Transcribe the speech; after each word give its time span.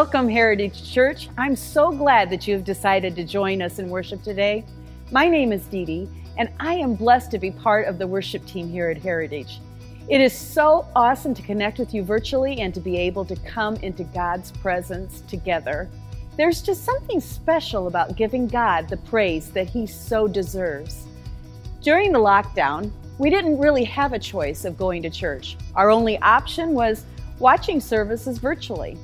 Welcome, 0.00 0.28
Heritage 0.28 0.92
Church. 0.92 1.28
I'm 1.36 1.56
so 1.56 1.90
glad 1.90 2.30
that 2.30 2.46
you 2.46 2.54
have 2.54 2.62
decided 2.62 3.16
to 3.16 3.24
join 3.24 3.60
us 3.60 3.80
in 3.80 3.88
worship 3.88 4.22
today. 4.22 4.64
My 5.10 5.26
name 5.26 5.50
is 5.50 5.66
Dee 5.66 5.84
Dee, 5.84 6.08
and 6.36 6.48
I 6.60 6.74
am 6.74 6.94
blessed 6.94 7.32
to 7.32 7.38
be 7.40 7.50
part 7.50 7.88
of 7.88 7.98
the 7.98 8.06
worship 8.06 8.46
team 8.46 8.68
here 8.68 8.90
at 8.90 9.02
Heritage. 9.02 9.58
It 10.08 10.20
is 10.20 10.32
so 10.32 10.86
awesome 10.94 11.34
to 11.34 11.42
connect 11.42 11.80
with 11.80 11.92
you 11.92 12.04
virtually 12.04 12.60
and 12.60 12.72
to 12.74 12.80
be 12.80 12.96
able 12.96 13.24
to 13.24 13.34
come 13.38 13.74
into 13.78 14.04
God's 14.04 14.52
presence 14.52 15.22
together. 15.22 15.90
There's 16.36 16.62
just 16.62 16.84
something 16.84 17.20
special 17.20 17.88
about 17.88 18.14
giving 18.14 18.46
God 18.46 18.88
the 18.88 18.98
praise 18.98 19.50
that 19.50 19.68
He 19.68 19.84
so 19.84 20.28
deserves. 20.28 21.08
During 21.82 22.12
the 22.12 22.20
lockdown, 22.20 22.92
we 23.18 23.30
didn't 23.30 23.58
really 23.58 23.82
have 23.82 24.12
a 24.12 24.18
choice 24.20 24.64
of 24.64 24.78
going 24.78 25.02
to 25.02 25.10
church. 25.10 25.56
Our 25.74 25.90
only 25.90 26.18
option 26.18 26.72
was 26.72 27.04
watching 27.40 27.80
services 27.80 28.38
virtually. 28.38 28.96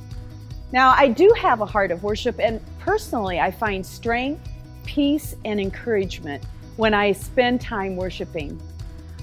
Now, 0.74 0.92
I 0.98 1.06
do 1.06 1.32
have 1.38 1.60
a 1.60 1.66
heart 1.66 1.92
of 1.92 2.02
worship, 2.02 2.40
and 2.40 2.60
personally, 2.80 3.38
I 3.38 3.52
find 3.52 3.86
strength, 3.86 4.50
peace, 4.84 5.36
and 5.44 5.60
encouragement 5.60 6.42
when 6.74 6.92
I 6.92 7.12
spend 7.12 7.60
time 7.60 7.94
worshiping. 7.94 8.60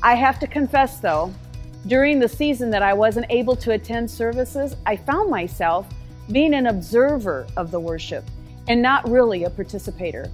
I 0.01 0.15
have 0.15 0.39
to 0.39 0.47
confess, 0.47 1.01
though, 1.01 1.33
during 1.87 2.19
the 2.19 2.29
season 2.29 2.69
that 2.69 2.81
I 2.81 2.93
wasn't 2.93 3.25
able 3.29 3.57
to 3.57 3.71
attend 3.71 4.09
services, 4.09 4.77
I 4.85 4.95
found 4.95 5.29
myself 5.29 5.87
being 6.31 6.53
an 6.53 6.67
observer 6.67 7.45
of 7.57 7.69
the 7.69 7.81
worship 7.81 8.23
and 8.69 8.81
not 8.81 9.09
really 9.09 9.43
a 9.43 9.49
participator. 9.49 10.31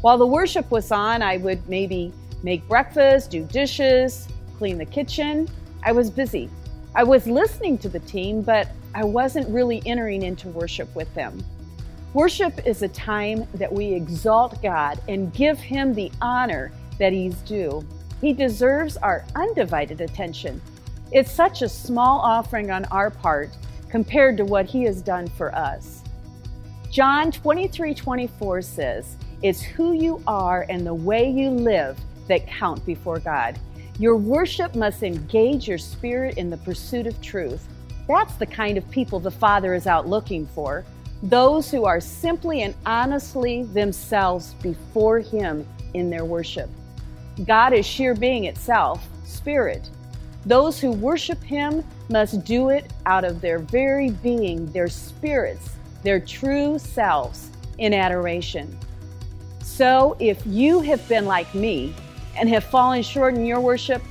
While 0.00 0.18
the 0.18 0.26
worship 0.26 0.68
was 0.72 0.90
on, 0.90 1.22
I 1.22 1.36
would 1.36 1.68
maybe 1.68 2.12
make 2.42 2.66
breakfast, 2.66 3.30
do 3.30 3.44
dishes, 3.44 4.26
clean 4.58 4.76
the 4.76 4.86
kitchen. 4.86 5.48
I 5.84 5.92
was 5.92 6.10
busy. 6.10 6.50
I 6.96 7.04
was 7.04 7.28
listening 7.28 7.78
to 7.78 7.88
the 7.88 8.00
team, 8.00 8.42
but 8.42 8.66
I 8.94 9.04
wasn't 9.04 9.48
really 9.48 9.82
entering 9.86 10.22
into 10.22 10.48
worship 10.48 10.94
with 10.94 11.12
them. 11.14 11.42
Worship 12.14 12.66
is 12.66 12.82
a 12.82 12.88
time 12.88 13.46
that 13.54 13.72
we 13.72 13.86
exalt 13.94 14.62
God 14.62 15.00
and 15.08 15.32
give 15.32 15.58
Him 15.58 15.94
the 15.94 16.12
honor 16.20 16.70
that 16.98 17.12
He's 17.12 17.36
due. 17.36 17.86
He 18.20 18.32
deserves 18.34 18.98
our 18.98 19.24
undivided 19.34 20.00
attention. 20.02 20.60
It's 21.10 21.32
such 21.32 21.62
a 21.62 21.68
small 21.68 22.20
offering 22.20 22.70
on 22.70 22.84
our 22.86 23.10
part 23.10 23.50
compared 23.88 24.36
to 24.36 24.44
what 24.44 24.66
He 24.66 24.82
has 24.84 25.00
done 25.00 25.26
for 25.26 25.54
us. 25.54 26.02
John 26.90 27.32
23 27.32 27.94
24 27.94 28.60
says, 28.60 29.16
It's 29.42 29.62
who 29.62 29.94
you 29.94 30.22
are 30.26 30.66
and 30.68 30.86
the 30.86 30.92
way 30.92 31.30
you 31.30 31.48
live 31.48 31.98
that 32.28 32.46
count 32.46 32.84
before 32.84 33.18
God. 33.18 33.58
Your 33.98 34.16
worship 34.16 34.74
must 34.74 35.02
engage 35.02 35.66
your 35.66 35.78
spirit 35.78 36.36
in 36.36 36.50
the 36.50 36.58
pursuit 36.58 37.06
of 37.06 37.20
truth. 37.22 37.66
That's 38.08 38.34
the 38.34 38.46
kind 38.46 38.76
of 38.76 38.90
people 38.90 39.20
the 39.20 39.30
Father 39.30 39.74
is 39.74 39.86
out 39.86 40.08
looking 40.08 40.46
for. 40.48 40.84
Those 41.22 41.70
who 41.70 41.84
are 41.84 42.00
simply 42.00 42.62
and 42.62 42.74
honestly 42.84 43.62
themselves 43.64 44.54
before 44.54 45.20
Him 45.20 45.66
in 45.94 46.10
their 46.10 46.24
worship. 46.24 46.68
God 47.46 47.72
is 47.72 47.86
sheer 47.86 48.14
being 48.14 48.44
itself, 48.44 49.06
spirit. 49.24 49.88
Those 50.44 50.80
who 50.80 50.90
worship 50.90 51.42
Him 51.42 51.84
must 52.08 52.44
do 52.44 52.70
it 52.70 52.92
out 53.06 53.24
of 53.24 53.40
their 53.40 53.58
very 53.58 54.10
being, 54.10 54.70
their 54.72 54.88
spirits, 54.88 55.70
their 56.02 56.18
true 56.18 56.78
selves 56.78 57.50
in 57.78 57.94
adoration. 57.94 58.76
So, 59.62 60.16
if 60.18 60.44
you 60.44 60.80
have 60.80 61.06
been 61.08 61.26
like 61.26 61.54
me 61.54 61.94
and 62.36 62.48
have 62.48 62.64
fallen 62.64 63.02
short 63.02 63.34
in 63.34 63.46
your 63.46 63.60
worship, 63.60 64.02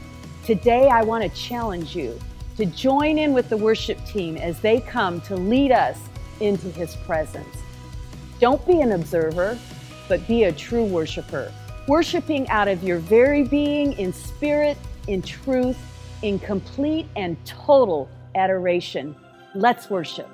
today 0.46 0.88
I 0.88 1.04
want 1.04 1.24
to 1.24 1.30
challenge 1.30 1.96
you 1.96 2.18
to 2.58 2.66
join 2.66 3.18
in 3.18 3.34
with 3.34 3.50
the 3.50 3.58
worship 3.58 4.04
team 4.06 4.38
as 4.38 4.60
they 4.60 4.80
come 4.80 5.22
to 5.22 5.36
lead 5.36 5.72
us 5.72 5.98
into 6.40 6.70
His 6.72 6.96
presence. 6.96 7.58
Don't 8.40 8.66
be 8.66 8.82
an 8.82 8.92
observer, 8.92 9.58
but 10.08 10.26
be 10.28 10.46
a 10.46 10.52
true 10.52 10.84
worshiper, 10.84 11.52
worshiping 11.88 12.50
out 12.50 12.68
of 12.68 12.84
your 12.84 12.98
very 12.98 13.44
being 13.44 13.94
in 13.94 14.12
spirit, 14.12 14.78
in 15.08 15.22
truth, 15.22 15.78
in 16.22 16.40
complete 16.40 17.08
and 17.16 17.38
total 17.46 18.10
adoration. 18.36 19.16
Let's 19.56 19.90
worship. 19.90 20.28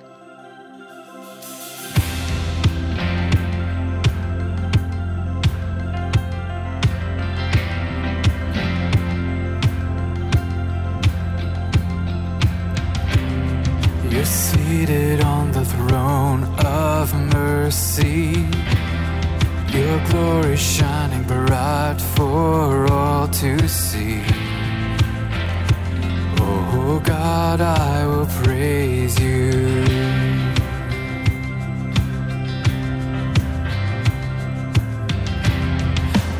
Praise 28.43 29.19
you. 29.19 29.51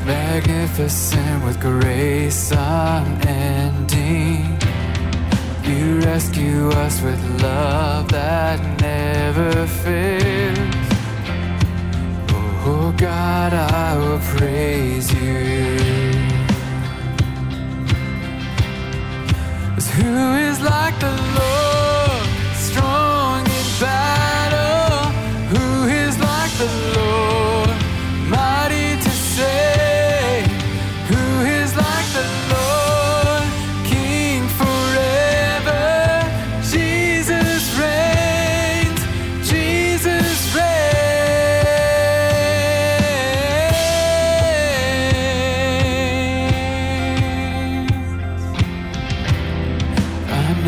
Magnificent 0.05 1.43
with 1.43 1.59
grace 1.59 2.51
unending 2.51 4.57
you 5.67 5.99
rescue 5.99 6.69
us 6.69 7.01
with 7.01 7.21
love 7.41 8.07
that 8.09 8.59
never 8.79 9.67
fails. 9.67 10.57
Oh, 12.31 12.63
oh 12.65 12.93
God, 12.95 13.53
I 13.53 13.97
will 13.97 14.19
praise 14.37 15.11
you. 15.13 15.77
Who 19.97 20.35
is 20.47 20.61
like 20.61 20.97
the 20.99 21.15
Lord, 21.37 21.76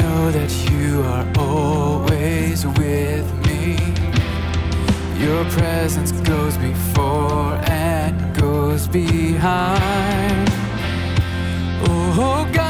know 0.09 0.31
that 0.31 0.51
you 0.71 1.03
are 1.13 1.25
always 1.37 2.65
with 2.81 3.27
me. 3.47 3.77
Your 5.23 5.43
presence 5.57 6.11
goes 6.31 6.57
before 6.57 7.53
and 7.65 8.15
goes 8.35 8.87
behind. 8.87 10.49
Oh 11.87 12.49
God, 12.51 12.68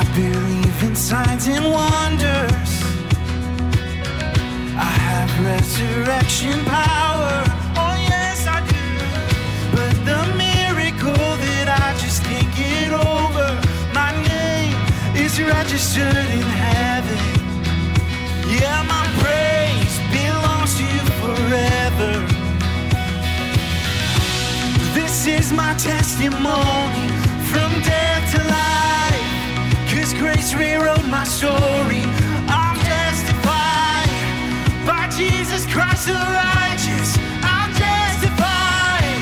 I 0.00 0.04
believe 0.14 0.82
in 0.82 0.96
signs 0.96 1.46
and 1.46 1.62
wonders. 1.62 2.72
I 4.74 4.92
have 5.08 5.30
resurrection 5.44 6.64
power. 6.64 7.44
Oh, 7.76 7.96
yes, 8.08 8.46
I 8.46 8.60
do. 8.74 8.88
But 9.76 9.92
the 10.08 10.20
miracle 10.40 11.28
that 11.44 11.68
I 11.84 11.92
just 12.00 12.24
can't 12.24 12.48
get 12.56 12.92
over, 12.96 13.48
my 13.92 14.10
name 14.24 14.74
is 15.14 15.38
registered 15.38 16.16
in 16.38 16.48
heaven. 16.64 17.20
Yeah, 18.48 18.80
my 18.94 19.04
praise 19.20 19.96
belongs 20.16 20.78
to 20.78 20.84
you 20.94 21.04
forever. 21.20 22.12
This 24.94 25.26
is 25.26 25.52
my 25.52 25.74
testimony. 25.74 27.09
grace 30.20 30.52
rewrote 30.52 31.06
my 31.06 31.24
story. 31.24 32.02
I'm 32.46 32.76
justified 32.92 34.10
by 34.86 35.08
Jesus 35.16 35.64
Christ 35.64 36.08
the 36.08 36.12
righteous. 36.12 37.16
I'm 37.42 37.70
justified. 37.72 39.16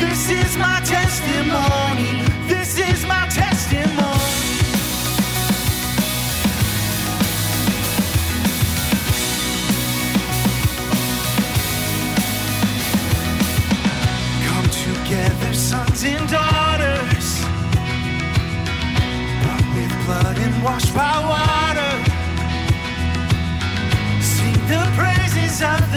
This 0.00 0.30
is 0.30 0.56
my 0.56 0.80
testimony. 0.84 2.27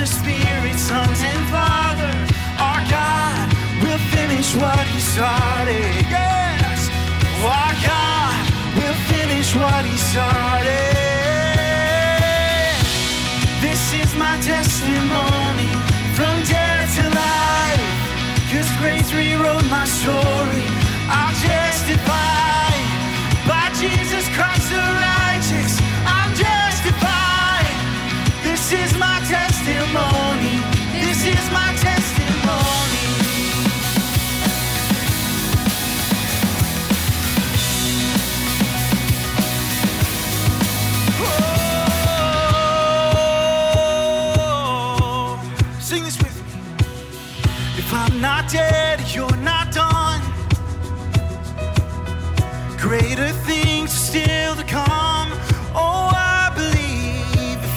the 0.01 0.08
Spirit, 0.08 0.77
Sons, 0.79 1.22
and 1.22 1.43
Father, 1.53 2.13
our 2.58 2.81
God 2.89 3.46
will 3.84 4.01
finish 4.10 4.55
what 4.55 4.86
He 4.88 5.00
started. 5.00 5.93
Yes, 6.10 6.89
our 7.46 7.74
God 7.86 8.41
will 8.77 8.98
finish 9.13 9.53
what 9.53 9.86
He 9.86 9.96
started. 10.12 10.98
This 13.62 13.93
is 13.93 14.15
my 14.15 14.41
testimony 14.41 15.70
from 16.17 16.34
death 16.50 16.89
to 16.98 17.05
life. 17.13 17.86
Cause 18.50 18.72
grace 18.81 19.13
rewrote 19.13 19.70
my 19.70 19.86
story. 19.86 20.65
I'm 21.13 21.34
justified 21.46 22.86
by 23.46 23.70
Jesus 23.77 24.25
Christ 24.34 24.65
the 24.74 24.81
righteous. 24.81 25.74
I'm 26.10 26.34
justified. 26.34 27.22
This 28.43 28.74
is 28.74 28.98
my 28.98 29.20
testimony. 29.29 29.80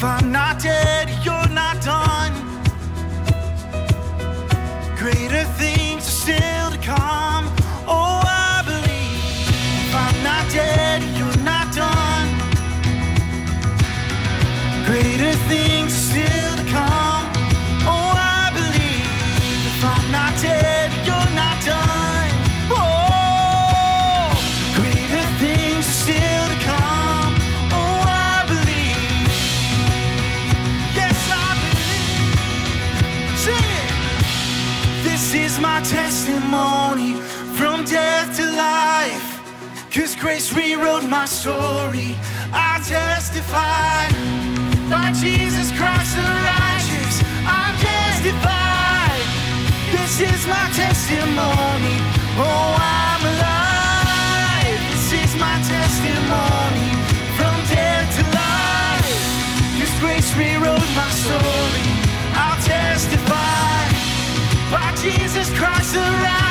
I'm 0.04 0.30
not 0.30 0.43
grace 40.24 40.54
rewrote 40.54 41.04
my 41.04 41.26
story. 41.26 42.16
I 42.50 42.80
testify 42.80 44.08
by 44.88 45.12
Jesus 45.12 45.68
Christ 45.76 46.16
the 46.16 46.24
righteous. 46.24 47.16
I'm 47.44 47.74
justified. 47.76 49.20
This 49.92 50.14
is 50.24 50.40
my 50.48 50.66
testimony. 50.72 51.96
Oh, 52.40 52.70
I'm 52.80 53.22
alive. 53.32 54.80
This 54.96 55.12
is 55.12 55.32
my 55.36 55.56
testimony. 55.60 56.88
From 57.36 57.56
death 57.68 58.08
to 58.16 58.24
life. 58.40 59.20
Cause 59.76 59.94
grace 60.00 60.30
rewrote 60.40 60.90
my 60.96 61.10
story. 61.20 61.86
I'll 62.32 62.60
testify 62.64 63.92
by 64.72 64.88
Jesus 65.04 65.52
Christ 65.58 65.92
the 65.92 66.00
righteous. 66.00 66.43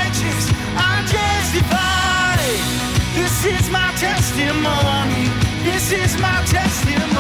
Testimony. 4.03 5.23
This 5.63 5.93
is 5.93 6.19
my 6.19 6.43
testimony. 6.45 7.12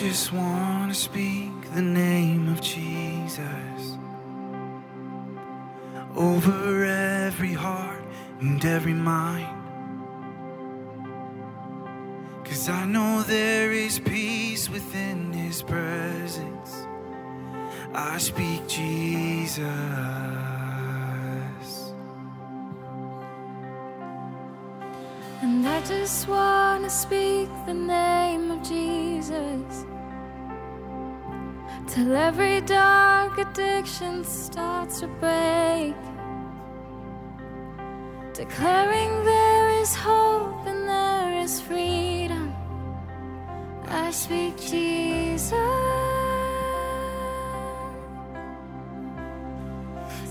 Just 0.00 0.32
want 0.32 0.92
to 0.92 0.96
speak 0.96 1.50
the 1.74 1.82
name 1.82 2.48
of 2.50 2.60
Jesus 2.60 3.98
over 6.14 6.84
every 6.84 7.52
heart 7.52 8.04
and 8.38 8.64
every 8.64 8.92
mind. 8.92 9.56
Cause 12.44 12.68
I 12.68 12.84
know 12.84 13.24
there 13.24 13.72
is 13.72 13.98
peace 13.98 14.70
within 14.70 15.32
His 15.32 15.62
presence. 15.62 16.86
I 17.92 18.18
speak 18.18 18.68
Jesus. 18.68 20.47
Just 25.88 26.28
want 26.28 26.84
to 26.84 26.90
speak 26.90 27.48
the 27.64 27.72
name 27.72 28.50
of 28.50 28.62
Jesus 28.62 29.86
till 31.86 32.14
every 32.14 32.60
dark 32.60 33.38
addiction 33.38 34.22
starts 34.22 35.00
to 35.00 35.06
break. 35.06 35.96
Declaring 38.34 39.24
there 39.24 39.68
is 39.80 39.94
hope 39.94 40.66
and 40.66 40.86
there 40.86 41.40
is 41.40 41.58
freedom. 41.58 42.52
I 43.86 44.10
speak 44.10 44.58
Jesus. 44.60 45.52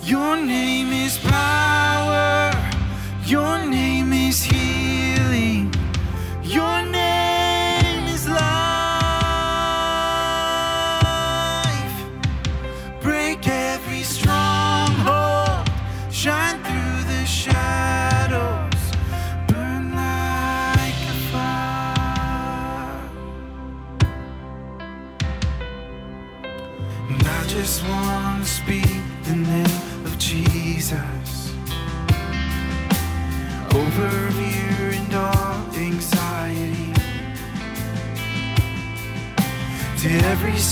Your 0.03 0.35
name 0.35 0.93
is 0.93 1.17
power. 1.17 2.51
Your 3.25 3.65
name 3.65 4.13
is 4.13 4.43
healing. 4.43 4.56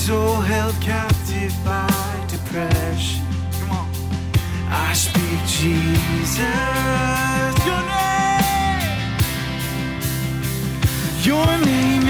Soul 0.06 0.36
held 0.36 0.80
captive 0.82 1.52
by 1.66 1.88
depression. 2.28 3.26
Come 3.60 3.72
on. 3.72 3.90
I 4.70 4.94
speak 4.94 5.40
Jesus. 5.48 6.38
Your 7.70 7.84
name. 7.96 8.86
Your 11.30 11.52
name 11.66 12.05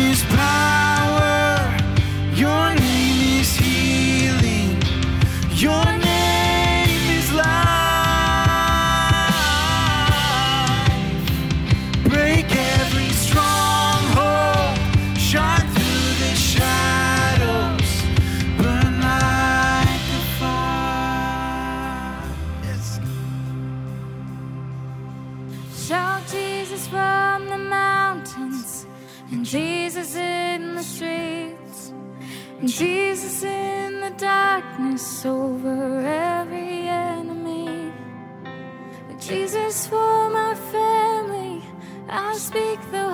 Jesus 32.63 33.43
in 33.43 33.99
the 33.99 34.11
darkness 34.11 35.25
over 35.25 35.99
every 35.99 36.87
enemy. 36.87 37.91
Jesus 39.19 39.87
for 39.87 40.29
my 40.29 40.55
family, 40.71 41.61
I 42.07 42.33
speak 42.37 42.79
the 42.91 43.04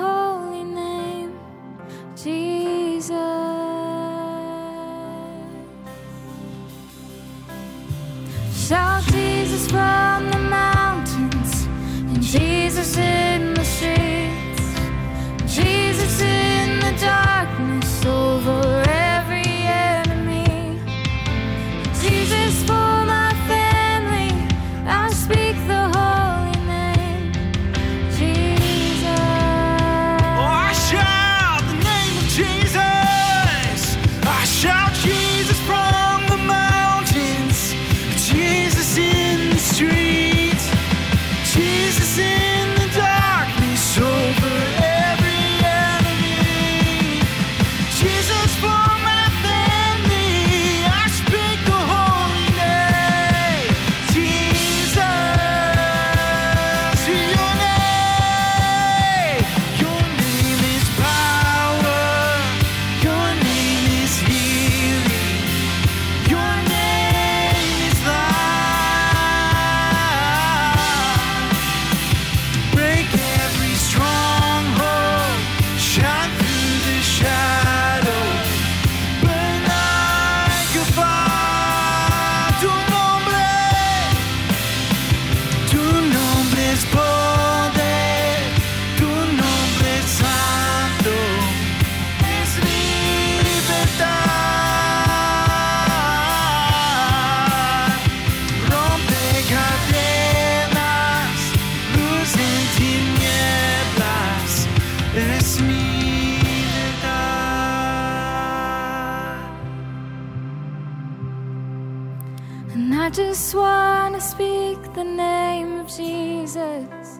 just 113.11 113.53
want 113.53 114.15
to 114.15 114.21
speak 114.21 114.77
the 114.93 115.03
name 115.03 115.79
of 115.79 115.87
Jesus 115.87 117.19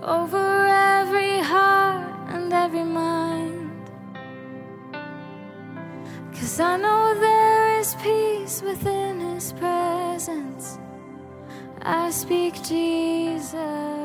over 0.00 0.66
every 0.66 1.38
heart 1.40 2.30
and 2.30 2.52
every 2.52 2.84
mind. 2.84 3.70
Cause 6.32 6.60
I 6.60 6.76
know 6.76 7.14
there 7.18 7.80
is 7.80 7.96
peace 7.96 8.62
within 8.62 9.18
His 9.18 9.52
presence. 9.54 10.78
I 11.82 12.10
speak 12.10 12.62
Jesus. 12.62 14.01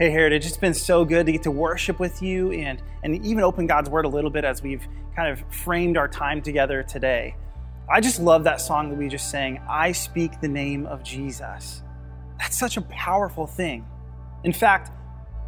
Hey 0.00 0.08
Heritage, 0.08 0.46
it's 0.46 0.56
been 0.56 0.72
so 0.72 1.04
good 1.04 1.26
to 1.26 1.32
get 1.32 1.42
to 1.42 1.50
worship 1.50 2.00
with 2.00 2.22
you 2.22 2.52
and, 2.52 2.82
and 3.02 3.22
even 3.22 3.42
open 3.42 3.66
God's 3.66 3.90
Word 3.90 4.06
a 4.06 4.08
little 4.08 4.30
bit 4.30 4.46
as 4.46 4.62
we've 4.62 4.88
kind 5.14 5.30
of 5.30 5.44
framed 5.54 5.98
our 5.98 6.08
time 6.08 6.40
together 6.40 6.82
today. 6.82 7.36
I 7.86 8.00
just 8.00 8.18
love 8.18 8.44
that 8.44 8.62
song 8.62 8.88
that 8.88 8.96
we 8.96 9.08
just 9.08 9.30
sang, 9.30 9.60
I 9.68 9.92
Speak 9.92 10.40
the 10.40 10.48
Name 10.48 10.86
of 10.86 11.02
Jesus. 11.02 11.82
That's 12.38 12.58
such 12.58 12.78
a 12.78 12.80
powerful 12.80 13.46
thing. 13.46 13.84
In 14.42 14.54
fact, 14.54 14.90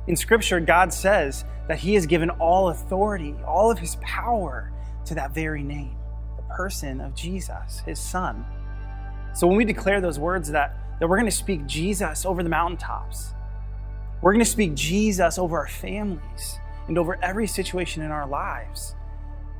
in 0.07 0.17
Scripture, 0.17 0.61
God 0.61 0.93
says 0.93 1.47
that 1.69 1.79
He 1.79 1.95
has 1.95 2.05
given 2.05 2.29
all 2.29 2.69
authority, 2.69 3.35
all 3.47 3.71
of 3.71 3.79
His 3.79 3.97
power 4.03 4.71
to 5.07 5.15
that 5.15 5.35
very 5.35 5.63
name, 5.63 5.97
the 6.37 6.43
person 6.55 7.01
of 7.01 7.15
Jesus, 7.15 7.81
His 7.87 7.99
Son. 7.99 8.45
So 9.35 9.47
when 9.47 9.57
we 9.57 9.65
declare 9.65 10.03
those 10.03 10.19
words 10.19 10.51
that, 10.51 10.77
that 11.01 11.09
we're 11.09 11.17
going 11.17 11.25
to 11.25 11.35
speak 11.35 11.65
Jesus 11.65 12.27
over 12.27 12.43
the 12.43 12.51
mountaintops, 12.51 13.33
we're 14.23 14.33
going 14.33 14.45
to 14.45 14.51
speak 14.51 14.75
Jesus 14.75 15.37
over 15.37 15.59
our 15.59 15.67
families 15.67 16.61
and 16.87 16.97
over 16.97 17.19
every 17.23 17.49
situation 17.49 18.03
in 18.03 18.13
our 18.13 18.27
lives. 18.27 18.95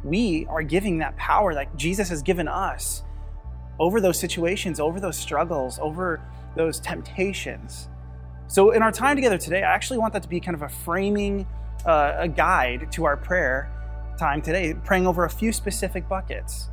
We 0.05 0.47
are 0.49 0.63
giving 0.63 0.99
that 0.99 1.17
power 1.17 1.53
that 1.55 1.77
Jesus 1.77 2.09
has 2.09 2.23
given 2.23 2.47
us 2.47 3.03
over 3.81 4.01
those 4.01 4.19
situations, 4.19 4.79
over 4.79 5.01
those 5.01 5.17
struggles, 5.17 5.81
over 5.81 6.21
those 6.57 6.79
temptations. 6.79 7.89
So, 8.47 8.71
in 8.71 8.83
our 8.83 8.93
time 8.93 9.17
together 9.17 9.39
today, 9.39 9.63
I 9.63 9.73
actually 9.73 9.99
want 9.99 10.13
that 10.13 10.23
to 10.23 10.29
be 10.29 10.39
kind 10.39 10.55
of 10.55 10.63
a 10.63 10.69
framing, 10.69 11.47
uh, 11.85 12.15
a 12.19 12.29
guide 12.29 12.93
to 12.93 13.05
our 13.05 13.17
prayer 13.17 13.71
time 14.19 14.43
today, 14.43 14.75
praying 14.85 15.07
over 15.07 15.25
a 15.25 15.31
few 15.31 15.53
specific 15.53 16.09
buckets. 16.09 16.69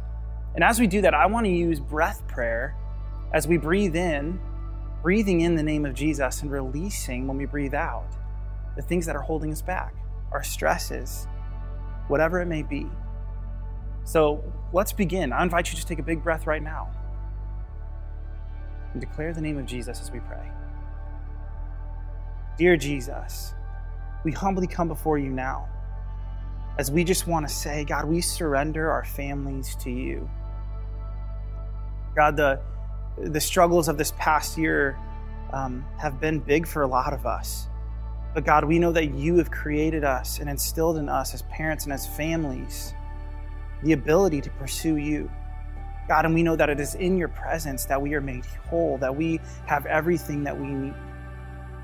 And 0.53 0.63
as 0.63 0.79
we 0.79 0.85
do 0.87 1.01
that, 1.01 1.13
I 1.13 1.25
want 1.25 1.45
to 1.45 1.51
use 1.51 1.79
breath 1.79 2.27
prayer 2.27 2.75
as 3.33 3.47
we 3.47 3.57
breathe 3.57 3.95
in 3.95 4.39
breathing 5.01 5.41
in 5.41 5.55
the 5.55 5.63
name 5.63 5.85
of 5.85 5.93
Jesus 5.93 6.41
and 6.41 6.51
releasing 6.51 7.27
when 7.27 7.37
we 7.37 7.45
breathe 7.45 7.73
out 7.73 8.07
the 8.75 8.81
things 8.81 9.05
that 9.05 9.15
are 9.15 9.21
holding 9.21 9.51
us 9.51 9.61
back, 9.61 9.93
our 10.31 10.43
stresses, 10.43 11.27
whatever 12.07 12.41
it 12.41 12.45
may 12.45 12.63
be. 12.63 12.87
So 14.03 14.43
let's 14.73 14.91
begin. 14.91 15.31
I 15.31 15.43
invite 15.43 15.71
you 15.71 15.77
to 15.77 15.85
take 15.85 15.99
a 15.99 16.03
big 16.03 16.23
breath 16.23 16.47
right 16.47 16.63
now 16.63 16.89
and 18.91 19.01
declare 19.01 19.33
the 19.33 19.41
name 19.41 19.57
of 19.57 19.65
Jesus 19.65 20.01
as 20.01 20.11
we 20.11 20.19
pray. 20.19 20.49
Dear 22.57 22.75
Jesus, 22.75 23.53
we 24.23 24.31
humbly 24.31 24.67
come 24.67 24.87
before 24.87 25.17
you 25.17 25.29
now 25.29 25.67
as 26.77 26.91
we 26.91 27.03
just 27.03 27.27
want 27.27 27.47
to 27.47 27.53
say, 27.53 27.83
God, 27.83 28.05
we 28.05 28.21
surrender 28.21 28.89
our 28.89 29.03
families 29.03 29.75
to 29.81 29.91
you. 29.91 30.29
God, 32.15 32.37
the 32.37 32.61
the 33.21 33.41
struggles 33.41 33.87
of 33.87 33.97
this 33.97 34.13
past 34.17 34.57
year 34.57 34.97
um, 35.51 35.85
have 35.97 36.19
been 36.19 36.39
big 36.39 36.67
for 36.67 36.83
a 36.83 36.87
lot 36.87 37.13
of 37.13 37.25
us. 37.25 37.67
But 38.33 38.45
God, 38.45 38.65
we 38.65 38.79
know 38.79 38.91
that 38.91 39.13
you 39.13 39.37
have 39.37 39.49
created 39.49 40.03
us 40.03 40.39
and 40.39 40.49
instilled 40.49 40.97
in 40.97 41.09
us 41.09 41.33
as 41.33 41.41
parents 41.43 41.85
and 41.85 41.93
as 41.93 42.07
families 42.07 42.93
the 43.83 43.93
ability 43.93 44.41
to 44.41 44.49
pursue 44.51 44.97
you. 44.97 45.31
God, 46.07 46.25
and 46.25 46.33
we 46.33 46.43
know 46.43 46.55
that 46.55 46.69
it 46.69 46.79
is 46.79 46.95
in 46.95 47.17
your 47.17 47.27
presence 47.29 47.85
that 47.85 48.01
we 48.01 48.13
are 48.13 48.21
made 48.21 48.45
whole, 48.69 48.97
that 48.97 49.15
we 49.15 49.39
have 49.67 49.85
everything 49.85 50.43
that 50.43 50.59
we 50.59 50.67
need. 50.67 50.93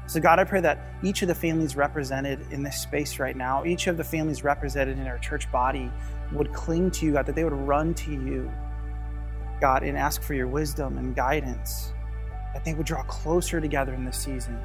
So, 0.08 0.20
God, 0.20 0.40
I 0.40 0.44
pray 0.44 0.62
that 0.62 0.80
each 1.04 1.22
of 1.22 1.28
the 1.28 1.36
families 1.36 1.76
represented 1.76 2.40
in 2.52 2.62
this 2.62 2.80
space 2.80 3.18
right 3.18 3.36
now, 3.36 3.66
each 3.66 3.88
of 3.88 3.98
the 3.98 4.04
families 4.04 4.44
represented 4.44 5.00
in 5.00 5.08
our 5.08 5.18
church 5.18 5.52
body, 5.52 5.92
would 6.32 6.54
cling 6.54 6.92
to 6.92 7.06
you, 7.06 7.14
God, 7.14 7.26
that 7.28 7.36
they 7.36 7.44
would 7.44 7.54
run 7.54 7.94
to 7.96 8.12
you 8.12 8.52
God, 9.62 9.84
and 9.84 9.98
ask 9.98 10.22
for 10.22 10.34
your 10.34 10.48
wisdom 10.48 10.98
and 10.98 11.16
guidance, 11.16 11.94
that 12.54 12.64
they 12.66 12.74
would 12.74 12.86
draw 12.86 13.04
closer 13.04 13.62
together 13.62 13.94
in 13.94 14.06
this 14.06 14.18
season. 14.18 14.60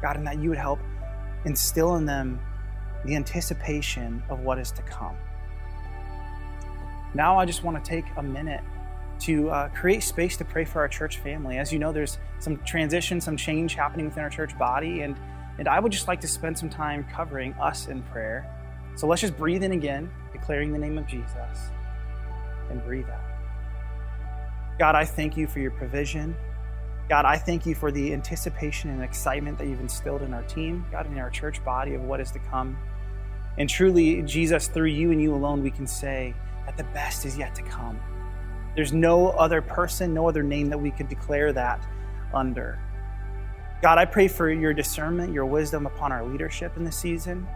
God, 0.00 0.16
and 0.16 0.26
that 0.26 0.38
you 0.38 0.48
would 0.50 0.58
help 0.58 0.80
instill 1.44 1.96
in 1.96 2.04
them 2.04 2.40
the 3.04 3.14
anticipation 3.14 4.22
of 4.28 4.40
what 4.40 4.58
is 4.58 4.70
to 4.72 4.82
come. 4.82 5.16
Now, 7.14 7.38
I 7.38 7.46
just 7.46 7.64
want 7.64 7.82
to 7.82 7.88
take 7.88 8.04
a 8.16 8.22
minute 8.22 8.62
to 9.20 9.50
uh, 9.50 9.68
create 9.70 10.02
space 10.02 10.36
to 10.36 10.44
pray 10.44 10.64
for 10.64 10.80
our 10.80 10.88
church 10.88 11.18
family. 11.18 11.58
As 11.58 11.72
you 11.72 11.78
know, 11.78 11.92
there's 11.92 12.18
some 12.38 12.58
transition, 12.58 13.20
some 13.20 13.36
change 13.36 13.74
happening 13.74 14.06
within 14.06 14.22
our 14.22 14.30
church 14.30 14.56
body, 14.58 15.00
and, 15.00 15.16
and 15.58 15.68
I 15.68 15.80
would 15.80 15.90
just 15.90 16.06
like 16.06 16.20
to 16.20 16.28
spend 16.28 16.56
some 16.58 16.70
time 16.70 17.04
covering 17.12 17.54
us 17.54 17.88
in 17.88 18.02
prayer. 18.04 18.46
So 18.94 19.06
let's 19.06 19.20
just 19.20 19.36
breathe 19.36 19.62
in 19.62 19.72
again, 19.72 20.10
declaring 20.32 20.72
the 20.72 20.78
name 20.78 20.98
of 20.98 21.06
Jesus, 21.06 21.70
and 22.70 22.82
breathe 22.84 23.08
out. 23.08 23.27
God, 24.78 24.94
I 24.94 25.04
thank 25.04 25.36
you 25.36 25.48
for 25.48 25.58
your 25.58 25.72
provision. 25.72 26.36
God, 27.08 27.24
I 27.24 27.36
thank 27.36 27.66
you 27.66 27.74
for 27.74 27.90
the 27.90 28.12
anticipation 28.12 28.90
and 28.90 29.02
excitement 29.02 29.58
that 29.58 29.66
you've 29.66 29.80
instilled 29.80 30.22
in 30.22 30.32
our 30.32 30.42
team, 30.44 30.86
God, 30.92 31.06
in 31.06 31.18
our 31.18 31.30
church 31.30 31.64
body 31.64 31.94
of 31.94 32.02
what 32.02 32.20
is 32.20 32.30
to 32.32 32.38
come. 32.38 32.78
And 33.56 33.68
truly, 33.68 34.22
Jesus, 34.22 34.68
through 34.68 34.86
you 34.86 35.10
and 35.10 35.20
you 35.20 35.34
alone, 35.34 35.62
we 35.62 35.70
can 35.70 35.86
say 35.86 36.32
that 36.66 36.76
the 36.76 36.84
best 36.84 37.24
is 37.24 37.36
yet 37.36 37.56
to 37.56 37.62
come. 37.62 37.98
There's 38.76 38.92
no 38.92 39.30
other 39.30 39.60
person, 39.60 40.14
no 40.14 40.28
other 40.28 40.44
name 40.44 40.68
that 40.68 40.78
we 40.78 40.92
could 40.92 41.08
declare 41.08 41.52
that 41.54 41.84
under. 42.32 42.78
God, 43.82 43.98
I 43.98 44.04
pray 44.04 44.28
for 44.28 44.50
your 44.50 44.72
discernment, 44.72 45.32
your 45.32 45.46
wisdom 45.46 45.86
upon 45.86 46.12
our 46.12 46.24
leadership 46.24 46.76
in 46.76 46.84
this 46.84 46.96
season. 46.96 47.48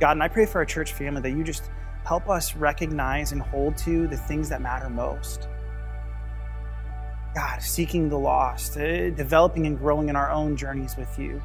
God, 0.00 0.12
and 0.12 0.22
I 0.22 0.28
pray 0.28 0.46
for 0.46 0.58
our 0.58 0.64
church 0.64 0.92
family 0.92 1.20
that 1.22 1.30
you 1.30 1.44
just 1.44 1.70
help 2.04 2.28
us 2.28 2.56
recognize 2.56 3.30
and 3.30 3.40
hold 3.40 3.76
to 3.78 4.08
the 4.08 4.16
things 4.16 4.48
that 4.48 4.60
matter 4.60 4.88
most. 4.88 5.46
God, 7.34 7.62
seeking 7.62 8.10
the 8.10 8.18
lost, 8.18 8.76
uh, 8.76 9.10
developing 9.10 9.66
and 9.66 9.78
growing 9.78 10.08
in 10.08 10.16
our 10.16 10.30
own 10.30 10.56
journeys 10.56 10.96
with 10.96 11.18
you. 11.18 11.42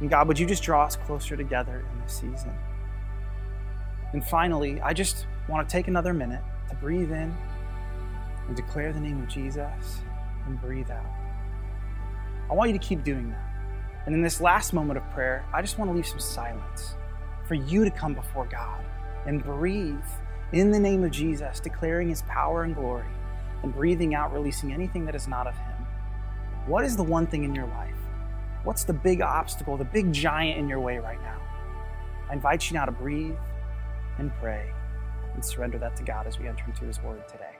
And 0.00 0.08
God, 0.08 0.28
would 0.28 0.38
you 0.38 0.46
just 0.46 0.62
draw 0.62 0.84
us 0.84 0.96
closer 0.96 1.36
together 1.36 1.84
in 1.92 2.00
this 2.02 2.14
season? 2.14 2.52
And 4.12 4.24
finally, 4.24 4.80
I 4.80 4.92
just 4.92 5.26
want 5.48 5.68
to 5.68 5.72
take 5.72 5.88
another 5.88 6.14
minute 6.14 6.42
to 6.68 6.76
breathe 6.76 7.10
in 7.10 7.34
and 8.46 8.56
declare 8.56 8.92
the 8.92 9.00
name 9.00 9.20
of 9.22 9.28
Jesus 9.28 9.98
and 10.46 10.60
breathe 10.60 10.90
out. 10.90 11.06
I 12.48 12.54
want 12.54 12.70
you 12.70 12.78
to 12.78 12.84
keep 12.84 13.02
doing 13.02 13.30
that. 13.30 13.52
And 14.06 14.14
in 14.14 14.22
this 14.22 14.40
last 14.40 14.72
moment 14.72 14.98
of 14.98 15.10
prayer, 15.10 15.44
I 15.52 15.62
just 15.62 15.78
want 15.78 15.90
to 15.90 15.94
leave 15.96 16.06
some 16.06 16.20
silence 16.20 16.94
for 17.46 17.54
you 17.54 17.84
to 17.84 17.90
come 17.90 18.14
before 18.14 18.46
God 18.46 18.84
and 19.26 19.42
breathe 19.42 19.96
in 20.52 20.70
the 20.70 20.78
name 20.78 21.02
of 21.02 21.10
Jesus, 21.10 21.60
declaring 21.60 22.08
his 22.08 22.22
power 22.22 22.62
and 22.62 22.74
glory 22.74 23.06
and 23.62 23.74
breathing 23.74 24.14
out, 24.14 24.32
releasing 24.32 24.72
anything 24.72 25.04
that 25.06 25.14
is 25.14 25.28
not 25.28 25.46
of 25.46 25.56
Him. 25.56 25.86
What 26.66 26.84
is 26.84 26.96
the 26.96 27.02
one 27.02 27.26
thing 27.26 27.44
in 27.44 27.54
your 27.54 27.66
life? 27.66 27.94
What's 28.64 28.84
the 28.84 28.92
big 28.92 29.20
obstacle, 29.20 29.76
the 29.76 29.84
big 29.84 30.12
giant 30.12 30.58
in 30.58 30.68
your 30.68 30.80
way 30.80 30.98
right 30.98 31.20
now? 31.22 31.40
I 32.30 32.34
invite 32.34 32.70
you 32.70 32.74
now 32.74 32.84
to 32.84 32.92
breathe 32.92 33.36
and 34.18 34.32
pray 34.40 34.70
and 35.34 35.44
surrender 35.44 35.78
that 35.78 35.96
to 35.96 36.02
God 36.02 36.26
as 36.26 36.38
we 36.38 36.46
enter 36.46 36.64
into 36.66 36.84
His 36.84 37.00
Word 37.02 37.26
today. 37.28 37.51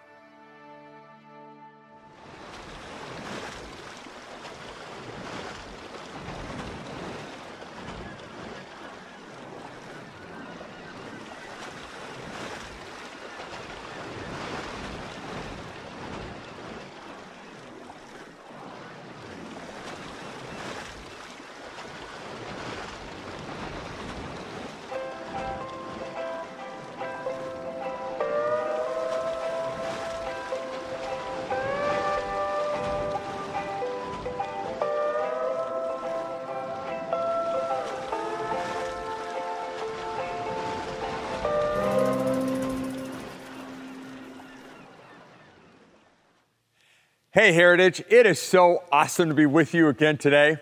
Hey, 47.35 47.55
Heritage, 47.55 48.05
it 48.11 48.27
is 48.27 48.39
so 48.39 48.85
awesome 48.93 49.31
to 49.31 49.35
be 49.35 49.47
with 49.47 49.73
you 49.73 49.89
again 49.89 50.19
today. 50.19 50.59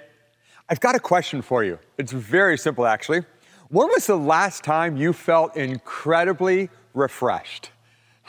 I've 0.68 0.78
got 0.78 0.94
a 0.94 1.00
question 1.00 1.42
for 1.42 1.64
you. 1.64 1.80
It's 1.98 2.12
very 2.12 2.56
simple, 2.56 2.87
actually. 2.87 3.24
When 3.70 3.88
was 3.88 4.06
the 4.06 4.14
last 4.14 4.62
time 4.62 4.96
you 4.96 5.12
felt 5.12 5.56
incredibly 5.56 6.70
refreshed? 6.94 7.72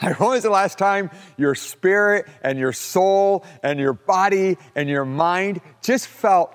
When 0.00 0.30
was 0.30 0.42
the 0.42 0.50
last 0.50 0.76
time 0.76 1.12
your 1.36 1.54
spirit 1.54 2.26
and 2.42 2.58
your 2.58 2.72
soul 2.72 3.44
and 3.62 3.78
your 3.78 3.92
body 3.92 4.58
and 4.74 4.88
your 4.88 5.04
mind 5.04 5.60
just 5.80 6.08
felt 6.08 6.52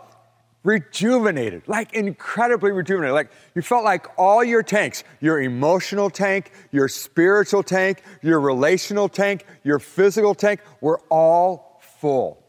rejuvenated, 0.66 1.70
like 1.70 1.94
incredibly 1.94 2.74
rejuvenated? 2.74 3.14
Like 3.14 3.32
you 3.56 3.62
felt 3.62 3.86
like 3.86 4.08
all 4.18 4.44
your 4.44 4.62
tanks, 4.62 5.06
your 5.22 5.40
emotional 5.40 6.10
tank, 6.10 6.52
your 6.74 6.90
spiritual 6.90 7.64
tank, 7.64 8.04
your 8.22 8.42
relational 8.42 9.08
tank, 9.08 9.46
your 9.64 9.80
physical 9.80 10.36
tank, 10.36 10.60
were 10.82 11.00
all 11.10 11.67
full. 12.00 12.44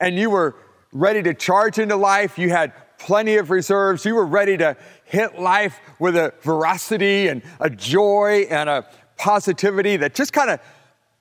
And 0.00 0.16
you 0.16 0.30
were 0.30 0.56
ready 0.92 1.22
to 1.22 1.34
charge 1.34 1.78
into 1.78 1.96
life. 1.96 2.38
You 2.38 2.50
had 2.50 2.72
plenty 2.98 3.36
of 3.36 3.50
reserves. 3.50 4.04
You 4.04 4.14
were 4.14 4.26
ready 4.26 4.56
to 4.58 4.76
hit 5.04 5.38
life 5.38 5.78
with 5.98 6.16
a 6.16 6.34
veracity 6.42 7.28
and 7.28 7.42
a 7.60 7.70
joy 7.70 8.46
and 8.50 8.68
a 8.68 8.86
positivity 9.16 9.96
that 9.98 10.14
just 10.14 10.32
kind 10.32 10.50
of, 10.50 10.60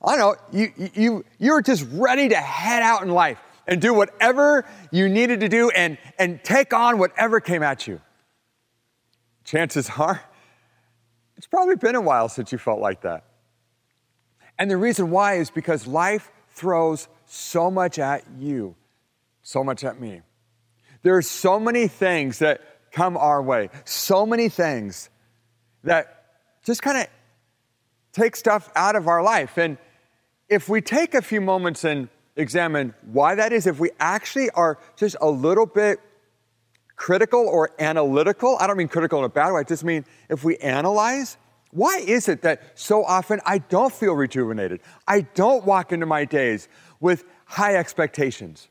I 0.03 0.17
don't 0.17 0.19
know, 0.19 0.35
you, 0.51 0.89
you, 0.93 1.25
you 1.39 1.51
were 1.51 1.61
just 1.61 1.85
ready 1.91 2.29
to 2.29 2.35
head 2.35 2.83
out 2.83 3.01
in 3.03 3.09
life 3.09 3.39
and 3.67 3.81
do 3.81 3.93
whatever 3.93 4.65
you 4.91 5.09
needed 5.09 5.41
to 5.41 5.49
do 5.49 5.69
and, 5.71 5.97
and 6.17 6.43
take 6.43 6.73
on 6.73 6.97
whatever 6.97 7.39
came 7.39 7.63
at 7.63 7.87
you. 7.87 8.01
Chances 9.43 9.89
are, 9.97 10.21
it's 11.35 11.47
probably 11.47 11.75
been 11.75 11.95
a 11.95 12.01
while 12.01 12.29
since 12.29 12.51
you 12.51 12.57
felt 12.57 12.79
like 12.79 13.01
that. 13.01 13.25
And 14.59 14.69
the 14.71 14.77
reason 14.77 15.11
why 15.11 15.35
is 15.35 15.51
because 15.51 15.85
life 15.85 16.31
throws 16.49 17.07
so 17.27 17.69
much 17.69 17.99
at 17.99 18.23
you, 18.39 18.75
so 19.43 19.63
much 19.63 19.83
at 19.83 19.99
me. 19.99 20.21
There's 21.03 21.27
so 21.27 21.59
many 21.59 21.87
things 21.87 22.39
that 22.39 22.61
come 22.91 23.15
our 23.17 23.41
way, 23.41 23.69
so 23.85 24.25
many 24.25 24.49
things 24.49 25.09
that 25.83 26.25
just 26.65 26.81
kind 26.81 26.97
of 26.97 27.07
take 28.13 28.35
stuff 28.35 28.69
out 28.75 28.95
of 28.95 29.07
our 29.07 29.21
life. 29.21 29.57
And 29.57 29.77
if 30.49 30.67
we 30.67 30.81
take 30.81 31.13
a 31.13 31.21
few 31.21 31.41
moments 31.41 31.83
and 31.83 32.09
examine 32.35 32.93
why 33.11 33.35
that 33.35 33.53
is, 33.53 33.67
if 33.67 33.79
we 33.79 33.91
actually 33.99 34.49
are 34.51 34.79
just 34.95 35.15
a 35.21 35.29
little 35.29 35.65
bit 35.65 35.99
critical 36.95 37.47
or 37.47 37.71
analytical, 37.79 38.57
I 38.59 38.67
don't 38.67 38.77
mean 38.77 38.87
critical 38.87 39.19
in 39.19 39.25
a 39.25 39.29
bad 39.29 39.51
way, 39.51 39.59
I 39.59 39.63
just 39.63 39.83
mean 39.83 40.05
if 40.29 40.43
we 40.43 40.57
analyze, 40.57 41.37
why 41.71 41.99
is 41.99 42.27
it 42.27 42.41
that 42.41 42.77
so 42.79 43.03
often 43.03 43.39
I 43.45 43.59
don't 43.59 43.93
feel 43.93 44.13
rejuvenated? 44.13 44.81
I 45.07 45.21
don't 45.21 45.65
walk 45.65 45.91
into 45.91 46.05
my 46.05 46.25
days 46.25 46.67
with 46.99 47.25
high 47.45 47.75
expectations. 47.75 48.69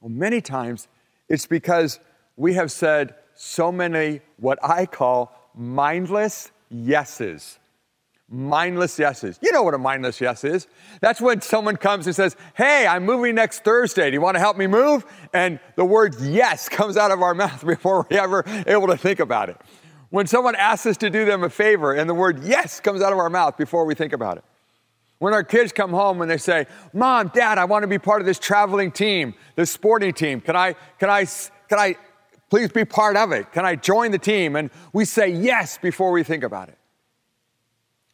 Well, 0.00 0.10
many 0.10 0.40
times 0.40 0.88
it's 1.28 1.46
because 1.46 2.00
we 2.36 2.54
have 2.54 2.72
said 2.72 3.14
so 3.34 3.72
many 3.72 4.20
what 4.36 4.58
I 4.62 4.86
call 4.86 5.32
mindless 5.54 6.50
yeses 6.70 7.58
mindless 8.32 8.98
yeses. 8.98 9.38
You 9.42 9.52
know 9.52 9.62
what 9.62 9.74
a 9.74 9.78
mindless 9.78 10.20
yes 10.20 10.42
is. 10.42 10.66
That's 11.00 11.20
when 11.20 11.42
someone 11.42 11.76
comes 11.76 12.06
and 12.06 12.16
says, 12.16 12.34
Hey, 12.54 12.86
I'm 12.86 13.04
moving 13.04 13.34
next 13.34 13.62
Thursday. 13.62 14.10
Do 14.10 14.14
you 14.14 14.20
want 14.20 14.36
to 14.36 14.40
help 14.40 14.56
me 14.56 14.66
move? 14.66 15.04
And 15.32 15.60
the 15.76 15.84
word 15.84 16.16
yes 16.20 16.68
comes 16.68 16.96
out 16.96 17.10
of 17.10 17.20
our 17.20 17.34
mouth 17.42 17.64
before 17.64 18.06
we're 18.10 18.18
ever 18.18 18.44
able 18.66 18.88
to 18.88 18.96
think 18.96 19.20
about 19.20 19.50
it. 19.50 19.60
When 20.08 20.26
someone 20.26 20.56
asks 20.56 20.86
us 20.86 20.96
to 20.98 21.10
do 21.10 21.24
them 21.24 21.44
a 21.44 21.50
favor 21.50 21.92
and 21.92 22.08
the 22.08 22.14
word 22.14 22.42
yes 22.42 22.80
comes 22.80 23.02
out 23.02 23.12
of 23.12 23.18
our 23.18 23.30
mouth 23.30 23.56
before 23.56 23.84
we 23.84 23.94
think 23.94 24.12
about 24.12 24.38
it. 24.38 24.44
When 25.22 25.34
our 25.34 25.44
kids 25.44 25.70
come 25.70 25.92
home 25.92 26.20
and 26.20 26.28
they 26.28 26.36
say, 26.36 26.66
Mom, 26.92 27.30
Dad, 27.32 27.56
I 27.56 27.64
want 27.64 27.84
to 27.84 27.86
be 27.86 27.96
part 27.96 28.20
of 28.20 28.26
this 28.26 28.40
traveling 28.40 28.90
team, 28.90 29.34
this 29.54 29.70
sporting 29.70 30.12
team. 30.12 30.40
Can 30.40 30.56
I, 30.56 30.74
can 30.98 31.08
I, 31.10 31.26
can 31.68 31.78
I 31.78 31.94
please 32.50 32.72
be 32.72 32.84
part 32.84 33.16
of 33.16 33.30
it? 33.30 33.52
Can 33.52 33.64
I 33.64 33.76
join 33.76 34.10
the 34.10 34.18
team? 34.18 34.56
And 34.56 34.68
we 34.92 35.04
say 35.04 35.28
yes 35.28 35.78
before 35.78 36.10
we 36.10 36.24
think 36.24 36.42
about 36.42 36.70
it. 36.70 36.78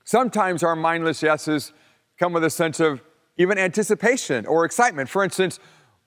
Sometimes 0.04 0.62
our 0.62 0.76
mindless 0.76 1.22
yeses 1.22 1.72
come 2.18 2.34
with 2.34 2.44
a 2.44 2.50
sense 2.50 2.78
of 2.78 3.00
even 3.38 3.56
anticipation 3.56 4.44
or 4.44 4.66
excitement. 4.66 5.08
For 5.08 5.24
instance, 5.24 5.58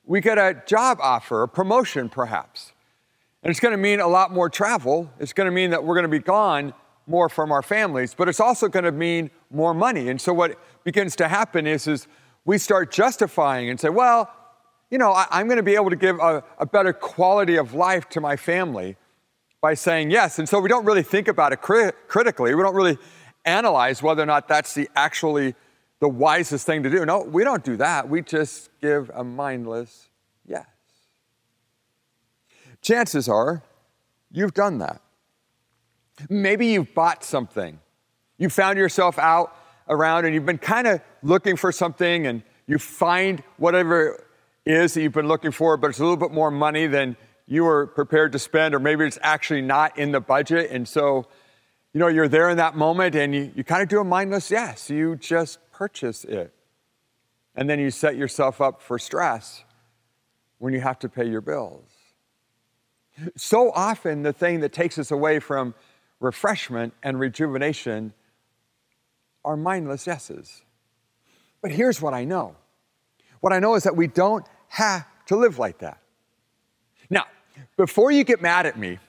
we 0.05 0.21
get 0.21 0.37
a 0.37 0.61
job 0.67 0.99
offer, 1.01 1.41
a 1.41 1.47
promotion 1.47 2.09
perhaps. 2.09 2.73
And 3.41 3.49
it's 3.49 3.59
going 3.59 3.71
to 3.71 3.81
mean 3.81 4.01
a 4.01 4.07
lot 4.07 4.31
more 4.31 4.51
travel. 4.51 5.11
It's 5.19 5.33
going 5.33 5.47
to 5.47 5.51
mean 5.51 5.71
that 5.71 5.83
we're 5.83 5.95
going 5.95 6.03
to 6.03 6.09
be 6.09 6.19
gone 6.19 6.75
more 7.07 7.29
from 7.29 7.51
our 7.51 7.61
families, 7.61 8.13
but 8.13 8.29
it's 8.29 8.39
also 8.39 8.67
going 8.67 8.85
to 8.85 8.91
mean 8.91 9.31
more 9.49 9.73
money. 9.73 10.09
And 10.09 10.19
so 10.19 10.33
what 10.33 10.57
begins 10.83 11.15
to 11.17 11.27
happen 11.27 11.67
is, 11.67 11.87
is 11.87 12.07
we 12.45 12.57
start 12.57 12.91
justifying 12.91 13.69
and 13.69 13.79
say, 13.79 13.89
well, 13.89 14.31
you 14.89 14.97
know, 14.97 15.11
I, 15.11 15.39
am 15.39 15.47
going 15.47 15.57
to 15.57 15.63
be 15.63 15.75
able 15.75 15.89
to 15.89 15.95
give 15.95 16.19
a, 16.19 16.43
a, 16.59 16.65
better 16.65 16.91
quality 16.91 17.55
of 17.55 17.73
life 17.73 18.09
to 18.09 18.19
my 18.19 18.35
family 18.35 18.97
by 19.61 19.73
saying 19.73 20.11
yes. 20.11 20.37
And 20.37 20.49
so 20.49 20.59
we 20.59 20.67
don't 20.67 20.85
really 20.85 21.03
think 21.03 21.27
about 21.27 21.53
it 21.53 21.61
cri- 21.61 21.91
critically. 22.07 22.53
We 22.53 22.61
don't 22.61 22.75
really 22.75 22.97
analyze 23.45 24.03
whether 24.03 24.21
or 24.21 24.25
not 24.25 24.47
that's 24.47 24.73
the 24.73 24.89
actually 24.95 25.55
the 25.99 26.09
wisest 26.09 26.65
thing 26.65 26.83
to 26.83 26.89
do. 26.89 27.05
No, 27.05 27.21
we 27.21 27.43
don't 27.43 27.63
do 27.63 27.77
that. 27.77 28.09
We 28.09 28.21
just 28.21 28.69
give 28.81 29.09
a 29.13 29.23
mindless 29.23 30.09
yes. 30.45 30.65
Chances 32.81 33.29
are 33.29 33.63
you've 34.31 34.53
done 34.53 34.79
that. 34.79 35.01
Maybe 36.29 36.67
you've 36.67 36.93
bought 36.93 37.23
something. 37.23 37.79
You 38.37 38.49
found 38.49 38.77
yourself 38.77 39.19
out 39.19 39.55
around 39.87 40.25
and 40.25 40.33
you've 40.33 40.45
been 40.45 40.57
kind 40.57 40.87
of 40.87 41.01
looking 41.21 41.55
for 41.55 41.71
something 41.71 42.27
and 42.27 42.43
you 42.67 42.77
find 42.77 43.43
whatever 43.57 44.25
it 44.65 44.73
is 44.73 44.93
that 44.93 45.01
you've 45.01 45.13
been 45.13 45.27
looking 45.27 45.51
for, 45.51 45.77
but 45.77 45.89
it's 45.89 45.99
a 45.99 46.03
little 46.03 46.17
bit 46.17 46.31
more 46.31 46.51
money 46.51 46.87
than 46.87 47.17
you 47.47 47.63
were 47.63 47.87
prepared 47.87 48.31
to 48.31 48.39
spend, 48.39 48.73
or 48.73 48.79
maybe 48.79 49.05
it's 49.05 49.19
actually 49.21 49.61
not 49.61 49.97
in 49.97 50.11
the 50.11 50.21
budget. 50.21 50.71
And 50.71 50.87
so 50.87 51.27
you 51.93 51.99
know, 51.99 52.07
you're 52.07 52.27
there 52.27 52.49
in 52.49 52.57
that 52.57 52.75
moment 52.75 53.15
and 53.15 53.35
you, 53.35 53.51
you 53.55 53.63
kind 53.63 53.83
of 53.83 53.89
do 53.89 53.99
a 53.99 54.03
mindless 54.03 54.49
yes. 54.49 54.89
You 54.89 55.15
just 55.17 55.59
purchase 55.71 56.23
it. 56.23 56.53
And 57.55 57.69
then 57.69 57.79
you 57.79 57.91
set 57.91 58.15
yourself 58.15 58.61
up 58.61 58.81
for 58.81 58.97
stress 58.97 59.65
when 60.57 60.73
you 60.73 60.79
have 60.79 60.99
to 60.99 61.09
pay 61.09 61.27
your 61.27 61.41
bills. 61.41 61.89
So 63.35 63.71
often, 63.73 64.23
the 64.23 64.31
thing 64.31 64.61
that 64.61 64.71
takes 64.71 64.97
us 64.97 65.11
away 65.11 65.39
from 65.39 65.75
refreshment 66.21 66.93
and 67.03 67.19
rejuvenation 67.19 68.13
are 69.43 69.57
mindless 69.57 70.07
yeses. 70.07 70.61
But 71.61 71.71
here's 71.71 72.01
what 72.01 72.13
I 72.13 72.23
know 72.23 72.55
what 73.41 73.51
I 73.51 73.59
know 73.59 73.73
is 73.73 73.83
that 73.83 73.95
we 73.95 74.05
don't 74.05 74.45
have 74.69 75.05
to 75.25 75.35
live 75.35 75.57
like 75.57 75.79
that. 75.79 75.97
Now, 77.09 77.25
before 77.75 78.11
you 78.11 78.23
get 78.23 78.39
mad 78.39 78.67
at 78.67 78.77
me, 78.77 78.99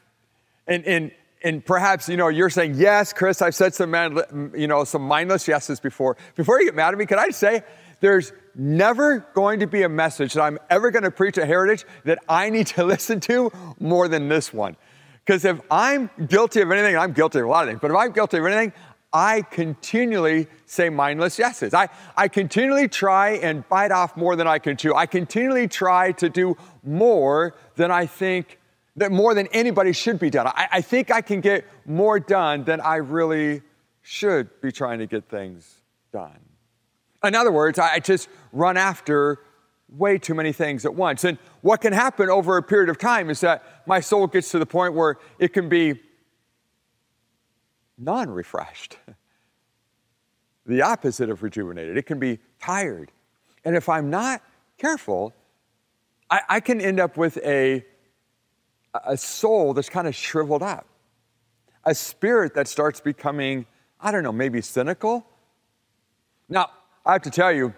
and, 0.67 0.85
and 0.87 1.11
and 1.45 1.65
perhaps 1.65 2.09
you 2.09 2.17
know 2.17 2.29
you're 2.29 2.49
saying 2.49 2.75
yes 2.77 3.13
chris 3.13 3.43
i've 3.43 3.55
said 3.55 3.75
some 3.75 3.91
man, 3.91 4.17
you 4.55 4.69
know 4.69 4.85
some 4.85 5.03
mindless 5.03 5.49
yeses 5.49 5.81
before 5.81 6.17
before 6.37 6.61
you 6.61 6.67
get 6.67 6.75
mad 6.77 6.95
at 6.95 6.99
me 6.99 7.05
can 7.05 7.19
i 7.19 7.31
say 7.31 7.63
there's 7.99 8.33
never 8.55 9.27
going 9.35 9.59
to 9.59 9.67
be 9.67 9.83
a 9.83 9.89
message 9.89 10.35
that 10.35 10.43
i'm 10.43 10.57
ever 10.71 10.93
going 10.93 11.03
to 11.03 11.11
preach 11.11 11.37
at 11.37 11.49
heritage 11.49 11.85
that 12.05 12.19
i 12.29 12.49
need 12.49 12.69
to 12.69 12.85
listen 12.95 13.19
to 13.19 13.51
more 13.81 14.07
than 14.07 14.29
this 14.29 14.53
one 14.53 14.77
because 15.25 15.45
if 15.45 15.61
i'm 15.71 16.11
guilty 16.29 16.61
of 16.61 16.71
anything 16.71 16.97
i'm 16.97 17.13
guilty 17.13 17.39
of 17.39 17.47
a 17.47 17.49
lot 17.49 17.65
of 17.65 17.71
things 17.71 17.81
but 17.81 17.91
if 17.91 17.97
i'm 17.97 18.13
guilty 18.13 18.39
of 18.39 18.47
anything 18.47 18.73
i 19.13 19.43
continually 19.43 20.47
say 20.67 20.89
mindless 20.89 21.39
yeses 21.39 21.75
i, 21.75 21.89
I 22.17 22.29
continually 22.29 22.89
try 22.89 23.31
and 23.31 23.69
bite 23.69 23.93
off 23.93 24.17
more 24.17 24.37
than 24.37 24.47
i 24.47 24.59
can 24.59 24.77
chew 24.77 24.95
i 24.95 25.07
continually 25.07 25.69
try 25.69 26.13
to 26.13 26.29
do 26.29 26.57
more 26.83 27.55
than 27.77 27.91
i 27.91 28.07
think 28.07 28.59
that 28.97 29.11
more 29.11 29.35
than 29.35 29.47
anybody 29.49 29.93
should 29.93 30.19
be 30.19 30.31
done. 30.31 30.47
I, 30.47 30.69
I, 30.71 30.81
think 30.81 31.11
I 31.11 31.21
can 31.21 31.41
get 31.41 31.65
more 31.87 32.21
done 32.21 32.65
than 32.65 32.81
I 32.81 32.97
really 32.97 33.63
should 34.03 34.61
be 34.61 34.71
trying 34.71 34.99
to 34.99 35.07
get 35.07 35.29
things 35.29 35.81
done. 36.13 36.39
In 37.25 37.35
other 37.35 37.53
words, 37.53 37.79
I, 37.79 37.95
I 37.95 37.99
just 38.01 38.29
run 38.53 38.77
after 38.77 39.39
way 39.89 40.19
too 40.19 40.35
many 40.35 40.53
things 40.53 40.85
at 40.85 40.95
once. 40.95 41.25
And 41.25 41.39
what 41.61 41.81
can 41.81 41.93
happen 41.93 42.29
over 42.29 42.57
a 42.57 42.63
period 42.63 42.89
of 42.89 42.99
time 42.99 43.31
is 43.31 43.41
that 43.41 43.63
my 43.87 44.01
soul 44.01 44.27
gets 44.27 44.51
to 44.53 44.59
the 44.59 44.67
point 44.67 44.95
where 44.95 45.19
it 45.39 45.53
can 45.53 45.69
be 45.69 46.01
non 47.99 48.31
refreshed, 48.31 48.99
the 50.67 50.83
opposite 50.83 51.31
of 51.31 51.43
rejuvenated. 51.43 51.97
It 51.97 52.07
can 52.07 52.19
be 52.19 52.39
tired. 52.61 53.11
And 53.65 53.77
if 53.77 53.89
I'm 53.89 54.11
not 54.11 54.43
careful, 54.79 55.33
I, 56.31 56.41
I 56.49 56.61
can 56.61 56.81
end 56.81 57.01
up 57.01 57.17
with 57.17 57.39
a 57.39 57.85
a 59.05 59.17
soul 59.17 59.75
that's 59.75 59.89
kind 59.89 60.07
of 60.07 60.15
shriveled 60.15 60.63
up, 60.63 60.87
a 61.85 61.95
spirit 61.95 62.55
that 62.55 62.69
starts 62.69 63.01
becoming, 63.01 63.67
I 64.01 64.11
don't 64.13 64.23
know, 64.23 64.33
maybe 64.33 64.61
cynical. 64.61 65.27
Now, 66.49 66.71
I 67.05 67.13
have 67.13 67.23
to 67.23 67.31
tell 67.31 67.53
you 67.53 67.75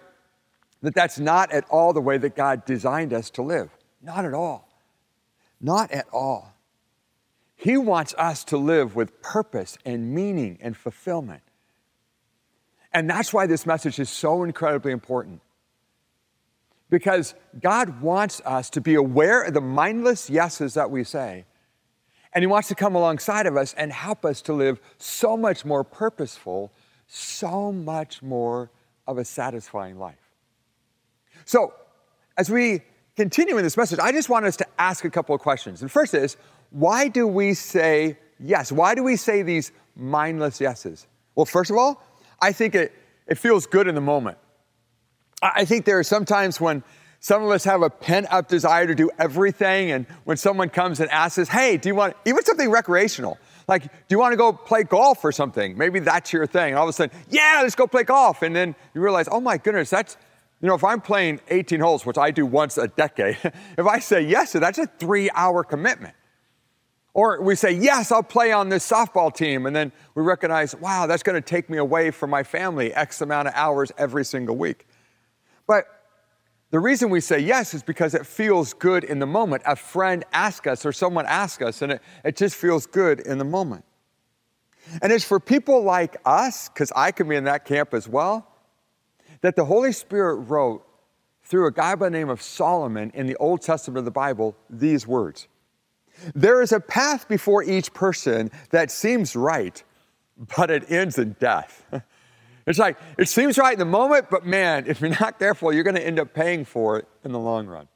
that 0.81 0.93
that's 0.93 1.17
not 1.19 1.51
at 1.51 1.65
all 1.69 1.93
the 1.93 2.01
way 2.01 2.17
that 2.17 2.35
God 2.35 2.65
designed 2.65 3.13
us 3.13 3.29
to 3.31 3.41
live. 3.41 3.69
Not 4.01 4.25
at 4.25 4.33
all. 4.33 4.64
Not 5.59 5.91
at 5.91 6.07
all. 6.11 6.53
He 7.55 7.77
wants 7.77 8.13
us 8.17 8.43
to 8.45 8.57
live 8.57 8.95
with 8.95 9.21
purpose 9.21 9.77
and 9.85 10.13
meaning 10.13 10.57
and 10.61 10.75
fulfillment. 10.75 11.41
And 12.93 13.09
that's 13.09 13.33
why 13.33 13.47
this 13.47 13.65
message 13.65 13.99
is 13.99 14.09
so 14.09 14.43
incredibly 14.43 14.91
important 14.91 15.41
because 16.89 17.33
God 17.59 18.01
wants 18.01 18.41
us 18.45 18.69
to 18.71 18.81
be 18.81 18.95
aware 18.95 19.43
of 19.43 19.53
the 19.53 19.61
mindless 19.61 20.29
yeses 20.29 20.75
that 20.75 20.91
we 20.91 21.03
say 21.03 21.45
And 22.33 22.43
He 22.43 22.47
wants 22.47 22.67
to 22.67 22.75
come 22.75 22.95
alongside 22.95 23.47
of 23.47 23.57
us 23.57 23.73
and 23.73 23.91
help 23.91 24.25
us 24.25 24.41
to 24.43 24.53
live 24.53 24.79
so 24.97 25.35
much 25.37 25.65
more 25.65 25.83
purposeful, 25.83 26.71
so 27.07 27.71
much 27.71 28.21
more 28.21 28.69
of 29.07 29.17
a 29.17 29.25
satisfying 29.25 29.97
life. 29.97 30.31
So, 31.45 31.73
as 32.37 32.49
we 32.49 32.81
continue 33.15 33.57
in 33.57 33.63
this 33.63 33.77
message, 33.77 33.99
I 33.99 34.11
just 34.11 34.29
want 34.29 34.45
us 34.45 34.57
to 34.57 34.67
ask 34.77 35.05
a 35.05 35.09
couple 35.09 35.33
of 35.33 35.41
questions. 35.41 35.81
And 35.81 35.91
first 35.91 36.13
is, 36.13 36.37
why 36.71 37.07
do 37.07 37.27
we 37.27 37.53
say 37.53 38.17
yes? 38.39 38.71
Why 38.71 38.95
do 38.95 39.03
we 39.03 39.15
say 39.15 39.41
these 39.41 39.71
mindless 39.95 40.59
yeses? 40.59 41.07
Well, 41.35 41.45
first 41.45 41.71
of 41.71 41.77
all, 41.77 42.03
I 42.41 42.51
think 42.51 42.75
it, 42.75 42.93
it 43.27 43.37
feels 43.37 43.65
good 43.65 43.87
in 43.87 43.95
the 43.95 44.01
moment. 44.01 44.37
I 45.41 45.51
I 45.55 45.65
think 45.65 45.85
there 45.85 45.99
are 45.99 46.03
some 46.03 46.25
times 46.25 46.59
when 46.59 46.83
some 47.19 47.43
of 47.43 47.49
us 47.49 47.63
have 47.63 47.81
a 47.81 47.89
pent 47.89 48.27
up 48.29 48.47
desire 48.47 48.85
to 48.85 48.93
do 48.93 49.09
everything, 49.17 49.91
and 49.91 50.05
when 50.25 50.37
someone 50.37 50.69
comes 50.69 50.99
and 50.99 51.09
asks 51.09 51.39
us, 51.39 51.47
hey, 51.47 51.75
do 51.77 51.89
you 51.89 51.95
want, 51.95 52.15
even 52.25 52.43
something 52.43 52.69
recreational, 52.69 53.39
like, 53.67 53.81
do 53.83 53.89
you 54.09 54.19
want 54.19 54.33
to 54.33 54.37
go 54.37 54.53
play 54.53 54.83
golf 54.83 55.25
or 55.25 55.31
something? 55.31 55.75
Maybe 55.75 55.99
that's 55.99 56.31
your 56.31 56.45
thing. 56.45 56.69
And 56.69 56.77
all 56.77 56.83
of 56.83 56.89
a 56.89 56.93
sudden, 56.93 57.17
yeah, 57.29 57.61
let's 57.63 57.73
go 57.73 57.87
play 57.87 58.03
golf. 58.03 58.43
And 58.43 58.55
then 58.55 58.75
you 58.93 59.01
realize, 59.01 59.27
oh 59.31 59.39
my 59.39 59.57
goodness, 59.57 59.89
that's, 59.89 60.17
you 60.65 60.69
know, 60.69 60.73
if 60.73 60.83
I'm 60.83 60.99
playing 60.99 61.41
18 61.49 61.79
holes, 61.79 62.07
which 62.07 62.17
I 62.17 62.31
do 62.31 62.43
once 62.43 62.79
a 62.79 62.87
decade, 62.87 63.37
if 63.77 63.85
I 63.85 63.99
say 63.99 64.21
yes, 64.21 64.53
that's 64.53 64.79
a 64.79 64.87
three 64.87 65.29
hour 65.29 65.63
commitment. 65.63 66.15
Or 67.13 67.39
we 67.39 67.53
say, 67.53 67.71
yes, 67.71 68.11
I'll 68.11 68.23
play 68.23 68.51
on 68.51 68.69
this 68.69 68.89
softball 68.89 69.31
team. 69.31 69.67
And 69.67 69.75
then 69.75 69.91
we 70.15 70.23
recognize, 70.23 70.75
wow, 70.75 71.05
that's 71.05 71.21
going 71.21 71.39
to 71.39 71.47
take 71.47 71.69
me 71.69 71.77
away 71.77 72.09
from 72.09 72.31
my 72.31 72.41
family 72.41 72.91
X 72.95 73.21
amount 73.21 73.47
of 73.47 73.53
hours 73.53 73.91
every 73.99 74.25
single 74.25 74.55
week. 74.55 74.87
But 75.67 75.85
the 76.71 76.79
reason 76.79 77.11
we 77.11 77.21
say 77.21 77.37
yes 77.37 77.75
is 77.75 77.83
because 77.83 78.15
it 78.15 78.25
feels 78.25 78.73
good 78.73 79.03
in 79.03 79.19
the 79.19 79.27
moment. 79.27 79.61
A 79.67 79.75
friend 79.75 80.25
asks 80.33 80.65
us 80.65 80.83
or 80.83 80.91
someone 80.91 81.27
asks 81.27 81.61
us, 81.61 81.83
and 81.83 81.91
it, 81.91 82.01
it 82.23 82.35
just 82.35 82.55
feels 82.55 82.87
good 82.87 83.19
in 83.19 83.37
the 83.37 83.45
moment. 83.45 83.85
And 85.03 85.13
it's 85.13 85.25
for 85.25 85.39
people 85.39 85.83
like 85.83 86.17
us, 86.25 86.69
because 86.69 86.91
I 86.95 87.11
can 87.11 87.29
be 87.29 87.35
in 87.35 87.43
that 87.43 87.65
camp 87.65 87.93
as 87.93 88.09
well, 88.09 88.54
that 89.45 89.55
the 89.55 89.65
Holy 89.65 89.91
Spirit 89.91 90.35
wrote 90.35 90.83
through 91.43 91.67
a 91.67 91.71
guy 91.71 91.93
by 91.95 92.07
the 92.07 92.17
name 92.17 92.29
of 92.29 92.41
Solomon 92.41 93.11
in 93.13 93.27
the 93.27 93.35
Old 93.37 93.61
Testament 93.61 93.99
of 93.99 94.05
the 94.05 94.11
Bible 94.11 94.55
these 94.69 95.05
words 95.05 95.47
There 96.33 96.61
is 96.61 96.71
a 96.71 96.79
path 96.79 97.27
before 97.27 97.63
each 97.63 97.93
person 97.93 98.49
that 98.71 98.89
seems 98.89 99.35
right, 99.35 99.83
but 100.57 100.71
it 100.71 100.89
ends 100.91 101.17
in 101.17 101.35
death. 101.39 101.83
It's 102.67 102.79
like, 102.79 102.97
it 103.19 103.29
seems 103.29 103.59
right 103.59 103.73
in 103.73 103.77
the 103.77 103.85
moment, 103.85 104.31
but 104.31 104.43
man, 104.43 104.85
if 104.87 104.99
you're 104.99 105.11
not 105.21 105.37
careful, 105.37 105.71
you're 105.71 105.83
going 105.83 105.97
to 105.97 106.03
end 106.03 106.19
up 106.19 106.33
paying 106.33 106.65
for 106.65 106.97
it 106.97 107.07
in 107.23 107.31
the 107.31 107.37
long 107.37 107.67
run. 107.67 107.87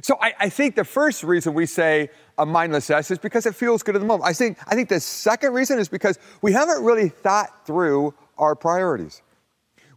So 0.00 0.16
I, 0.22 0.32
I, 0.40 0.48
think 0.48 0.74
the 0.74 0.86
first 0.86 1.22
reason 1.22 1.52
we 1.52 1.66
say 1.66 2.08
a 2.38 2.46
mindless 2.46 2.88
yes 2.88 3.10
is 3.10 3.18
because 3.18 3.44
it 3.44 3.54
feels 3.54 3.82
good 3.82 3.94
in 3.94 4.00
the 4.00 4.06
moment. 4.06 4.26
I 4.26 4.32
think, 4.32 4.56
I 4.66 4.74
think 4.74 4.88
the 4.88 5.00
second 5.00 5.52
reason 5.52 5.78
is 5.78 5.90
because 5.90 6.18
we 6.40 6.52
haven't 6.52 6.82
really 6.82 7.10
thought 7.10 7.66
through 7.66 8.14
our 8.38 8.54
priorities. 8.54 9.20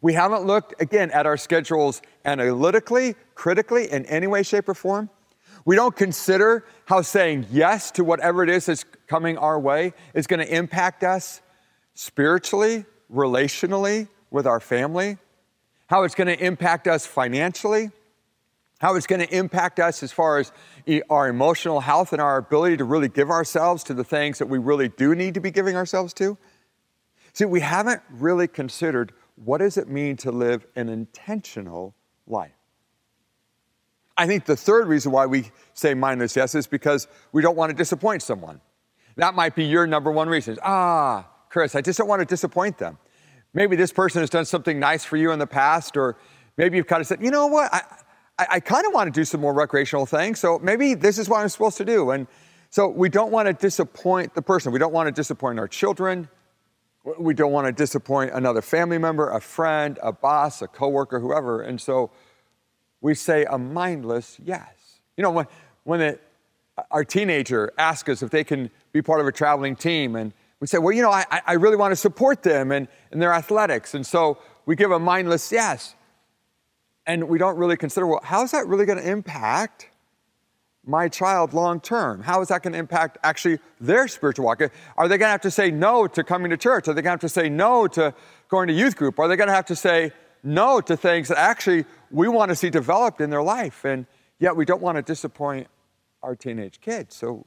We 0.01 0.13
haven't 0.13 0.45
looked, 0.45 0.79
again, 0.81 1.11
at 1.11 1.25
our 1.25 1.37
schedules 1.37 2.01
analytically, 2.23 3.15
critically, 3.35 3.91
in 3.91 4.05
any 4.05 4.27
way, 4.27 4.43
shape, 4.43 4.69
or 4.69 4.73
form. 4.73 5.09
We 5.65 5.75
don't 5.75 5.95
consider 5.95 6.65
how 6.85 7.01
saying 7.01 7.47
yes 7.51 7.91
to 7.91 8.03
whatever 8.03 8.43
it 8.43 8.49
is 8.49 8.67
that's 8.67 8.85
coming 9.07 9.37
our 9.37 9.59
way 9.59 9.93
is 10.13 10.27
going 10.27 10.39
to 10.39 10.55
impact 10.55 11.03
us 11.03 11.41
spiritually, 11.93 12.85
relationally 13.11 14.07
with 14.29 14.45
our 14.45 14.59
family, 14.59 15.17
how 15.87 16.03
it's 16.03 16.15
going 16.15 16.27
to 16.27 16.41
impact 16.41 16.87
us 16.87 17.05
financially, 17.05 17.91
how 18.79 18.95
it's 18.95 19.07
going 19.07 19.25
to 19.25 19.35
impact 19.35 19.79
us 19.79 20.03
as 20.03 20.11
far 20.11 20.37
as 20.37 20.51
our 21.09 21.27
emotional 21.27 21.79
health 21.79 22.13
and 22.13 22.21
our 22.21 22.37
ability 22.37 22.77
to 22.77 22.83
really 22.83 23.09
give 23.09 23.29
ourselves 23.29 23.83
to 23.85 23.93
the 23.93 24.03
things 24.03 24.37
that 24.37 24.47
we 24.47 24.59
really 24.59 24.89
do 24.89 25.15
need 25.15 25.33
to 25.33 25.39
be 25.39 25.49
giving 25.49 25.75
ourselves 25.75 26.13
to. 26.13 26.37
See, 27.33 27.45
we 27.45 27.59
haven't 27.59 28.01
really 28.09 28.47
considered 28.47 29.11
what 29.43 29.59
does 29.59 29.77
it 29.77 29.87
mean 29.87 30.17
to 30.17 30.31
live 30.31 30.65
an 30.75 30.89
intentional 30.89 31.95
life. 32.27 32.51
I 34.17 34.25
think 34.25 34.45
the 34.45 34.55
third 34.55 34.87
reason 34.87 35.11
why 35.11 35.25
we 35.27 35.51
say 35.73 35.93
mindless 35.93 36.35
yes 36.35 36.55
is 36.55 36.67
because 36.67 37.07
we 37.31 37.41
don't 37.41 37.55
want 37.55 37.69
to 37.69 37.75
disappoint 37.75 38.21
someone. 38.21 38.59
That 39.15 39.35
might 39.35 39.55
be 39.55 39.65
your 39.65 39.87
number 39.87 40.11
one 40.11 40.27
reason. 40.27 40.57
Ah, 40.63 41.27
Chris, 41.49 41.75
I 41.75 41.81
just 41.81 41.97
don't 41.97 42.07
want 42.07 42.19
to 42.19 42.25
disappoint 42.25 42.77
them. 42.77 42.97
Maybe 43.53 43.75
this 43.75 43.91
person 43.91 44.21
has 44.21 44.29
done 44.29 44.45
something 44.45 44.79
nice 44.79 45.03
for 45.03 45.17
you 45.17 45.31
in 45.31 45.39
the 45.39 45.47
past, 45.47 45.97
or 45.97 46.17
maybe 46.57 46.77
you've 46.77 46.87
kind 46.87 47.01
of 47.01 47.07
said, 47.07 47.21
you 47.21 47.31
know 47.31 47.47
what, 47.47 47.73
I, 47.73 47.81
I, 48.37 48.47
I 48.51 48.59
kind 48.59 48.85
of 48.85 48.93
want 48.93 49.11
to 49.11 49.19
do 49.19 49.23
some 49.23 49.41
more 49.41 49.53
recreational 49.53 50.05
things, 50.05 50.39
so 50.39 50.59
maybe 50.59 50.93
this 50.93 51.17
is 51.17 51.29
what 51.29 51.41
I'm 51.41 51.49
supposed 51.49 51.77
to 51.77 51.85
do. 51.85 52.11
And 52.11 52.27
so 52.69 52.87
we 52.87 53.09
don't 53.09 53.31
want 53.31 53.47
to 53.47 53.53
disappoint 53.53 54.33
the 54.33 54.41
person. 54.41 54.71
We 54.71 54.79
don't 54.79 54.93
want 54.93 55.07
to 55.07 55.11
disappoint 55.11 55.57
our 55.57 55.67
children. 55.67 56.27
We 57.17 57.33
don't 57.33 57.51
want 57.51 57.67
to 57.67 57.71
disappoint 57.71 58.31
another 58.33 58.61
family 58.61 58.97
member, 58.97 59.29
a 59.29 59.39
friend, 59.39 59.97
a 60.03 60.11
boss, 60.11 60.61
a 60.61 60.67
coworker, 60.67 61.19
whoever. 61.19 61.61
And 61.61 61.79
so 61.79 62.11
we 62.99 63.13
say 63.13 63.45
a 63.45 63.57
mindless 63.57 64.37
yes. 64.43 64.99
You 65.15 65.21
know, 65.23 65.31
when, 65.31 65.47
when 65.83 66.01
it, 66.01 66.21
our 66.91 67.05
teenager 67.05 67.71
asks 67.77 68.09
us 68.09 68.21
if 68.21 68.29
they 68.29 68.43
can 68.43 68.69
be 68.91 69.01
part 69.01 69.21
of 69.21 69.27
a 69.27 69.31
traveling 69.31 69.75
team, 69.75 70.15
and 70.15 70.33
we 70.59 70.67
say, 70.67 70.79
well, 70.79 70.93
you 70.93 71.01
know, 71.01 71.11
I, 71.11 71.25
I 71.45 71.53
really 71.53 71.77
want 71.77 71.91
to 71.91 71.95
support 71.95 72.43
them 72.43 72.71
and, 72.71 72.87
and 73.11 73.21
their 73.21 73.31
athletics. 73.31 73.93
And 73.93 74.05
so 74.05 74.39
we 74.65 74.75
give 74.75 74.91
a 74.91 74.99
mindless 74.99 75.51
yes. 75.51 75.95
And 77.05 77.29
we 77.29 77.37
don't 77.37 77.57
really 77.57 77.77
consider, 77.77 78.05
well, 78.05 78.19
how 78.21 78.43
is 78.43 78.51
that 78.51 78.67
really 78.67 78.85
going 78.85 78.97
to 78.97 79.09
impact 79.09 79.87
my 80.87 81.09
child 81.09 81.53
long 81.53 81.79
term? 81.81 82.21
How 82.21 82.41
is 82.41 82.47
that 82.47 82.63
going 82.63 82.73
to 82.73 82.79
impact 82.79 83.17
actually 83.23 83.59
their 83.79 84.07
spiritual 84.07 84.45
walk? 84.45 84.61
Are 84.61 85.07
they 85.07 85.17
going 85.17 85.27
to 85.27 85.31
have 85.31 85.41
to 85.41 85.51
say 85.51 85.69
no 85.69 86.07
to 86.07 86.23
coming 86.23 86.49
to 86.51 86.57
church? 86.57 86.87
Are 86.87 86.93
they 86.93 87.01
going 87.01 87.05
to 87.05 87.09
have 87.11 87.19
to 87.19 87.29
say 87.29 87.49
no 87.49 87.87
to 87.89 88.13
going 88.47 88.67
to 88.69 88.73
youth 88.73 88.95
group? 88.95 89.19
Are 89.19 89.27
they 89.27 89.35
going 89.35 89.49
to 89.49 89.53
have 89.53 89.65
to 89.65 89.75
say 89.75 90.13
no 90.43 90.79
to 90.81 90.95
things 90.95 91.27
that 91.27 91.37
actually 91.37 91.85
we 92.09 92.27
want 92.29 92.49
to 92.49 92.55
see 92.55 92.69
developed 92.69 93.19
in 93.19 93.29
their 93.29 93.43
life? 93.43 93.83
And 93.83 94.05
yet 94.39 94.55
we 94.55 94.63
don't 94.63 94.81
want 94.81 94.95
to 94.95 95.01
disappoint 95.01 95.67
our 96.23 96.35
teenage 96.35 96.79
kids. 96.79 97.15
So 97.15 97.45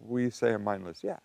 we 0.00 0.30
say 0.30 0.52
a 0.52 0.58
mindless 0.58 1.02
yes. 1.02 1.20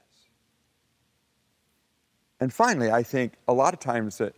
And 2.40 2.52
finally, 2.52 2.90
I 2.90 3.04
think 3.04 3.34
a 3.48 3.54
lot 3.54 3.76
of 3.76 3.80
times 3.80 4.18
that 4.18 4.34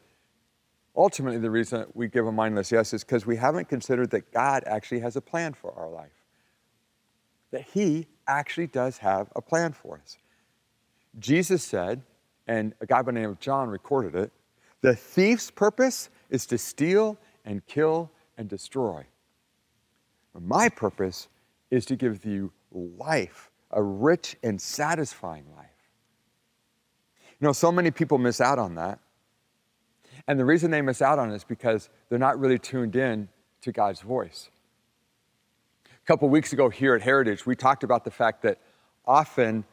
ultimately 0.93 1.39
the 1.39 1.49
reason 1.49 1.85
we 1.93 2.09
give 2.09 2.27
a 2.27 2.31
mindless 2.33 2.69
yes 2.69 2.93
is 2.93 3.03
because 3.05 3.25
we 3.25 3.37
haven't 3.37 3.69
considered 3.69 4.09
that 4.11 4.33
God 4.33 4.63
actually 4.67 4.99
has 4.99 5.15
a 5.15 5.21
plan 5.21 5.53
for 5.53 5.73
our 5.73 5.89
life. 5.89 6.22
That 7.53 7.65
He 7.73 8.07
actually 8.27 8.67
does 8.67 8.97
have 8.97 9.29
a 9.35 9.41
plan 9.41 9.73
for 9.73 9.99
us. 10.03 10.17
Jesus 11.19 11.63
said, 11.63 12.01
and 12.47 12.73
a 12.81 12.87
guy 12.87 13.03
by 13.03 13.11
the 13.11 13.19
name 13.19 13.29
of 13.29 13.39
John 13.39 13.69
recorded 13.69 14.15
it, 14.15 14.31
the 14.81 14.95
thief's 14.95 15.51
purpose 15.51 16.09
is 16.31 16.47
to 16.47 16.57
steal 16.57 17.17
and 17.45 17.65
kill 17.67 18.09
and 18.39 18.49
destroy. 18.49 19.05
My 20.37 20.67
purpose 20.67 21.27
is 21.69 21.85
to 21.85 21.95
give 21.95 22.25
you 22.25 22.51
life, 22.71 23.51
a 23.69 23.83
rich 23.83 24.35
and 24.41 24.59
satisfying 24.59 25.45
life. 25.55 25.67
You 27.39 27.47
know, 27.47 27.53
so 27.53 27.71
many 27.71 27.91
people 27.91 28.17
miss 28.17 28.41
out 28.41 28.57
on 28.57 28.75
that. 28.75 28.97
And 30.27 30.39
the 30.39 30.45
reason 30.45 30.71
they 30.71 30.81
miss 30.81 31.03
out 31.03 31.19
on 31.19 31.31
it 31.31 31.35
is 31.35 31.43
because 31.43 31.89
they're 32.09 32.17
not 32.17 32.39
really 32.39 32.57
tuned 32.57 32.95
in 32.95 33.29
to 33.61 33.71
God's 33.71 34.01
voice. 34.01 34.49
A 36.03 36.05
couple 36.05 36.27
weeks 36.27 36.51
ago 36.51 36.67
here 36.67 36.95
at 36.95 37.01
Heritage, 37.01 37.45
we 37.45 37.55
talked 37.55 37.83
about 37.83 38.03
the 38.03 38.11
fact 38.11 38.41
that 38.41 38.59
often 39.05 39.63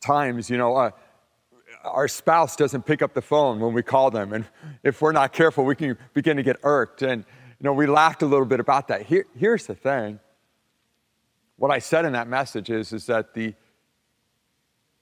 times, 0.00 0.50
you 0.50 0.58
know, 0.58 0.76
uh, 0.76 0.90
our 1.84 2.06
spouse 2.06 2.54
doesn't 2.54 2.84
pick 2.84 3.00
up 3.00 3.14
the 3.14 3.22
phone 3.22 3.60
when 3.60 3.72
we 3.72 3.82
call 3.82 4.10
them. 4.10 4.34
And 4.34 4.44
if 4.82 5.00
we're 5.00 5.12
not 5.12 5.32
careful, 5.32 5.64
we 5.64 5.74
can 5.74 5.96
begin 6.12 6.36
to 6.36 6.42
get 6.42 6.56
irked. 6.62 7.00
And, 7.00 7.24
you 7.58 7.64
know, 7.64 7.72
we 7.72 7.86
laughed 7.86 8.22
a 8.22 8.26
little 8.26 8.44
bit 8.44 8.60
about 8.60 8.88
that. 8.88 9.02
Here, 9.02 9.24
here's 9.34 9.66
the 9.66 9.74
thing. 9.74 10.20
What 11.56 11.70
I 11.70 11.78
said 11.78 12.04
in 12.04 12.12
that 12.12 12.28
message 12.28 12.68
is, 12.68 12.92
is 12.92 13.06
that 13.06 13.32
the, 13.32 13.54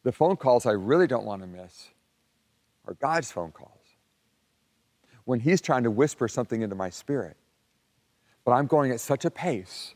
the 0.04 0.12
phone 0.12 0.36
calls 0.36 0.64
I 0.64 0.72
really 0.72 1.08
don't 1.08 1.24
want 1.24 1.42
to 1.42 1.48
miss 1.48 1.88
are 2.86 2.94
God's 2.94 3.32
phone 3.32 3.50
calls. 3.50 3.78
When 5.24 5.40
He's 5.40 5.60
trying 5.60 5.82
to 5.84 5.90
whisper 5.90 6.28
something 6.28 6.62
into 6.62 6.76
my 6.76 6.90
spirit. 6.90 7.36
But 8.44 8.52
I'm 8.52 8.66
going 8.66 8.90
at 8.92 9.00
such 9.00 9.24
a 9.24 9.30
pace, 9.30 9.94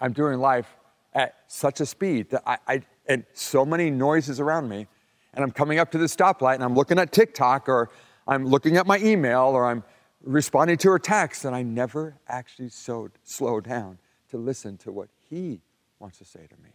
I'm 0.00 0.12
doing 0.12 0.38
life 0.38 0.68
at 1.14 1.34
such 1.48 1.80
a 1.80 1.86
speed 1.86 2.30
that 2.30 2.42
I, 2.46 2.58
I 2.66 2.82
and 3.06 3.24
so 3.32 3.64
many 3.64 3.90
noises 3.90 4.38
around 4.40 4.68
me, 4.68 4.86
and 5.34 5.42
I'm 5.42 5.50
coming 5.50 5.78
up 5.78 5.90
to 5.92 5.98
the 5.98 6.06
stoplight 6.06 6.54
and 6.54 6.64
I'm 6.64 6.74
looking 6.74 6.98
at 6.98 7.12
TikTok 7.12 7.68
or 7.68 7.90
I'm 8.26 8.46
looking 8.46 8.76
at 8.76 8.86
my 8.86 8.98
email 8.98 9.40
or 9.40 9.66
I'm 9.66 9.82
responding 10.22 10.76
to 10.78 10.90
her 10.90 10.98
text, 10.98 11.44
and 11.44 11.56
I 11.56 11.62
never 11.62 12.16
actually 12.28 12.68
slowed, 12.68 13.12
slow 13.24 13.60
down 13.60 13.98
to 14.30 14.36
listen 14.36 14.76
to 14.78 14.92
what 14.92 15.08
He 15.28 15.60
wants 15.98 16.18
to 16.18 16.24
say 16.24 16.46
to 16.46 16.56
me. 16.62 16.70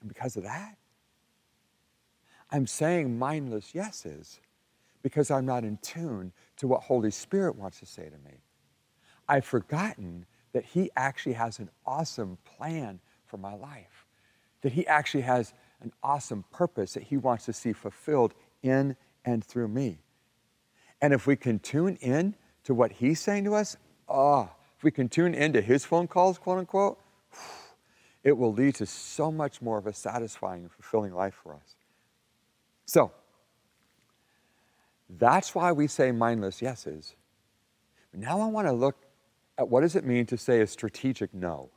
And 0.00 0.08
because 0.08 0.36
of 0.36 0.44
that, 0.44 0.76
I'm 2.50 2.66
saying 2.66 3.18
mindless 3.18 3.74
yeses 3.74 4.40
because 5.02 5.30
I'm 5.30 5.46
not 5.46 5.64
in 5.64 5.78
tune 5.78 6.32
to 6.58 6.68
what 6.68 6.82
Holy 6.82 7.10
Spirit 7.10 7.56
wants 7.56 7.80
to 7.80 7.86
say 7.86 8.04
to 8.04 8.18
me. 8.18 8.42
I've 9.28 9.44
forgotten 9.44 10.26
that 10.52 10.64
He 10.64 10.90
actually 10.96 11.34
has 11.34 11.58
an 11.58 11.70
awesome 11.86 12.38
plan 12.44 13.00
for 13.26 13.36
my 13.36 13.54
life. 13.54 14.06
that 14.62 14.72
He 14.72 14.86
actually 14.86 15.22
has 15.22 15.54
an 15.80 15.92
awesome 16.02 16.44
purpose 16.52 16.94
that 16.94 17.04
He 17.04 17.16
wants 17.16 17.46
to 17.46 17.52
see 17.52 17.72
fulfilled 17.72 18.34
in 18.62 18.96
and 19.24 19.44
through 19.44 19.68
me. 19.68 19.98
And 21.00 21.14
if 21.14 21.26
we 21.26 21.36
can 21.36 21.58
tune 21.58 21.96
in 21.96 22.34
to 22.64 22.74
what 22.74 22.92
He's 22.92 23.20
saying 23.20 23.44
to 23.44 23.54
us, 23.54 23.76
oh, 24.08 24.50
if 24.76 24.84
we 24.84 24.90
can 24.90 25.08
tune 25.08 25.34
into 25.34 25.60
His 25.60 25.84
phone 25.84 26.08
calls, 26.08 26.38
quote 26.38 26.58
unquote, 26.58 26.98
it 28.22 28.36
will 28.36 28.52
lead 28.52 28.74
to 28.76 28.86
so 28.86 29.30
much 29.30 29.62
more 29.62 29.78
of 29.78 29.86
a 29.86 29.92
satisfying 29.92 30.62
and 30.62 30.72
fulfilling 30.72 31.14
life 31.14 31.34
for 31.42 31.54
us. 31.54 31.76
So, 32.84 33.12
that's 35.08 35.54
why 35.54 35.72
we 35.72 35.86
say 35.86 36.12
mindless 36.12 36.60
yeses. 36.62 37.14
Now 38.12 38.40
I 38.40 38.46
want 38.46 38.66
to 38.66 38.72
look 38.72 38.96
what 39.68 39.80
does 39.82 39.96
it 39.96 40.04
mean 40.04 40.26
to 40.26 40.36
say 40.36 40.60
a 40.60 40.66
strategic 40.66 41.32
no? 41.34 41.70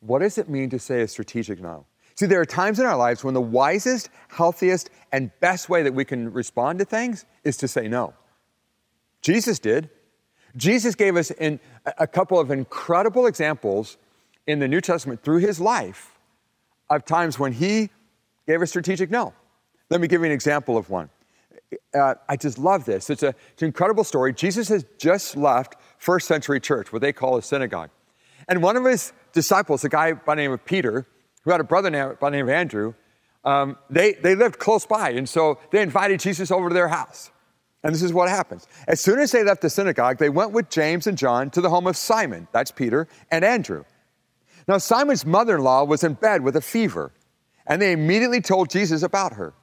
What 0.00 0.20
does 0.20 0.38
it 0.38 0.48
mean 0.48 0.70
to 0.70 0.78
say 0.78 1.02
a 1.02 1.08
strategic 1.08 1.60
no? 1.60 1.86
See, 2.14 2.26
there 2.26 2.40
are 2.40 2.46
times 2.46 2.80
in 2.80 2.86
our 2.86 2.96
lives 2.96 3.22
when 3.22 3.34
the 3.34 3.40
wisest, 3.40 4.08
healthiest, 4.28 4.90
and 5.12 5.30
best 5.40 5.68
way 5.68 5.82
that 5.82 5.92
we 5.92 6.04
can 6.04 6.32
respond 6.32 6.78
to 6.78 6.84
things 6.84 7.26
is 7.44 7.56
to 7.58 7.68
say 7.68 7.88
no. 7.88 8.14
Jesus 9.20 9.58
did. 9.58 9.90
Jesus 10.56 10.94
gave 10.94 11.16
us 11.16 11.30
in 11.30 11.60
a 11.98 12.06
couple 12.06 12.40
of 12.40 12.50
incredible 12.50 13.26
examples 13.26 13.98
in 14.46 14.60
the 14.60 14.68
New 14.68 14.80
Testament 14.80 15.22
through 15.22 15.38
his 15.38 15.60
life 15.60 16.18
of 16.88 17.04
times 17.04 17.38
when 17.38 17.52
he 17.52 17.90
gave 18.46 18.62
a 18.62 18.66
strategic 18.66 19.10
no. 19.10 19.34
Let 19.90 20.00
me 20.00 20.08
give 20.08 20.20
you 20.22 20.26
an 20.26 20.32
example 20.32 20.78
of 20.78 20.88
one. 20.88 21.10
Uh, 21.94 22.14
I 22.28 22.36
just 22.36 22.58
love 22.58 22.84
this. 22.84 23.10
It's, 23.10 23.22
a, 23.22 23.34
it's 23.52 23.62
an 23.62 23.66
incredible 23.66 24.04
story. 24.04 24.32
Jesus 24.32 24.68
has 24.68 24.84
just 24.98 25.36
left 25.36 25.74
first 25.98 26.28
century 26.28 26.60
church, 26.60 26.92
what 26.92 27.02
they 27.02 27.12
call 27.12 27.36
a 27.36 27.42
synagogue. 27.42 27.90
And 28.48 28.62
one 28.62 28.76
of 28.76 28.84
his 28.84 29.12
disciples, 29.32 29.84
a 29.84 29.88
guy 29.88 30.12
by 30.12 30.34
the 30.34 30.42
name 30.42 30.52
of 30.52 30.64
Peter, 30.64 31.06
who 31.42 31.50
had 31.50 31.60
a 31.60 31.64
brother 31.64 32.16
by 32.20 32.30
the 32.30 32.36
name 32.36 32.46
of 32.46 32.50
Andrew, 32.50 32.94
um, 33.44 33.78
they, 33.88 34.14
they 34.14 34.34
lived 34.34 34.58
close 34.58 34.86
by. 34.86 35.10
And 35.10 35.28
so 35.28 35.58
they 35.70 35.82
invited 35.82 36.20
Jesus 36.20 36.50
over 36.50 36.68
to 36.68 36.74
their 36.74 36.88
house. 36.88 37.30
And 37.82 37.94
this 37.94 38.02
is 38.02 38.12
what 38.12 38.28
happens. 38.28 38.66
As 38.88 39.00
soon 39.00 39.20
as 39.20 39.30
they 39.30 39.44
left 39.44 39.62
the 39.62 39.70
synagogue, 39.70 40.18
they 40.18 40.28
went 40.28 40.50
with 40.50 40.70
James 40.70 41.06
and 41.06 41.16
John 41.16 41.50
to 41.50 41.60
the 41.60 41.70
home 41.70 41.86
of 41.86 41.96
Simon, 41.96 42.48
that's 42.50 42.72
Peter, 42.72 43.06
and 43.30 43.44
Andrew. 43.44 43.84
Now, 44.66 44.78
Simon's 44.78 45.24
mother 45.24 45.56
in 45.56 45.62
law 45.62 45.84
was 45.84 46.02
in 46.02 46.14
bed 46.14 46.42
with 46.42 46.56
a 46.56 46.60
fever, 46.60 47.12
and 47.66 47.80
they 47.80 47.92
immediately 47.92 48.40
told 48.40 48.70
Jesus 48.70 49.04
about 49.04 49.34
her. 49.34 49.54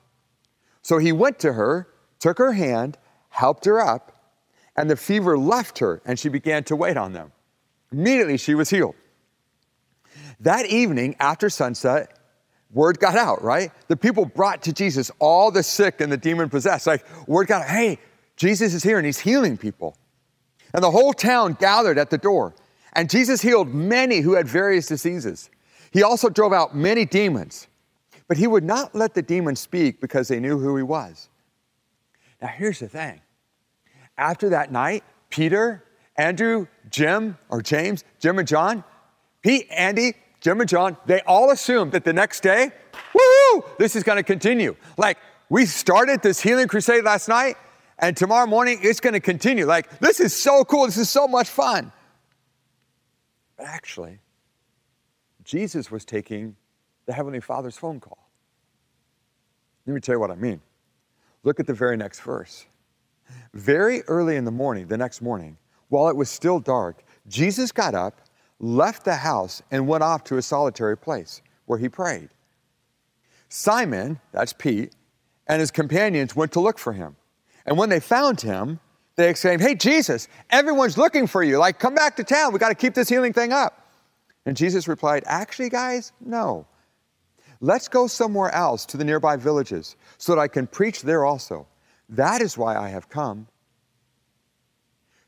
So 0.81 0.97
he 0.97 1.11
went 1.11 1.39
to 1.39 1.53
her, 1.53 1.89
took 2.19 2.37
her 2.37 2.53
hand, 2.53 2.97
helped 3.27 3.65
her 3.65 3.81
up, 3.81 4.12
and 4.75 4.89
the 4.89 4.95
fever 4.95 5.37
left 5.37 5.79
her, 5.79 6.01
and 6.05 6.17
she 6.17 6.29
began 6.29 6.63
to 6.65 6.75
wait 6.75 6.97
on 6.97 7.13
them. 7.13 7.31
Immediately, 7.91 8.37
she 8.37 8.55
was 8.55 8.69
healed. 8.69 8.95
That 10.39 10.65
evening, 10.65 11.15
after 11.19 11.49
sunset, 11.49 12.17
word 12.71 12.99
got 12.99 13.15
out, 13.15 13.43
right? 13.43 13.71
The 13.87 13.95
people 13.95 14.25
brought 14.25 14.63
to 14.63 14.73
Jesus 14.73 15.11
all 15.19 15.51
the 15.51 15.63
sick 15.63 16.01
and 16.01 16.11
the 16.11 16.17
demon 16.17 16.49
possessed. 16.49 16.87
Like, 16.87 17.05
word 17.27 17.47
got 17.47 17.63
out, 17.63 17.69
hey, 17.69 17.99
Jesus 18.35 18.73
is 18.73 18.83
here 18.83 18.97
and 18.97 19.05
he's 19.05 19.19
healing 19.19 19.57
people. 19.57 19.95
And 20.73 20.83
the 20.83 20.91
whole 20.91 21.13
town 21.13 21.55
gathered 21.59 21.97
at 21.97 22.09
the 22.09 22.17
door. 22.17 22.55
And 22.93 23.09
Jesus 23.09 23.41
healed 23.41 23.73
many 23.73 24.21
who 24.21 24.33
had 24.33 24.47
various 24.47 24.87
diseases. 24.87 25.49
He 25.91 26.01
also 26.03 26.29
drove 26.29 26.53
out 26.53 26.75
many 26.75 27.05
demons, 27.05 27.67
but 28.27 28.37
he 28.37 28.47
would 28.47 28.63
not 28.63 28.95
let 28.95 29.13
the 29.13 29.21
demons 29.21 29.59
speak 29.59 30.01
because 30.01 30.27
they 30.27 30.39
knew 30.39 30.57
who 30.57 30.75
he 30.75 30.83
was. 30.83 31.29
Now, 32.41 32.47
here's 32.47 32.79
the 32.79 32.89
thing 32.89 33.21
after 34.17 34.49
that 34.49 34.71
night, 34.71 35.03
Peter, 35.29 35.83
Andrew, 36.17 36.67
Jim, 36.89 37.37
or 37.49 37.61
James, 37.61 38.03
Jim 38.19 38.39
and 38.39 38.47
John, 38.47 38.83
Pete, 39.41 39.67
Andy, 39.71 40.13
Jim 40.41 40.59
and 40.59 40.69
John, 40.69 40.97
they 41.05 41.21
all 41.21 41.51
assumed 41.51 41.93
that 41.93 42.03
the 42.03 42.13
next 42.13 42.41
day, 42.41 42.71
woo, 43.13 43.63
this 43.79 43.95
is 43.95 44.03
going 44.03 44.17
to 44.17 44.23
continue. 44.23 44.75
Like, 44.97 45.17
we 45.49 45.65
started 45.65 46.21
this 46.21 46.39
healing 46.41 46.67
crusade 46.67 47.03
last 47.03 47.27
night, 47.27 47.55
and 47.99 48.15
tomorrow 48.15 48.45
morning 48.45 48.79
it's 48.81 48.99
going 48.99 49.13
to 49.13 49.19
continue. 49.19 49.65
Like, 49.65 49.99
this 49.99 50.19
is 50.19 50.35
so 50.35 50.63
cool. 50.63 50.85
This 50.85 50.97
is 50.97 51.09
so 51.09 51.27
much 51.27 51.49
fun. 51.49 51.91
But 53.57 53.67
actually, 53.67 54.19
Jesus 55.43 55.91
was 55.91 56.05
taking 56.05 56.55
the 57.05 57.13
Heavenly 57.13 57.39
Father's 57.39 57.77
phone 57.77 57.99
call. 57.99 58.29
Let 59.85 59.93
me 59.93 59.99
tell 59.99 60.15
you 60.15 60.19
what 60.19 60.31
I 60.31 60.35
mean. 60.35 60.61
Look 61.43 61.59
at 61.59 61.67
the 61.67 61.73
very 61.73 61.97
next 61.97 62.21
verse. 62.21 62.65
Very 63.53 64.01
early 64.03 64.35
in 64.35 64.45
the 64.45 64.51
morning, 64.51 64.87
the 64.87 64.97
next 64.97 65.21
morning, 65.21 65.57
while 65.89 66.09
it 66.09 66.15
was 66.15 66.29
still 66.29 66.59
dark, 66.59 67.03
Jesus 67.27 67.71
got 67.71 67.93
up, 67.93 68.19
left 68.59 69.05
the 69.05 69.15
house, 69.15 69.61
and 69.69 69.87
went 69.87 70.03
off 70.03 70.23
to 70.25 70.37
a 70.37 70.41
solitary 70.41 70.97
place 70.97 71.41
where 71.65 71.77
he 71.77 71.87
prayed. 71.87 72.29
Simon, 73.49 74.19
that's 74.31 74.53
Pete, 74.53 74.93
and 75.47 75.59
his 75.59 75.69
companions 75.69 76.35
went 76.35 76.51
to 76.53 76.59
look 76.59 76.79
for 76.79 76.93
him. 76.93 77.15
And 77.65 77.77
when 77.77 77.89
they 77.89 77.99
found 77.99 78.41
him, 78.41 78.79
they 79.15 79.29
exclaimed, 79.29 79.61
Hey, 79.61 79.75
Jesus, 79.75 80.27
everyone's 80.49 80.97
looking 80.97 81.27
for 81.27 81.43
you. 81.43 81.59
Like, 81.59 81.77
come 81.77 81.93
back 81.93 82.15
to 82.15 82.23
town. 82.23 82.51
We 82.51 82.59
got 82.59 82.69
to 82.69 82.75
keep 82.75 82.95
this 82.95 83.09
healing 83.09 83.33
thing 83.33 83.53
up. 83.53 83.91
And 84.45 84.57
Jesus 84.57 84.87
replied, 84.87 85.23
Actually, 85.27 85.69
guys, 85.69 86.11
no. 86.19 86.65
Let's 87.61 87.87
go 87.87 88.07
somewhere 88.07 88.53
else 88.53 88.85
to 88.87 88.97
the 88.97 89.05
nearby 89.05 89.37
villages 89.37 89.95
so 90.17 90.33
that 90.33 90.41
I 90.41 90.47
can 90.47 90.67
preach 90.67 91.03
there 91.03 91.23
also. 91.23 91.67
That 92.09 92.41
is 92.41 92.57
why 92.57 92.77
I 92.77 92.89
have 92.89 93.09
come. 93.09 93.47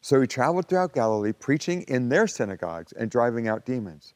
So 0.01 0.21
he 0.21 0.27
traveled 0.27 0.67
throughout 0.67 0.93
Galilee, 0.93 1.33
preaching 1.33 1.81
in 1.83 2.09
their 2.09 2.27
synagogues 2.27 2.91
and 2.91 3.09
driving 3.09 3.47
out 3.47 3.65
demons. 3.65 4.13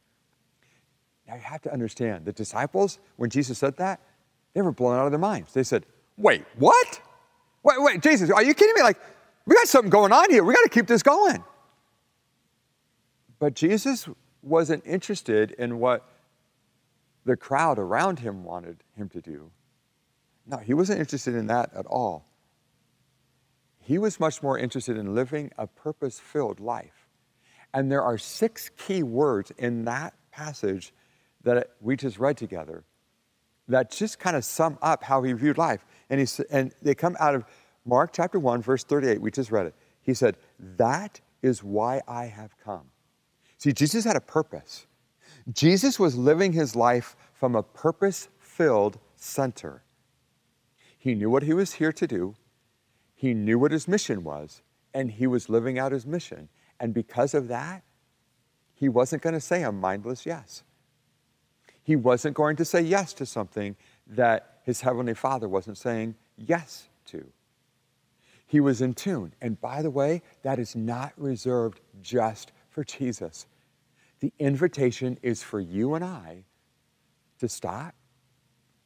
Now 1.27 1.35
you 1.35 1.41
have 1.41 1.61
to 1.63 1.73
understand, 1.73 2.25
the 2.25 2.33
disciples, 2.33 2.99
when 3.15 3.29
Jesus 3.29 3.57
said 3.57 3.77
that, 3.77 3.99
they 4.53 4.61
were 4.61 4.71
blown 4.71 4.97
out 4.97 5.05
of 5.05 5.11
their 5.11 5.19
minds. 5.19 5.53
They 5.53 5.63
said, 5.63 5.85
Wait, 6.17 6.43
what? 6.57 7.01
Wait, 7.63 7.75
wait, 7.79 8.01
Jesus, 8.01 8.29
are 8.29 8.43
you 8.43 8.53
kidding 8.53 8.75
me? 8.75 8.81
Like, 8.81 8.99
we 9.45 9.55
got 9.55 9.67
something 9.67 9.89
going 9.89 10.11
on 10.11 10.29
here. 10.29 10.43
We 10.43 10.53
got 10.53 10.63
to 10.63 10.69
keep 10.69 10.85
this 10.85 11.01
going. 11.01 11.43
But 13.39 13.55
Jesus 13.55 14.07
wasn't 14.43 14.85
interested 14.85 15.51
in 15.51 15.79
what 15.79 16.07
the 17.25 17.35
crowd 17.35 17.79
around 17.79 18.19
him 18.19 18.43
wanted 18.43 18.83
him 18.95 19.09
to 19.09 19.21
do. 19.21 19.49
No, 20.45 20.57
he 20.57 20.73
wasn't 20.73 20.99
interested 20.99 21.35
in 21.35 21.47
that 21.47 21.73
at 21.73 21.85
all. 21.85 22.28
He 23.89 23.97
was 23.97 24.19
much 24.19 24.43
more 24.43 24.55
interested 24.55 24.97
in 24.97 25.15
living 25.15 25.49
a 25.57 25.65
purpose 25.65 26.19
filled 26.19 26.59
life. 26.59 27.07
And 27.73 27.91
there 27.91 28.03
are 28.03 28.19
six 28.19 28.69
key 28.77 29.01
words 29.01 29.51
in 29.57 29.83
that 29.85 30.13
passage 30.29 30.93
that 31.43 31.71
we 31.81 31.95
just 31.95 32.19
read 32.19 32.37
together 32.37 32.83
that 33.67 33.89
just 33.89 34.19
kind 34.19 34.35
of 34.35 34.45
sum 34.45 34.77
up 34.83 35.03
how 35.03 35.23
he 35.23 35.33
viewed 35.33 35.57
life. 35.57 35.87
And, 36.11 36.19
he, 36.19 36.27
and 36.51 36.71
they 36.83 36.93
come 36.93 37.17
out 37.19 37.33
of 37.33 37.45
Mark 37.83 38.11
chapter 38.13 38.37
1, 38.37 38.61
verse 38.61 38.83
38, 38.83 39.19
we 39.19 39.31
just 39.31 39.49
read 39.49 39.65
it. 39.65 39.73
He 40.03 40.13
said, 40.13 40.37
That 40.59 41.19
is 41.41 41.63
why 41.63 42.01
I 42.07 42.25
have 42.25 42.55
come. 42.63 42.91
See, 43.57 43.73
Jesus 43.73 44.05
had 44.05 44.15
a 44.15 44.21
purpose. 44.21 44.85
Jesus 45.51 45.97
was 45.97 46.15
living 46.15 46.53
his 46.53 46.75
life 46.75 47.15
from 47.33 47.55
a 47.55 47.63
purpose 47.63 48.29
filled 48.37 48.99
center. 49.15 49.81
He 50.99 51.15
knew 51.15 51.31
what 51.31 51.41
he 51.41 51.55
was 51.55 51.73
here 51.73 51.91
to 51.93 52.05
do, 52.05 52.35
he 53.19 53.33
knew 53.33 53.59
what 53.59 53.73
his 53.73 53.85
mission 53.85 54.23
was, 54.23 54.61
and 54.93 55.11
he 55.11 55.27
was 55.27 55.49
living 55.49 55.77
out 55.77 55.91
his 55.91 56.05
mission. 56.05 56.47
And 56.79 56.93
because 56.93 57.33
of 57.33 57.49
that, 57.49 57.83
he 58.73 58.87
wasn't 58.87 59.21
going 59.21 59.33
to 59.33 59.41
say 59.41 59.61
a 59.63 59.73
mindless 59.73 60.25
yes. 60.25 60.63
He 61.83 61.97
wasn't 61.97 62.33
going 62.37 62.55
to 62.55 62.63
say 62.63 62.79
yes 62.79 63.11
to 63.15 63.25
something 63.25 63.75
that 64.07 64.61
his 64.63 64.79
heavenly 64.79 65.15
father 65.15 65.49
wasn't 65.49 65.77
saying 65.77 66.15
yes 66.37 66.87
to. 67.07 67.29
He 68.47 68.61
was 68.61 68.81
in 68.81 68.93
tune. 68.93 69.33
And 69.41 69.59
by 69.59 69.81
the 69.81 69.91
way, 69.91 70.21
that 70.43 70.57
is 70.57 70.73
not 70.73 71.11
reserved 71.17 71.81
just 72.01 72.53
for 72.69 72.85
Jesus. 72.85 73.47
The 74.21 74.31
invitation 74.39 75.19
is 75.21 75.43
for 75.43 75.59
you 75.59 75.93
and 75.93 76.05
I 76.05 76.45
to 77.39 77.49
stop, 77.49 77.95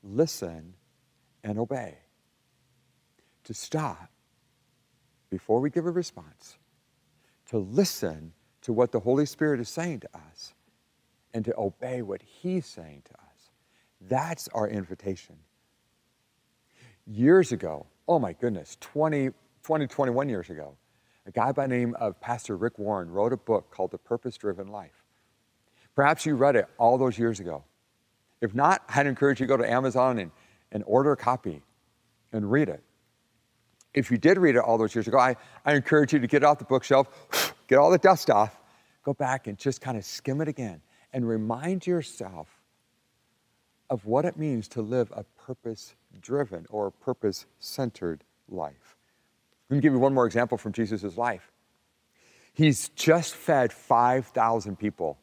listen, 0.01 0.73
and 1.43 1.59
obey. 1.59 1.99
To 3.43 3.53
stop 3.53 4.09
before 5.33 5.59
we 5.59 5.71
give 5.71 5.87
a 5.87 5.91
response, 5.91 6.59
to 7.47 7.57
listen 7.57 8.31
to 8.61 8.71
what 8.71 8.91
the 8.91 8.99
Holy 8.99 9.25
Spirit 9.25 9.59
is 9.59 9.67
saying 9.67 9.99
to 10.01 10.09
us, 10.13 10.53
and 11.33 11.43
to 11.43 11.57
obey 11.57 12.03
what 12.03 12.21
He's 12.21 12.67
saying 12.67 13.01
to 13.05 13.13
us. 13.15 13.49
That's 13.99 14.47
our 14.49 14.69
invitation. 14.69 15.35
Years 17.07 17.51
ago, 17.51 17.87
oh 18.07 18.19
my 18.19 18.33
goodness, 18.33 18.77
20, 18.79 19.31
20, 19.63 19.87
21 19.87 20.29
years 20.29 20.51
ago, 20.51 20.77
a 21.25 21.31
guy 21.31 21.51
by 21.51 21.65
the 21.65 21.75
name 21.75 21.95
of 21.99 22.21
Pastor 22.21 22.55
Rick 22.55 22.77
Warren 22.77 23.09
wrote 23.09 23.33
a 23.33 23.37
book 23.37 23.71
called 23.71 23.89
The 23.89 23.97
Purpose 23.97 24.37
Driven 24.37 24.67
Life. 24.67 25.03
Perhaps 25.95 26.27
you 26.27 26.35
read 26.35 26.55
it 26.55 26.67
all 26.77 26.99
those 26.99 27.17
years 27.17 27.39
ago. 27.39 27.63
If 28.39 28.53
not, 28.53 28.83
I'd 28.87 29.07
encourage 29.07 29.39
you 29.39 29.47
to 29.47 29.49
go 29.49 29.57
to 29.57 29.67
Amazon 29.67 30.19
and, 30.19 30.29
and 30.71 30.83
order 30.85 31.11
a 31.11 31.17
copy 31.17 31.63
and 32.31 32.51
read 32.51 32.69
it. 32.69 32.83
If 33.93 34.09
you 34.09 34.17
did 34.17 34.37
read 34.37 34.55
it 34.55 34.59
all 34.59 34.77
those 34.77 34.95
years 34.95 35.07
ago, 35.07 35.19
I, 35.19 35.35
I 35.65 35.73
encourage 35.73 36.13
you 36.13 36.19
to 36.19 36.27
get 36.27 36.43
it 36.43 36.45
off 36.45 36.59
the 36.59 36.65
bookshelf, 36.65 37.53
get 37.67 37.77
all 37.77 37.91
the 37.91 37.97
dust 37.97 38.29
off, 38.29 38.59
go 39.03 39.13
back 39.13 39.47
and 39.47 39.57
just 39.57 39.81
kind 39.81 39.97
of 39.97 40.05
skim 40.05 40.41
it 40.41 40.47
again 40.47 40.81
and 41.11 41.27
remind 41.27 41.85
yourself 41.85 42.47
of 43.89 44.05
what 44.05 44.25
it 44.25 44.37
means 44.37 44.67
to 44.69 44.81
live 44.81 45.11
a 45.15 45.23
purpose 45.45 45.95
driven 46.21 46.65
or 46.69 46.89
purpose 46.89 47.45
centered 47.59 48.23
life. 48.49 48.95
Let 49.69 49.77
me 49.77 49.81
give 49.81 49.93
you 49.93 49.99
one 49.99 50.13
more 50.13 50.25
example 50.25 50.57
from 50.57 50.71
Jesus' 50.71 51.17
life. 51.17 51.51
He's 52.53 52.89
just 52.89 53.35
fed 53.35 53.73
5,000 53.73 54.77
people. 54.77 55.17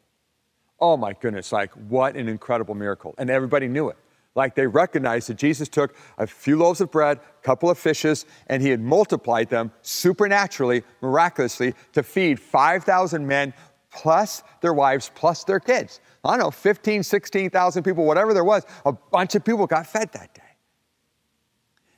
Oh 0.79 0.97
my 0.97 1.13
goodness, 1.13 1.51
like 1.51 1.71
what 1.73 2.15
an 2.15 2.27
incredible 2.27 2.75
miracle. 2.75 3.15
And 3.17 3.29
everybody 3.29 3.67
knew 3.67 3.89
it. 3.89 3.97
Like 4.33 4.55
they 4.55 4.65
recognized 4.65 5.27
that 5.29 5.37
Jesus 5.37 5.67
took 5.67 5.95
a 6.17 6.25
few 6.25 6.57
loaves 6.57 6.79
of 6.79 6.89
bread, 6.89 7.17
a 7.17 7.45
couple 7.45 7.69
of 7.69 7.77
fishes, 7.77 8.25
and 8.47 8.61
he 8.63 8.69
had 8.69 8.79
multiplied 8.79 9.49
them 9.49 9.71
supernaturally, 9.81 10.83
miraculously, 11.01 11.73
to 11.93 12.01
feed 12.01 12.39
5,000 12.39 13.27
men 13.27 13.53
plus 13.91 14.41
their 14.61 14.73
wives, 14.73 15.11
plus 15.13 15.43
their 15.43 15.59
kids. 15.59 15.99
I 16.23 16.31
don't 16.31 16.39
know, 16.39 16.51
15, 16.51 17.03
16,000 17.03 17.83
people, 17.83 18.05
whatever 18.05 18.33
there 18.33 18.43
was, 18.43 18.63
a 18.85 18.93
bunch 18.93 19.35
of 19.35 19.43
people 19.43 19.67
got 19.67 19.85
fed 19.85 20.11
that 20.13 20.33
day. 20.33 20.41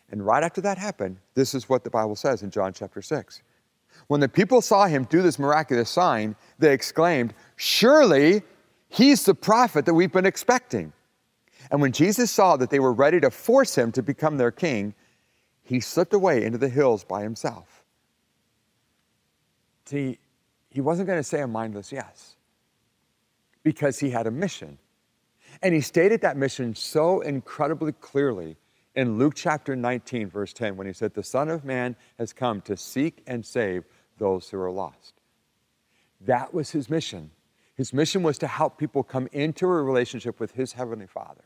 And 0.10 0.26
right 0.26 0.44
after 0.44 0.62
that 0.62 0.78
happened, 0.78 1.18
this 1.36 1.54
is 1.54 1.70
what 1.70 1.84
the 1.84 1.90
Bible 1.90 2.16
says 2.16 2.42
in 2.42 2.50
John 2.50 2.74
chapter 2.74 3.02
6. 3.02 3.42
When 4.08 4.20
the 4.20 4.30
people 4.30 4.62
saw 4.62 4.86
him 4.86 5.06
do 5.06 5.22
this 5.22 5.38
miraculous 5.38 5.90
sign, 5.90 6.36
they 6.60 6.74
exclaimed, 6.74 7.34
Surely 7.56 8.42
he's 8.90 9.26
the 9.26 9.36
prophet 9.36 9.86
that 9.86 9.94
we've 9.94 10.12
been 10.12 10.26
expecting. 10.26 10.94
And 11.74 11.82
when 11.82 11.92
Jesus 11.92 12.30
saw 12.30 12.56
that 12.58 12.70
they 12.70 12.80
were 12.80 12.94
ready 12.94 13.20
to 13.20 13.32
force 13.32 13.76
him 13.76 13.92
to 13.94 14.04
become 14.04 14.38
their 14.38 14.52
king, 14.52 14.94
he 15.64 15.80
slipped 15.80 16.14
away 16.14 16.46
into 16.46 16.60
the 16.60 16.70
hills 16.70 17.04
by 17.04 17.24
himself. 17.24 17.84
See, 19.86 20.20
he 20.70 20.82
wasn't 20.82 21.08
going 21.08 21.18
to 21.18 21.24
say 21.24 21.42
a 21.42 21.48
mindless 21.48 21.92
yes 21.92 22.36
because 23.64 23.98
he 23.98 24.12
had 24.12 24.28
a 24.28 24.32
mission. 24.32 24.78
And 25.64 25.74
he 25.74 25.82
stated 25.82 26.22
that 26.22 26.38
mission 26.38 26.76
so 26.76 27.22
incredibly 27.22 27.94
clearly 27.94 28.56
in 28.94 29.18
Luke 29.18 29.34
chapter 29.36 29.76
19, 29.76 30.30
verse 30.30 30.54
10, 30.54 30.78
when 30.78 30.86
he 30.86 30.94
said, 30.94 31.16
The 31.16 31.24
Son 31.24 31.50
of 31.50 31.66
Man 31.66 31.96
has 32.20 32.34
come 32.34 32.62
to 32.62 32.78
seek 32.78 33.24
and 33.26 33.44
save 33.44 33.84
those 34.20 34.48
who 34.48 34.60
are 34.60 34.70
lost. 34.70 35.16
That 36.22 36.54
was 36.54 36.70
his 36.70 36.88
mission. 36.88 37.32
His 37.74 37.94
mission 37.94 38.22
was 38.22 38.38
to 38.38 38.48
help 38.48 38.78
people 38.78 39.02
come 39.02 39.28
into 39.32 39.66
a 39.66 39.82
relationship 39.82 40.40
with 40.40 40.52
his 40.52 40.74
Heavenly 40.74 41.08
Father. 41.08 41.46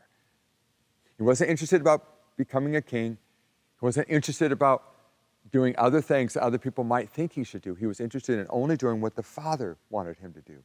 He 1.18 1.24
wasn't 1.24 1.50
interested 1.50 1.80
about 1.80 2.36
becoming 2.36 2.76
a 2.76 2.82
king. 2.82 3.18
He 3.80 3.84
wasn't 3.84 4.08
interested 4.08 4.52
about 4.52 4.84
doing 5.50 5.74
other 5.76 6.00
things 6.00 6.34
that 6.34 6.42
other 6.42 6.58
people 6.58 6.84
might 6.84 7.10
think 7.10 7.32
he 7.32 7.44
should 7.44 7.62
do. 7.62 7.74
He 7.74 7.86
was 7.86 8.00
interested 8.00 8.38
in 8.38 8.46
only 8.50 8.76
doing 8.76 9.00
what 9.00 9.16
the 9.16 9.22
Father 9.22 9.76
wanted 9.90 10.18
him 10.18 10.32
to 10.34 10.40
do. 10.40 10.58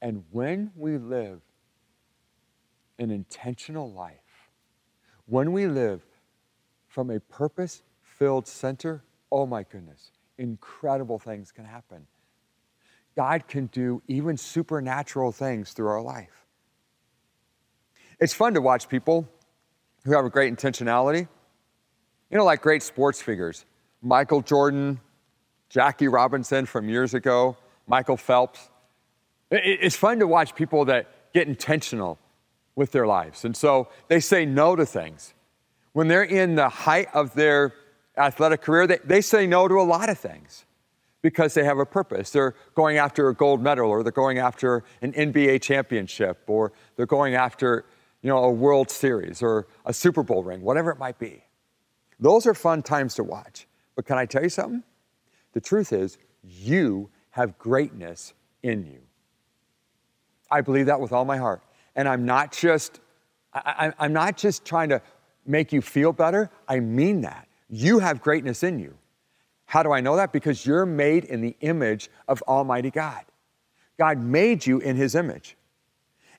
And 0.00 0.22
when 0.30 0.70
we 0.76 0.98
live 0.98 1.40
an 2.98 3.10
intentional 3.10 3.90
life, 3.90 4.50
when 5.26 5.52
we 5.52 5.66
live 5.66 6.02
from 6.86 7.10
a 7.10 7.18
purpose 7.18 7.82
filled 8.02 8.46
center, 8.46 9.02
oh 9.32 9.46
my 9.46 9.64
goodness, 9.64 10.10
incredible 10.38 11.18
things 11.18 11.50
can 11.50 11.64
happen. 11.64 12.06
God 13.16 13.46
can 13.48 13.66
do 13.66 14.02
even 14.08 14.36
supernatural 14.36 15.32
things 15.32 15.72
through 15.72 15.88
our 15.88 16.02
life. 16.02 16.43
It's 18.24 18.32
fun 18.32 18.54
to 18.54 18.62
watch 18.62 18.88
people 18.88 19.28
who 20.06 20.12
have 20.12 20.24
a 20.24 20.30
great 20.30 20.50
intentionality. 20.50 21.28
You 22.30 22.38
know, 22.38 22.44
like 22.46 22.62
great 22.62 22.82
sports 22.82 23.20
figures 23.20 23.66
Michael 24.00 24.40
Jordan, 24.40 24.98
Jackie 25.68 26.08
Robinson 26.08 26.64
from 26.64 26.88
years 26.88 27.12
ago, 27.12 27.58
Michael 27.86 28.16
Phelps. 28.16 28.70
It's 29.50 29.94
fun 29.94 30.20
to 30.20 30.26
watch 30.26 30.54
people 30.54 30.86
that 30.86 31.34
get 31.34 31.48
intentional 31.48 32.18
with 32.74 32.92
their 32.92 33.06
lives. 33.06 33.44
And 33.44 33.54
so 33.54 33.88
they 34.08 34.20
say 34.20 34.46
no 34.46 34.74
to 34.74 34.86
things. 34.86 35.34
When 35.92 36.08
they're 36.08 36.22
in 36.22 36.54
the 36.54 36.70
height 36.70 37.08
of 37.12 37.34
their 37.34 37.74
athletic 38.16 38.62
career, 38.62 38.86
they, 38.86 39.00
they 39.04 39.20
say 39.20 39.46
no 39.46 39.68
to 39.68 39.74
a 39.74 39.84
lot 39.84 40.08
of 40.08 40.18
things 40.18 40.64
because 41.20 41.52
they 41.52 41.64
have 41.64 41.78
a 41.78 41.86
purpose. 41.86 42.30
They're 42.30 42.54
going 42.74 42.96
after 42.96 43.28
a 43.28 43.34
gold 43.34 43.62
medal 43.62 43.90
or 43.90 44.02
they're 44.02 44.12
going 44.12 44.38
after 44.38 44.82
an 45.02 45.12
NBA 45.12 45.60
championship 45.60 46.42
or 46.46 46.72
they're 46.96 47.06
going 47.06 47.34
after, 47.34 47.84
you 48.24 48.30
know, 48.30 48.38
a 48.38 48.50
World 48.50 48.90
Series 48.90 49.42
or 49.42 49.66
a 49.84 49.92
Super 49.92 50.22
Bowl 50.22 50.42
ring, 50.42 50.62
whatever 50.62 50.90
it 50.90 50.98
might 50.98 51.18
be. 51.18 51.44
Those 52.18 52.46
are 52.46 52.54
fun 52.54 52.82
times 52.82 53.14
to 53.16 53.22
watch. 53.22 53.66
But 53.96 54.06
can 54.06 54.16
I 54.16 54.24
tell 54.24 54.42
you 54.42 54.48
something? 54.48 54.82
The 55.52 55.60
truth 55.60 55.92
is, 55.92 56.16
you 56.42 57.10
have 57.30 57.58
greatness 57.58 58.32
in 58.62 58.86
you. 58.86 59.00
I 60.50 60.62
believe 60.62 60.86
that 60.86 60.98
with 60.98 61.12
all 61.12 61.26
my 61.26 61.36
heart. 61.36 61.62
And 61.96 62.08
I'm 62.08 62.24
not 62.24 62.50
just, 62.50 63.00
I, 63.52 63.92
am 63.98 64.14
not 64.14 64.38
just 64.38 64.64
trying 64.64 64.88
to 64.88 65.02
make 65.44 65.70
you 65.70 65.82
feel 65.82 66.10
better. 66.10 66.50
I 66.66 66.80
mean 66.80 67.20
that. 67.20 67.46
You 67.68 67.98
have 67.98 68.22
greatness 68.22 68.62
in 68.62 68.78
you. 68.78 68.96
How 69.66 69.82
do 69.82 69.92
I 69.92 70.00
know 70.00 70.16
that? 70.16 70.32
Because 70.32 70.64
you're 70.64 70.86
made 70.86 71.24
in 71.24 71.42
the 71.42 71.56
image 71.60 72.08
of 72.26 72.40
Almighty 72.48 72.90
God. 72.90 73.22
God 73.98 74.18
made 74.18 74.66
you 74.66 74.78
in 74.78 74.96
His 74.96 75.14
image. 75.14 75.58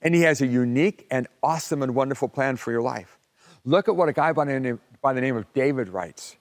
And 0.05 0.15
He 0.15 0.21
has 0.21 0.39
a 0.39 0.47
unique 0.47 1.05
and 1.11 1.27
awesome 1.43 1.83
and 1.83 1.93
wonderful 1.93 2.29
plan 2.29 2.55
for 2.55 2.71
your 2.71 2.81
life. 2.81 3.17
Look 3.65 3.89
at 3.89 3.95
what 3.95 4.07
a 4.07 4.13
guy 4.13 4.31
by 4.31 4.45
the 4.45 4.59
name, 4.59 4.79
by 5.01 5.11
the 5.11 5.19
name 5.19 5.35
of 5.35 5.51
David 5.53 5.89
writes. 5.89 6.37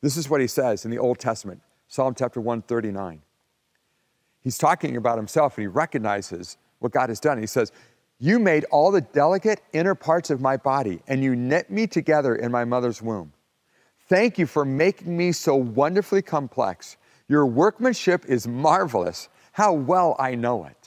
This 0.00 0.16
is 0.16 0.30
what 0.30 0.40
he 0.40 0.46
says 0.46 0.84
in 0.84 0.90
the 0.90 0.98
Old 0.98 1.18
Testament, 1.18 1.60
Psalm 1.88 2.14
chapter 2.16 2.40
139. 2.40 3.20
He's 4.40 4.58
talking 4.58 4.96
about 4.96 5.18
himself 5.18 5.56
and 5.56 5.62
he 5.62 5.66
recognizes 5.66 6.56
what 6.78 6.92
God 6.92 7.08
has 7.08 7.18
done. 7.18 7.38
He 7.38 7.46
says, 7.46 7.72
You 8.18 8.38
made 8.38 8.64
all 8.70 8.92
the 8.92 9.00
delicate 9.00 9.60
inner 9.72 9.96
parts 9.96 10.30
of 10.30 10.40
my 10.40 10.56
body, 10.56 11.00
and 11.08 11.22
you 11.22 11.34
knit 11.34 11.70
me 11.70 11.86
together 11.86 12.36
in 12.36 12.52
my 12.52 12.64
mother's 12.64 13.02
womb. 13.02 13.32
Thank 14.08 14.38
you 14.38 14.46
for 14.46 14.64
making 14.64 15.16
me 15.16 15.32
so 15.32 15.56
wonderfully 15.56 16.22
complex. 16.22 16.96
Your 17.28 17.44
workmanship 17.44 18.24
is 18.26 18.46
marvelous. 18.46 19.28
How 19.52 19.72
well 19.72 20.14
I 20.18 20.34
know 20.34 20.64
it. 20.64 20.77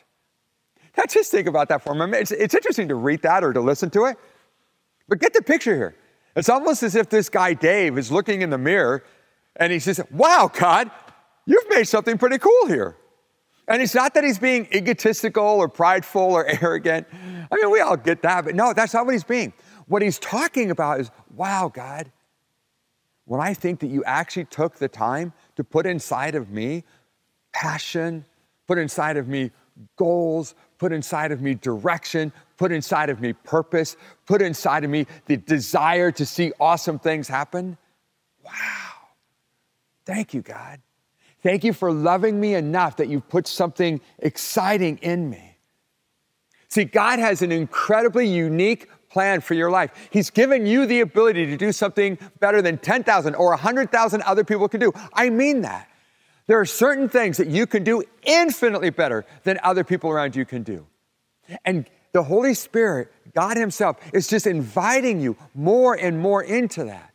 Now, 0.98 1.04
just 1.10 1.32
think 1.32 1.48
about 1.48 1.70
that 1.70 1.82
for 1.82 1.94
a 1.94 1.96
moment. 1.96 2.24
It's, 2.24 2.32
it's 2.32 2.54
interesting 2.54 2.90
to 2.90 2.96
read 2.96 3.22
that 3.22 3.44
or 3.44 3.54
to 3.54 3.62
listen 3.62 3.90
to 3.92 4.06
it, 4.06 4.18
but 5.08 5.20
get 5.20 5.34
the 5.34 5.42
picture 5.42 5.76
here. 5.76 5.96
It's 6.36 6.50
almost 6.50 6.84
as 6.84 6.96
if 6.96 7.10
this 7.10 7.30
guy, 7.30 7.54
Dave, 7.54 7.98
is 7.98 8.12
looking 8.12 8.42
in 8.42 8.50
the 8.50 8.58
mirror 8.58 9.04
and 9.56 9.72
he 9.72 9.80
says, 9.80 10.02
Wow, 10.12 10.50
God, 10.54 10.90
you've 11.46 11.70
made 11.70 11.86
something 11.86 12.18
pretty 12.18 12.38
cool 12.38 12.68
here. 12.68 12.96
And 13.68 13.82
it's 13.82 13.96
not 13.96 14.14
that 14.16 14.24
he's 14.24 14.40
being 14.40 14.68
egotistical 14.74 15.44
or 15.44 15.68
prideful 15.70 16.22
or 16.22 16.46
arrogant. 16.62 17.08
I 17.52 17.56
mean, 17.56 17.70
we 17.72 17.80
all 17.80 17.98
get 17.98 18.22
that, 18.24 18.46
but 18.46 18.56
no, 18.56 18.74
that's 18.74 18.94
not 18.94 19.06
what 19.06 19.14
he's 19.14 19.24
being. 19.24 19.54
What 19.88 20.02
he's 20.02 20.20
talking 20.20 20.72
about 20.72 21.00
is, 21.02 21.12
wow, 21.36 21.72
God, 21.74 22.12
when 23.26 23.42
I 23.42 23.54
think 23.54 23.80
that 23.82 23.88
you 23.88 24.04
actually 24.06 24.46
took 24.46 24.76
the 24.76 24.88
time 24.88 25.34
to 25.56 25.64
put 25.64 25.86
inside 25.86 26.36
of 26.36 26.50
me 26.50 26.84
passion, 27.54 28.26
put 28.68 28.78
inside 28.78 29.18
of 29.18 29.28
me 29.28 29.52
goals, 29.96 30.56
put 30.82 30.92
inside 30.92 31.32
of 31.32 31.44
me 31.44 31.54
direction, 31.54 32.34
put 32.58 32.72
inside 32.72 33.12
of 33.12 33.22
me 33.22 33.34
purpose, 33.34 33.96
put 34.26 34.42
inside 34.42 34.84
of 34.84 34.90
me 34.90 35.06
the 35.28 35.38
desire 35.38 36.12
to 36.12 36.26
see 36.26 36.52
awesome 36.60 36.98
things 36.98 37.28
happen. 37.28 37.78
Wow. 38.44 38.52
Thank 40.06 40.34
you, 40.34 40.42
God. 40.42 40.82
Thank 41.44 41.64
you 41.64 41.72
for 41.72 41.92
loving 41.92 42.42
me 42.42 42.56
enough 42.56 42.98
that 42.98 43.10
you've 43.10 43.30
put 43.30 43.46
something 43.46 44.02
exciting 44.18 44.98
in 45.04 45.30
me. 45.30 45.56
See, 46.68 46.86
God 46.86 47.20
has 47.20 47.44
an 47.44 47.52
incredibly 47.52 48.28
unique 48.28 48.90
plan 49.08 49.42
for 49.42 49.54
your 49.54 49.70
life. 49.70 49.92
He's 50.10 50.32
given 50.32 50.66
you 50.66 50.88
the 50.88 51.02
ability 51.02 51.46
to 51.46 51.58
do 51.58 51.72
something 51.72 52.18
better 52.40 52.60
than 52.60 52.80
10,000 52.80 53.36
or 53.36 53.50
100,000 53.50 54.22
other 54.24 54.44
people 54.44 54.68
can 54.68 54.80
do. 54.80 54.92
I 55.14 55.30
mean 55.30 55.62
that. 55.62 55.91
There 56.52 56.60
are 56.60 56.66
certain 56.66 57.08
things 57.08 57.38
that 57.38 57.48
you 57.48 57.66
can 57.66 57.86
do 57.86 58.04
infinitely 58.24 58.90
better 58.90 59.26
than 59.44 59.58
other 59.64 59.86
people 59.86 60.10
around 60.10 60.36
you 60.36 60.44
can 60.44 60.64
do. 60.64 60.86
And 61.64 61.90
the 62.12 62.24
Holy 62.24 62.56
Spirit, 62.56 63.10
God 63.34 63.56
Himself, 63.56 63.96
is 64.14 64.28
just 64.28 64.46
inviting 64.46 65.22
you 65.22 65.38
more 65.56 65.94
and 65.94 66.20
more 66.20 66.44
into 66.44 66.84
that. 66.84 67.14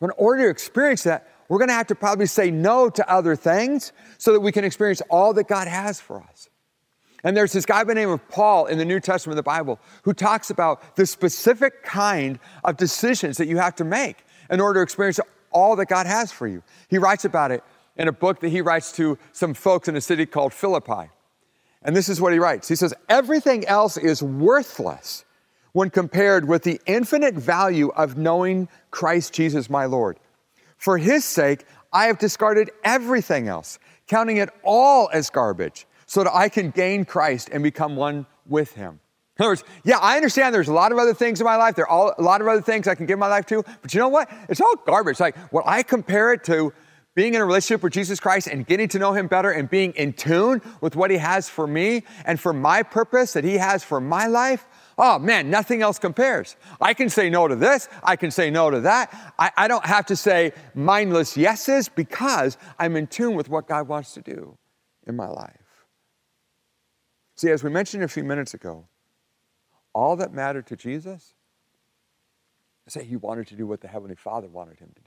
In 0.00 0.08
order 0.16 0.44
to 0.44 0.48
experience 0.48 1.02
that, 1.02 1.30
we're 1.50 1.58
going 1.58 1.68
to 1.68 1.74
have 1.74 1.88
to 1.88 1.94
probably 1.94 2.24
say 2.24 2.50
no 2.50 2.88
to 2.88 3.12
other 3.12 3.36
things 3.36 3.92
so 4.16 4.32
that 4.32 4.40
we 4.40 4.52
can 4.52 4.64
experience 4.64 5.02
all 5.10 5.34
that 5.34 5.48
God 5.48 5.68
has 5.68 6.00
for 6.00 6.22
us. 6.22 6.48
And 7.24 7.36
there's 7.36 7.52
this 7.52 7.66
guy 7.66 7.84
by 7.84 7.88
the 7.88 7.94
name 7.96 8.08
of 8.08 8.26
Paul 8.30 8.68
in 8.68 8.78
the 8.78 8.86
New 8.86 9.00
Testament 9.00 9.34
of 9.34 9.44
the 9.44 9.50
Bible 9.50 9.78
who 10.04 10.14
talks 10.14 10.48
about 10.48 10.96
the 10.96 11.04
specific 11.04 11.82
kind 11.82 12.38
of 12.64 12.78
decisions 12.78 13.36
that 13.36 13.48
you 13.48 13.58
have 13.58 13.74
to 13.74 13.84
make 13.84 14.24
in 14.48 14.60
order 14.60 14.80
to 14.80 14.82
experience 14.82 15.20
all 15.50 15.76
that 15.76 15.88
God 15.88 16.06
has 16.06 16.32
for 16.32 16.48
you. 16.48 16.62
He 16.88 16.96
writes 16.96 17.26
about 17.26 17.50
it 17.50 17.62
in 17.96 18.08
a 18.08 18.12
book 18.12 18.40
that 18.40 18.48
he 18.48 18.60
writes 18.60 18.92
to 18.92 19.18
some 19.32 19.54
folks 19.54 19.88
in 19.88 19.96
a 19.96 20.00
city 20.00 20.26
called 20.26 20.52
Philippi. 20.52 21.10
And 21.82 21.94
this 21.94 22.08
is 22.08 22.20
what 22.20 22.32
he 22.32 22.38
writes 22.38 22.68
He 22.68 22.76
says, 22.76 22.94
Everything 23.08 23.64
else 23.66 23.96
is 23.96 24.22
worthless 24.22 25.24
when 25.72 25.90
compared 25.90 26.48
with 26.48 26.62
the 26.62 26.80
infinite 26.86 27.34
value 27.34 27.88
of 27.90 28.16
knowing 28.16 28.68
Christ 28.90 29.34
Jesus 29.34 29.68
my 29.68 29.84
Lord. 29.84 30.18
For 30.78 30.98
his 30.98 31.24
sake, 31.24 31.64
I 31.92 32.06
have 32.06 32.18
discarded 32.18 32.70
everything 32.84 33.48
else, 33.48 33.78
counting 34.06 34.38
it 34.38 34.50
all 34.62 35.08
as 35.12 35.30
garbage 35.30 35.86
so 36.06 36.24
that 36.24 36.34
I 36.34 36.48
can 36.48 36.70
gain 36.70 37.04
Christ 37.04 37.50
and 37.52 37.62
become 37.62 37.96
one 37.96 38.26
with 38.46 38.72
him. 38.72 39.00
In 39.38 39.42
other 39.42 39.50
words, 39.50 39.64
yeah, 39.84 39.98
I 39.98 40.16
understand 40.16 40.54
there's 40.54 40.68
a 40.68 40.72
lot 40.72 40.92
of 40.92 40.98
other 40.98 41.12
things 41.12 41.40
in 41.40 41.44
my 41.44 41.56
life. 41.56 41.74
There 41.74 41.84
are 41.84 41.90
all, 41.90 42.14
a 42.16 42.22
lot 42.22 42.40
of 42.40 42.48
other 42.48 42.62
things 42.62 42.88
I 42.88 42.94
can 42.94 43.04
give 43.04 43.18
my 43.18 43.28
life 43.28 43.44
to, 43.46 43.62
but 43.82 43.92
you 43.92 44.00
know 44.00 44.08
what? 44.08 44.30
It's 44.48 44.60
all 44.60 44.76
garbage. 44.86 45.20
Like 45.20 45.36
when 45.52 45.62
I 45.66 45.82
compare 45.82 46.32
it 46.32 46.42
to 46.44 46.72
being 47.16 47.32
in 47.32 47.40
a 47.40 47.44
relationship 47.44 47.82
with 47.82 47.94
Jesus 47.94 48.20
Christ 48.20 48.46
and 48.46 48.66
getting 48.66 48.88
to 48.88 48.98
know 48.98 49.14
Him 49.14 49.26
better 49.26 49.50
and 49.50 49.68
being 49.68 49.92
in 49.94 50.12
tune 50.12 50.60
with 50.82 50.94
what 50.94 51.10
He 51.10 51.16
has 51.16 51.48
for 51.48 51.66
me 51.66 52.04
and 52.26 52.38
for 52.38 52.52
my 52.52 52.82
purpose 52.82 53.32
that 53.32 53.42
He 53.42 53.54
has 53.54 53.82
for 53.82 54.00
my 54.00 54.26
life, 54.26 54.68
oh 54.98 55.18
man, 55.18 55.48
nothing 55.48 55.80
else 55.80 55.98
compares. 55.98 56.56
I 56.78 56.92
can 56.92 57.08
say 57.08 57.30
no 57.30 57.48
to 57.48 57.56
this, 57.56 57.88
I 58.02 58.16
can 58.16 58.30
say 58.30 58.50
no 58.50 58.70
to 58.70 58.80
that. 58.80 59.32
I, 59.38 59.50
I 59.56 59.66
don't 59.66 59.84
have 59.86 60.04
to 60.06 60.16
say 60.16 60.52
mindless 60.74 61.38
yeses 61.38 61.88
because 61.88 62.58
I'm 62.78 62.96
in 62.96 63.06
tune 63.06 63.34
with 63.34 63.48
what 63.48 63.66
God 63.66 63.88
wants 63.88 64.12
to 64.12 64.20
do 64.20 64.58
in 65.06 65.16
my 65.16 65.28
life. 65.28 65.56
See, 67.34 67.48
as 67.48 67.64
we 67.64 67.70
mentioned 67.70 68.04
a 68.04 68.08
few 68.08 68.24
minutes 68.24 68.52
ago, 68.52 68.88
all 69.94 70.16
that 70.16 70.34
mattered 70.34 70.66
to 70.66 70.76
Jesus 70.76 71.32
is 72.86 72.92
that 72.92 73.04
he 73.04 73.16
wanted 73.16 73.46
to 73.46 73.56
do 73.56 73.66
what 73.66 73.80
the 73.80 73.88
Heavenly 73.88 74.16
Father 74.16 74.48
wanted 74.48 74.78
him 74.78 74.92
to 74.94 75.02
do. 75.02 75.05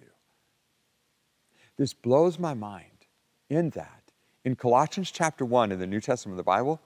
This 1.79 1.93
blows 1.93 2.37
my 2.37 2.53
mind 2.53 3.07
in 3.49 3.69
that. 3.69 4.11
In 4.43 4.57
Colossians 4.57 5.11
chapter 5.11 5.45
1 5.45 5.71
in 5.71 5.79
the 5.79 5.87
New 5.87 6.01
Testament 6.01 6.33
of 6.33 6.37
the 6.37 6.43
Bible, 6.43 6.81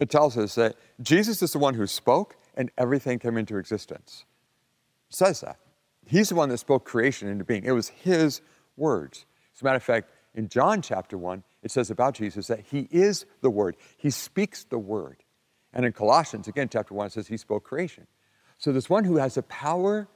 it 0.00 0.10
tells 0.10 0.36
us 0.36 0.56
that 0.56 0.74
Jesus 1.00 1.42
is 1.42 1.52
the 1.52 1.60
one 1.60 1.74
who 1.74 1.86
spoke 1.86 2.34
and 2.56 2.68
everything 2.76 3.20
came 3.20 3.38
into 3.38 3.56
existence. 3.56 4.24
It 5.08 5.14
says 5.14 5.42
that. 5.42 5.58
He's 6.04 6.30
the 6.30 6.34
one 6.34 6.48
that 6.48 6.58
spoke 6.58 6.84
creation 6.84 7.28
into 7.28 7.44
being. 7.44 7.62
It 7.64 7.70
was 7.70 7.90
his 7.90 8.40
words. 8.76 9.26
As 9.54 9.62
a 9.62 9.64
matter 9.64 9.76
of 9.76 9.84
fact, 9.84 10.10
in 10.34 10.48
John 10.48 10.82
chapter 10.82 11.16
1, 11.16 11.44
it 11.62 11.70
says 11.70 11.92
about 11.92 12.14
Jesus 12.14 12.48
that 12.48 12.64
he 12.68 12.88
is 12.90 13.26
the 13.42 13.50
word. 13.50 13.76
He 13.96 14.10
speaks 14.10 14.64
the 14.64 14.78
word. 14.78 15.22
And 15.72 15.86
in 15.86 15.92
Colossians, 15.92 16.48
again, 16.48 16.68
chapter 16.68 16.94
1, 16.94 17.06
it 17.06 17.12
says 17.12 17.28
he 17.28 17.36
spoke 17.36 17.62
creation. 17.62 18.08
So 18.58 18.72
there's 18.72 18.90
one 18.90 19.04
who 19.04 19.18
has 19.18 19.36
the 19.36 19.44
power 19.44 20.08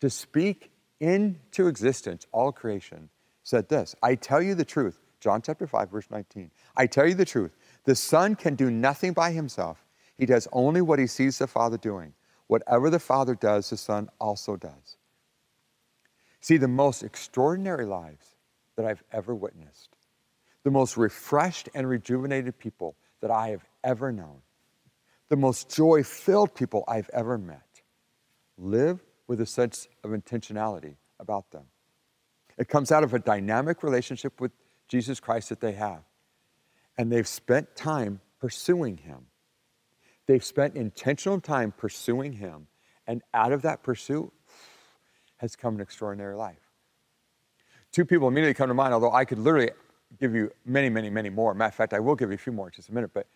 to 0.00 0.08
speak 0.08 0.70
into 0.98 1.66
existence 1.66 2.26
all 2.32 2.52
creation 2.52 3.10
said 3.46 3.68
this 3.68 3.94
I 4.02 4.16
tell 4.16 4.42
you 4.42 4.54
the 4.54 4.64
truth, 4.64 5.00
John 5.20 5.40
chapter 5.40 5.66
5, 5.66 5.90
verse 5.90 6.10
19. 6.10 6.50
I 6.76 6.86
tell 6.86 7.06
you 7.06 7.14
the 7.14 7.24
truth. 7.24 7.56
The 7.84 7.94
Son 7.94 8.34
can 8.34 8.56
do 8.56 8.70
nothing 8.70 9.12
by 9.12 9.30
himself. 9.30 9.84
He 10.18 10.26
does 10.26 10.48
only 10.52 10.82
what 10.82 10.98
he 10.98 11.06
sees 11.06 11.38
the 11.38 11.46
Father 11.46 11.78
doing. 11.78 12.12
Whatever 12.48 12.90
the 12.90 12.98
Father 12.98 13.34
does, 13.34 13.70
the 13.70 13.76
Son 13.76 14.08
also 14.20 14.56
does. 14.56 14.96
See, 16.40 16.56
the 16.56 16.68
most 16.68 17.02
extraordinary 17.02 17.86
lives 17.86 18.34
that 18.76 18.84
I've 18.84 19.02
ever 19.12 19.34
witnessed, 19.34 19.90
the 20.64 20.70
most 20.70 20.96
refreshed 20.96 21.68
and 21.74 21.88
rejuvenated 21.88 22.58
people 22.58 22.96
that 23.20 23.30
I 23.30 23.48
have 23.48 23.64
ever 23.84 24.10
known, 24.10 24.42
the 25.28 25.36
most 25.36 25.74
joy 25.74 26.02
filled 26.02 26.54
people 26.54 26.84
I've 26.88 27.10
ever 27.12 27.38
met, 27.38 27.80
live 28.58 29.04
with 29.28 29.40
a 29.40 29.46
sense 29.46 29.88
of 30.02 30.10
intentionality 30.10 30.96
about 31.20 31.50
them. 31.50 31.64
It 32.58 32.68
comes 32.68 32.90
out 32.90 33.04
of 33.04 33.14
a 33.14 33.18
dynamic 33.18 33.82
relationship 33.82 34.40
with 34.40 34.52
Jesus 34.88 35.20
Christ 35.20 35.48
that 35.50 35.60
they 35.60 35.72
have. 35.72 36.02
And 36.98 37.12
they've 37.12 37.28
spent 37.28 37.76
time 37.76 38.20
pursuing 38.40 38.96
Him. 38.96 39.26
They've 40.26 40.44
spent 40.44 40.76
intentional 40.76 41.40
time 41.40 41.72
pursuing 41.72 42.32
Him. 42.32 42.66
And 43.06 43.22
out 43.34 43.52
of 43.52 43.62
that 43.62 43.82
pursuit 43.82 44.32
has 45.36 45.54
come 45.54 45.74
an 45.76 45.80
extraordinary 45.80 46.34
life. 46.34 46.56
Two 47.92 48.04
people 48.04 48.28
immediately 48.28 48.54
come 48.54 48.68
to 48.68 48.74
mind, 48.74 48.94
although 48.94 49.12
I 49.12 49.24
could 49.24 49.38
literally 49.38 49.70
give 50.18 50.34
you 50.34 50.50
many, 50.64 50.88
many, 50.88 51.10
many 51.10 51.28
more. 51.28 51.54
Matter 51.54 51.68
of 51.68 51.74
fact, 51.74 51.92
I 51.92 52.00
will 52.00 52.14
give 52.14 52.30
you 52.30 52.34
a 52.34 52.38
few 52.38 52.52
more 52.52 52.68
in 52.68 52.72
just 52.72 52.88
a 52.88 52.94
minute. 52.94 53.10
But 53.12 53.26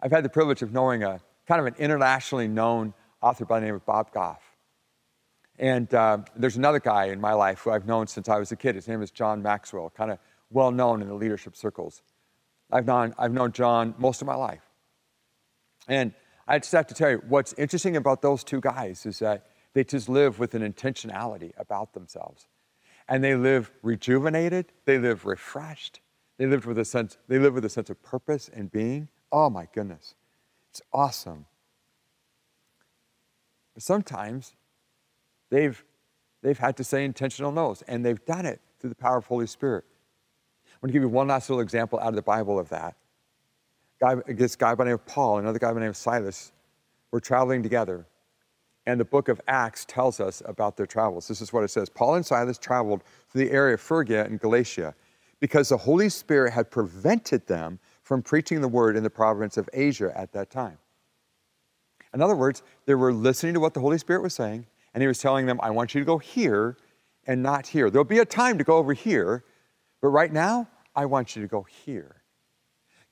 I've 0.00 0.10
had 0.10 0.24
the 0.24 0.28
privilege 0.28 0.62
of 0.62 0.72
knowing 0.72 1.02
a 1.02 1.20
kind 1.46 1.60
of 1.60 1.66
an 1.66 1.74
internationally 1.78 2.48
known 2.48 2.94
author 3.22 3.44
by 3.44 3.60
the 3.60 3.66
name 3.66 3.74
of 3.74 3.84
Bob 3.84 4.12
Goff. 4.12 4.49
And 5.60 5.92
uh, 5.92 6.18
there's 6.34 6.56
another 6.56 6.80
guy 6.80 7.04
in 7.04 7.20
my 7.20 7.34
life 7.34 7.60
who 7.60 7.70
I've 7.70 7.86
known 7.86 8.06
since 8.06 8.30
I 8.30 8.38
was 8.38 8.50
a 8.50 8.56
kid. 8.56 8.76
His 8.76 8.88
name 8.88 9.02
is 9.02 9.10
John 9.10 9.42
Maxwell, 9.42 9.90
kind 9.94 10.10
of 10.10 10.18
well 10.50 10.70
known 10.70 11.02
in 11.02 11.08
the 11.08 11.14
leadership 11.14 11.54
circles. 11.54 12.00
I've 12.72 12.86
known, 12.86 13.14
I've 13.18 13.32
known 13.32 13.52
John 13.52 13.94
most 13.98 14.22
of 14.22 14.26
my 14.26 14.34
life. 14.34 14.62
And 15.86 16.14
I 16.48 16.58
just 16.60 16.72
have 16.72 16.86
to 16.86 16.94
tell 16.94 17.10
you, 17.10 17.22
what's 17.28 17.52
interesting 17.58 17.94
about 17.96 18.22
those 18.22 18.42
two 18.42 18.62
guys 18.62 19.04
is 19.04 19.18
that 19.18 19.48
they 19.74 19.84
just 19.84 20.08
live 20.08 20.38
with 20.38 20.54
an 20.54 20.62
intentionality 20.62 21.52
about 21.58 21.92
themselves. 21.92 22.46
And 23.06 23.22
they 23.22 23.34
live 23.34 23.70
rejuvenated, 23.82 24.72
they 24.86 24.98
live 24.98 25.26
refreshed, 25.26 26.00
they 26.38 26.46
live 26.46 26.64
with 26.64 26.78
a 26.78 26.86
sense, 26.86 27.18
they 27.28 27.38
live 27.38 27.52
with 27.52 27.66
a 27.66 27.68
sense 27.68 27.90
of 27.90 28.02
purpose 28.02 28.48
and 28.48 28.72
being. 28.72 29.08
Oh 29.30 29.50
my 29.50 29.68
goodness. 29.74 30.14
It's 30.70 30.80
awesome. 30.90 31.44
But 33.74 33.82
sometimes 33.82 34.54
they've, 35.50 35.82
they've 36.42 36.58
had 36.58 36.76
to 36.78 36.84
say 36.84 37.04
intentional 37.04 37.52
no's, 37.52 37.82
and 37.82 38.04
they've 38.04 38.24
done 38.24 38.46
it 38.46 38.60
through 38.78 38.90
the 38.90 38.96
power 38.96 39.18
of 39.18 39.26
Holy 39.26 39.46
Spirit. 39.46 39.84
I'm 40.66 40.86
going 40.86 40.88
to 40.90 40.92
give 40.94 41.02
you 41.02 41.08
one 41.08 41.28
last 41.28 41.50
little 41.50 41.60
example 41.60 41.98
out 42.00 42.08
of 42.08 42.14
the 42.14 42.22
Bible 42.22 42.58
of 42.58 42.68
that. 42.70 42.96
Guy, 44.00 44.16
this 44.28 44.56
guy 44.56 44.74
by 44.74 44.84
the 44.84 44.90
name 44.90 44.94
of 44.94 45.04
Paul, 45.04 45.38
another 45.38 45.58
guy 45.58 45.68
by 45.68 45.74
the 45.74 45.80
name 45.80 45.90
of 45.90 45.96
Silas, 45.96 46.52
were 47.10 47.20
traveling 47.20 47.62
together. 47.62 48.06
And 48.86 48.98
the 48.98 49.04
book 49.04 49.28
of 49.28 49.40
Acts 49.46 49.84
tells 49.84 50.20
us 50.20 50.42
about 50.46 50.76
their 50.78 50.86
travels. 50.86 51.28
This 51.28 51.42
is 51.42 51.52
what 51.52 51.64
it 51.64 51.68
says 51.68 51.90
Paul 51.90 52.14
and 52.14 52.24
Silas 52.24 52.56
traveled 52.56 53.02
through 53.28 53.44
the 53.44 53.50
area 53.50 53.74
of 53.74 53.80
Phrygia 53.80 54.24
and 54.24 54.40
Galatia 54.40 54.94
because 55.38 55.68
the 55.68 55.76
Holy 55.76 56.08
Spirit 56.08 56.52
had 56.52 56.70
prevented 56.70 57.46
them 57.46 57.78
from 58.02 58.22
preaching 58.22 58.60
the 58.60 58.68
word 58.68 58.96
in 58.96 59.02
the 59.02 59.10
province 59.10 59.56
of 59.56 59.68
Asia 59.72 60.12
at 60.16 60.32
that 60.32 60.50
time. 60.50 60.78
In 62.12 62.20
other 62.20 62.34
words, 62.34 62.62
they 62.86 62.94
were 62.94 63.12
listening 63.12 63.54
to 63.54 63.60
what 63.60 63.74
the 63.74 63.80
Holy 63.80 63.98
Spirit 63.98 64.22
was 64.22 64.34
saying, 64.34 64.66
and 64.94 65.02
he 65.02 65.06
was 65.06 65.18
telling 65.18 65.46
them, 65.46 65.60
I 65.62 65.70
want 65.70 65.94
you 65.94 66.00
to 66.00 66.04
go 66.04 66.18
here 66.18 66.76
and 67.26 67.42
not 67.42 67.66
here. 67.68 67.90
There'll 67.90 68.04
be 68.04 68.18
a 68.18 68.24
time 68.24 68.58
to 68.58 68.64
go 68.64 68.76
over 68.76 68.92
here, 68.92 69.44
but 70.00 70.08
right 70.08 70.32
now, 70.32 70.68
I 70.94 71.06
want 71.06 71.36
you 71.36 71.42
to 71.42 71.48
go 71.48 71.62
here. 71.62 72.22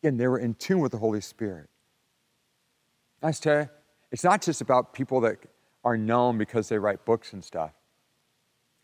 Again, 0.03 0.17
they 0.17 0.27
were 0.27 0.39
in 0.39 0.55
tune 0.55 0.81
with 0.81 0.93
the 0.93 0.99
Holy 0.99 1.21
Spirit. 1.21 1.69
I 3.23 3.33
tell 3.33 3.63
you, 3.63 3.69
it's 4.11 4.25
not 4.25 4.43
just 4.43 4.61
about 4.61 4.93
people 4.93 5.21
that 5.23 5.39
are 5.85 5.97
known 5.97 6.39
because 6.39 6.69
they 6.69 6.79
write 6.79 7.05
books 7.05 7.33
and 7.33 7.45
stuff, 7.45 7.73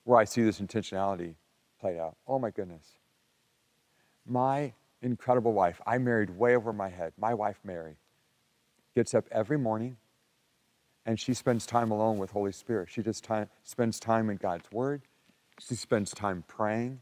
where 0.05 0.19
I 0.19 0.25
see 0.25 0.43
this 0.43 0.61
intentionality 0.61 1.35
played 1.81 1.99
out. 1.99 2.17
Oh 2.27 2.39
my 2.39 2.51
goodness. 2.51 2.85
My 4.27 4.73
incredible 5.03 5.53
wife, 5.53 5.81
I 5.87 5.99
married 5.99 6.31
way 6.31 6.57
over 6.57 6.73
my 6.73 6.89
head. 6.89 7.13
My 7.19 7.35
wife, 7.35 7.59
Mary, 7.65 7.97
gets 8.95 9.15
up 9.15 9.27
every 9.31 9.59
morning 9.59 9.97
and 11.07 11.19
she 11.19 11.35
spends 11.35 11.67
time 11.67 11.91
alone 11.91 12.19
with 12.19 12.31
Holy 12.31 12.53
Spirit. 12.53 12.89
She 12.91 13.03
just 13.03 13.25
time, 13.25 13.49
spends 13.63 14.01
time 14.01 14.31
in 14.31 14.37
God's 14.37 14.71
Word. 14.73 15.03
She 15.61 15.75
spends 15.75 16.13
time 16.13 16.45
praying. 16.49 17.01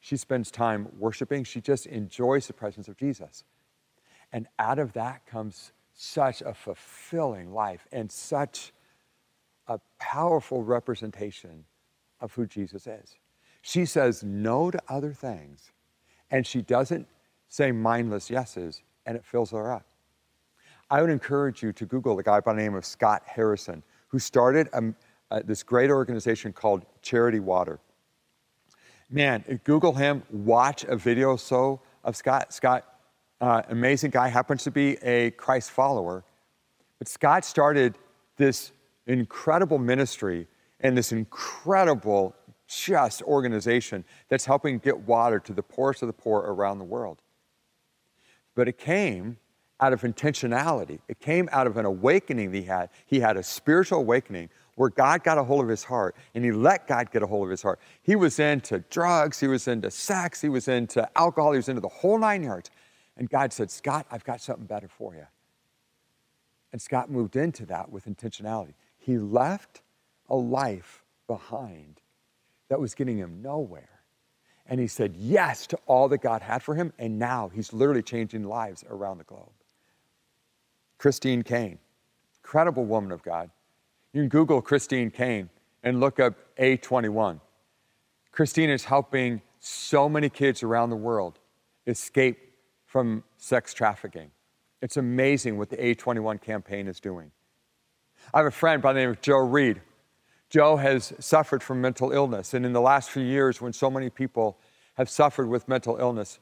She 0.00 0.16
spends 0.16 0.50
time 0.50 0.88
worshiping. 0.98 1.44
She 1.44 1.60
just 1.60 1.86
enjoys 1.86 2.46
the 2.46 2.52
presence 2.52 2.88
of 2.88 2.96
Jesus. 2.96 3.44
And 4.32 4.46
out 4.58 4.78
of 4.78 4.92
that 4.92 5.26
comes 5.26 5.72
such 5.92 6.42
a 6.42 6.54
fulfilling 6.54 7.52
life 7.52 7.86
and 7.90 8.10
such 8.10 8.72
a 9.66 9.80
powerful 9.98 10.62
representation 10.62 11.64
of 12.20 12.32
who 12.34 12.46
Jesus 12.46 12.86
is. 12.86 13.16
She 13.62 13.84
says 13.84 14.22
no 14.22 14.70
to 14.70 14.80
other 14.88 15.12
things, 15.12 15.72
and 16.30 16.46
she 16.46 16.62
doesn't 16.62 17.08
say 17.48 17.72
mindless 17.72 18.30
yeses, 18.30 18.82
and 19.04 19.16
it 19.16 19.24
fills 19.24 19.50
her 19.50 19.72
up. 19.72 19.87
I 20.90 21.02
would 21.02 21.10
encourage 21.10 21.62
you 21.62 21.72
to 21.74 21.84
Google 21.84 22.18
a 22.18 22.22
guy 22.22 22.40
by 22.40 22.54
the 22.54 22.62
name 22.62 22.74
of 22.74 22.84
Scott 22.84 23.22
Harrison, 23.26 23.82
who 24.08 24.18
started 24.18 24.68
a, 24.72 24.94
uh, 25.30 25.42
this 25.44 25.62
great 25.62 25.90
organization 25.90 26.52
called 26.52 26.86
Charity 27.02 27.40
Water. 27.40 27.78
Man, 29.10 29.60
Google 29.64 29.92
him, 29.92 30.22
watch 30.30 30.84
a 30.84 30.96
video 30.96 31.36
so 31.36 31.80
of 32.04 32.16
Scott. 32.16 32.54
Scott, 32.54 32.86
uh, 33.40 33.62
amazing 33.68 34.10
guy, 34.10 34.28
happens 34.28 34.64
to 34.64 34.70
be 34.70 34.96
a 35.02 35.30
Christ 35.32 35.70
follower. 35.70 36.24
But 36.98 37.08
Scott 37.08 37.44
started 37.44 37.98
this 38.36 38.72
incredible 39.06 39.78
ministry 39.78 40.46
and 40.80 40.96
this 40.96 41.12
incredible, 41.12 42.34
just 42.66 43.22
organization 43.22 44.04
that's 44.28 44.44
helping 44.44 44.78
get 44.78 44.98
water 45.00 45.38
to 45.40 45.52
the 45.52 45.62
poorest 45.62 46.02
of 46.02 46.06
the 46.06 46.12
poor 46.12 46.40
around 46.40 46.78
the 46.78 46.84
world. 46.84 47.20
But 48.54 48.68
it 48.68 48.78
came 48.78 49.38
out 49.80 49.92
of 49.92 50.02
intentionality. 50.02 50.98
It 51.08 51.20
came 51.20 51.48
out 51.52 51.66
of 51.66 51.76
an 51.76 51.84
awakening 51.84 52.52
he 52.52 52.62
had. 52.62 52.90
He 53.06 53.20
had 53.20 53.36
a 53.36 53.42
spiritual 53.42 54.00
awakening 54.00 54.50
where 54.74 54.90
God 54.90 55.24
got 55.24 55.38
a 55.38 55.44
hold 55.44 55.62
of 55.62 55.68
his 55.68 55.84
heart 55.84 56.14
and 56.34 56.44
he 56.44 56.52
let 56.52 56.86
God 56.86 57.10
get 57.10 57.22
a 57.22 57.26
hold 57.26 57.44
of 57.44 57.50
his 57.50 57.62
heart. 57.62 57.80
He 58.02 58.16
was 58.16 58.38
into 58.38 58.78
drugs, 58.90 59.40
he 59.40 59.48
was 59.48 59.68
into 59.68 59.90
sex, 59.90 60.40
he 60.40 60.48
was 60.48 60.68
into 60.68 61.08
alcohol, 61.16 61.52
he 61.52 61.58
was 61.58 61.68
into 61.68 61.80
the 61.80 61.88
whole 61.88 62.18
nine 62.18 62.42
yards. 62.42 62.70
And 63.16 63.28
God 63.28 63.52
said, 63.52 63.70
Scott, 63.70 64.06
I've 64.10 64.24
got 64.24 64.40
something 64.40 64.66
better 64.66 64.88
for 64.88 65.14
you. 65.14 65.26
And 66.72 66.80
Scott 66.80 67.10
moved 67.10 67.36
into 67.36 67.66
that 67.66 67.90
with 67.90 68.06
intentionality. 68.06 68.74
He 68.98 69.18
left 69.18 69.82
a 70.28 70.36
life 70.36 71.04
behind 71.26 72.00
that 72.68 72.78
was 72.78 72.94
getting 72.94 73.16
him 73.16 73.40
nowhere. 73.42 73.88
And 74.66 74.78
he 74.78 74.86
said 74.86 75.16
yes 75.16 75.66
to 75.68 75.78
all 75.86 76.08
that 76.08 76.20
God 76.20 76.42
had 76.42 76.62
for 76.62 76.74
him. 76.74 76.92
And 76.98 77.18
now 77.18 77.50
he's 77.52 77.72
literally 77.72 78.02
changing 78.02 78.44
lives 78.44 78.84
around 78.88 79.18
the 79.18 79.24
globe. 79.24 79.50
Christine 80.98 81.42
Caine, 81.42 81.78
incredible 82.42 82.84
woman 82.84 83.12
of 83.12 83.22
God. 83.22 83.50
You 84.12 84.22
can 84.22 84.28
Google 84.28 84.60
Christine 84.60 85.10
Caine 85.10 85.48
and 85.82 86.00
look 86.00 86.18
up 86.18 86.34
A21. 86.58 87.40
Christine 88.32 88.70
is 88.70 88.84
helping 88.84 89.40
so 89.60 90.08
many 90.08 90.28
kids 90.28 90.62
around 90.62 90.90
the 90.90 90.96
world 90.96 91.38
escape 91.86 92.52
from 92.86 93.22
sex 93.36 93.72
trafficking. 93.72 94.30
It's 94.82 94.96
amazing 94.96 95.58
what 95.58 95.70
the 95.70 95.76
A21 95.76 96.40
campaign 96.40 96.88
is 96.88 97.00
doing. 97.00 97.30
I 98.34 98.38
have 98.38 98.46
a 98.46 98.50
friend 98.50 98.82
by 98.82 98.92
the 98.92 99.00
name 99.00 99.10
of 99.10 99.20
Joe 99.20 99.38
Reed. 99.38 99.80
Joe 100.50 100.76
has 100.76 101.12
suffered 101.18 101.62
from 101.62 101.80
mental 101.80 102.10
illness, 102.10 102.54
and 102.54 102.64
in 102.64 102.72
the 102.72 102.80
last 102.80 103.10
few 103.10 103.22
years, 103.22 103.60
when 103.60 103.72
so 103.72 103.90
many 103.90 104.08
people 104.10 104.58
have 104.94 105.08
suffered 105.08 105.48
with 105.48 105.68
mental 105.68 105.96
illness, 105.98 106.38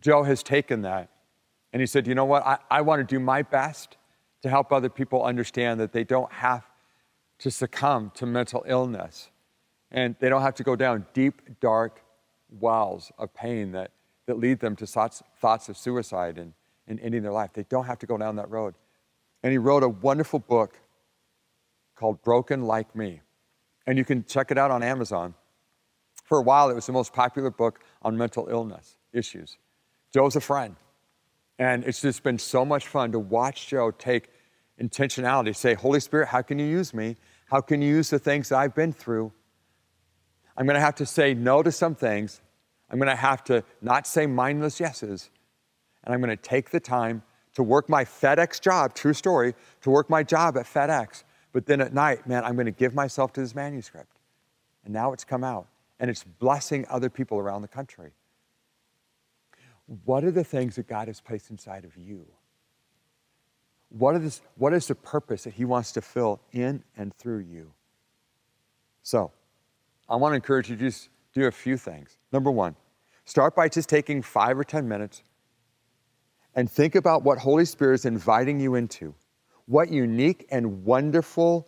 Joe 0.00 0.24
has 0.24 0.42
taken 0.42 0.82
that 0.82 1.08
and 1.74 1.80
he 1.80 1.86
said, 1.86 2.06
You 2.06 2.14
know 2.14 2.24
what? 2.24 2.46
I, 2.46 2.58
I 2.70 2.80
want 2.80 3.00
to 3.00 3.04
do 3.04 3.20
my 3.20 3.42
best 3.42 3.98
to 4.42 4.48
help 4.48 4.72
other 4.72 4.88
people 4.88 5.24
understand 5.24 5.80
that 5.80 5.92
they 5.92 6.04
don't 6.04 6.32
have 6.32 6.64
to 7.40 7.50
succumb 7.50 8.12
to 8.14 8.24
mental 8.24 8.64
illness 8.66 9.30
and 9.90 10.14
they 10.20 10.28
don't 10.28 10.42
have 10.42 10.54
to 10.54 10.62
go 10.62 10.76
down 10.76 11.04
deep, 11.12 11.42
dark 11.60 12.00
wells 12.48 13.10
of 13.18 13.34
pain 13.34 13.72
that, 13.72 13.90
that 14.26 14.38
lead 14.38 14.60
them 14.60 14.76
to 14.76 14.86
thoughts, 14.86 15.22
thoughts 15.40 15.68
of 15.68 15.76
suicide 15.76 16.38
and, 16.38 16.52
and 16.86 17.00
ending 17.00 17.22
their 17.22 17.32
life. 17.32 17.50
They 17.52 17.64
don't 17.64 17.86
have 17.86 17.98
to 17.98 18.06
go 18.06 18.16
down 18.16 18.36
that 18.36 18.48
road. 18.50 18.74
And 19.42 19.50
he 19.50 19.58
wrote 19.58 19.82
a 19.82 19.88
wonderful 19.88 20.38
book 20.38 20.78
called 21.96 22.22
Broken 22.22 22.62
Like 22.62 22.94
Me. 22.94 23.20
And 23.86 23.98
you 23.98 24.04
can 24.04 24.24
check 24.24 24.52
it 24.52 24.58
out 24.58 24.70
on 24.70 24.82
Amazon. 24.84 25.34
For 26.22 26.38
a 26.38 26.42
while, 26.42 26.70
it 26.70 26.74
was 26.74 26.86
the 26.86 26.92
most 26.92 27.12
popular 27.12 27.50
book 27.50 27.80
on 28.02 28.16
mental 28.16 28.48
illness 28.48 28.96
issues. 29.12 29.58
Joe's 30.12 30.36
a 30.36 30.40
friend. 30.40 30.76
And 31.58 31.84
it's 31.84 32.00
just 32.00 32.22
been 32.22 32.38
so 32.38 32.64
much 32.64 32.88
fun 32.88 33.12
to 33.12 33.18
watch 33.18 33.68
Joe 33.68 33.90
take 33.90 34.30
intentionality, 34.80 35.54
say, 35.54 35.74
Holy 35.74 36.00
Spirit, 36.00 36.28
how 36.28 36.42
can 36.42 36.58
you 36.58 36.66
use 36.66 36.92
me? 36.92 37.16
How 37.46 37.60
can 37.60 37.80
you 37.80 37.88
use 37.88 38.10
the 38.10 38.18
things 38.18 38.48
that 38.48 38.58
I've 38.58 38.74
been 38.74 38.92
through? 38.92 39.32
I'm 40.56 40.66
going 40.66 40.74
to 40.74 40.80
have 40.80 40.96
to 40.96 41.06
say 41.06 41.34
no 41.34 41.62
to 41.62 41.70
some 41.70 41.94
things. 41.94 42.40
I'm 42.90 42.98
going 42.98 43.08
to 43.08 43.16
have 43.16 43.44
to 43.44 43.64
not 43.80 44.06
say 44.06 44.26
mindless 44.26 44.80
yeses. 44.80 45.30
And 46.02 46.14
I'm 46.14 46.20
going 46.20 46.36
to 46.36 46.42
take 46.42 46.70
the 46.70 46.80
time 46.80 47.22
to 47.54 47.62
work 47.62 47.88
my 47.88 48.04
FedEx 48.04 48.60
job, 48.60 48.94
true 48.94 49.14
story, 49.14 49.54
to 49.82 49.90
work 49.90 50.10
my 50.10 50.22
job 50.22 50.56
at 50.56 50.66
FedEx. 50.66 51.22
But 51.52 51.66
then 51.66 51.80
at 51.80 51.94
night, 51.94 52.26
man, 52.26 52.44
I'm 52.44 52.54
going 52.54 52.66
to 52.66 52.72
give 52.72 52.94
myself 52.94 53.32
to 53.34 53.40
this 53.40 53.54
manuscript. 53.54 54.18
And 54.84 54.92
now 54.92 55.12
it's 55.12 55.24
come 55.24 55.44
out, 55.44 55.68
and 55.98 56.10
it's 56.10 56.24
blessing 56.24 56.84
other 56.90 57.08
people 57.08 57.38
around 57.38 57.62
the 57.62 57.68
country. 57.68 58.10
What 59.86 60.24
are 60.24 60.30
the 60.30 60.44
things 60.44 60.76
that 60.76 60.88
God 60.88 61.08
has 61.08 61.20
placed 61.20 61.50
inside 61.50 61.84
of 61.84 61.96
you? 61.96 62.26
What, 63.90 64.20
this, 64.20 64.40
what 64.56 64.72
is 64.72 64.86
the 64.86 64.94
purpose 64.94 65.44
that 65.44 65.54
He 65.54 65.64
wants 65.64 65.92
to 65.92 66.00
fill 66.00 66.40
in 66.52 66.82
and 66.96 67.14
through 67.14 67.40
you? 67.40 67.72
So, 69.02 69.30
I 70.08 70.16
want 70.16 70.32
to 70.32 70.36
encourage 70.36 70.70
you 70.70 70.76
to 70.76 70.82
just 70.82 71.10
do 71.32 71.46
a 71.46 71.50
few 71.50 71.76
things. 71.76 72.16
Number 72.32 72.50
one, 72.50 72.76
start 73.24 73.54
by 73.54 73.68
just 73.68 73.88
taking 73.88 74.22
five 74.22 74.58
or 74.58 74.64
10 74.64 74.88
minutes 74.88 75.22
and 76.54 76.70
think 76.70 76.94
about 76.94 77.22
what 77.22 77.38
Holy 77.38 77.64
Spirit 77.64 77.94
is 77.94 78.04
inviting 78.04 78.60
you 78.60 78.74
into. 78.74 79.14
What 79.66 79.90
unique 79.90 80.46
and 80.50 80.84
wonderful 80.84 81.66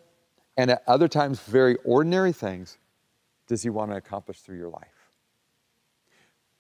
and 0.57 0.71
at 0.71 0.83
other 0.87 1.09
times 1.09 1.41
very 1.41 1.77
ordinary 1.85 2.33
things 2.33 2.79
does 3.47 3.63
He 3.63 3.71
want 3.71 3.91
to 3.91 3.97
accomplish 3.97 4.41
through 4.41 4.59
your 4.59 4.71
life? 4.71 5.11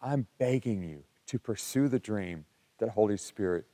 I'm 0.00 0.26
begging 0.38 0.82
you 0.82 1.02
to 1.26 1.38
pursue 1.38 1.88
the 1.88 1.98
dream 1.98 2.44
that 2.78 2.90
Holy 2.90 3.16
Spirit 3.16 3.64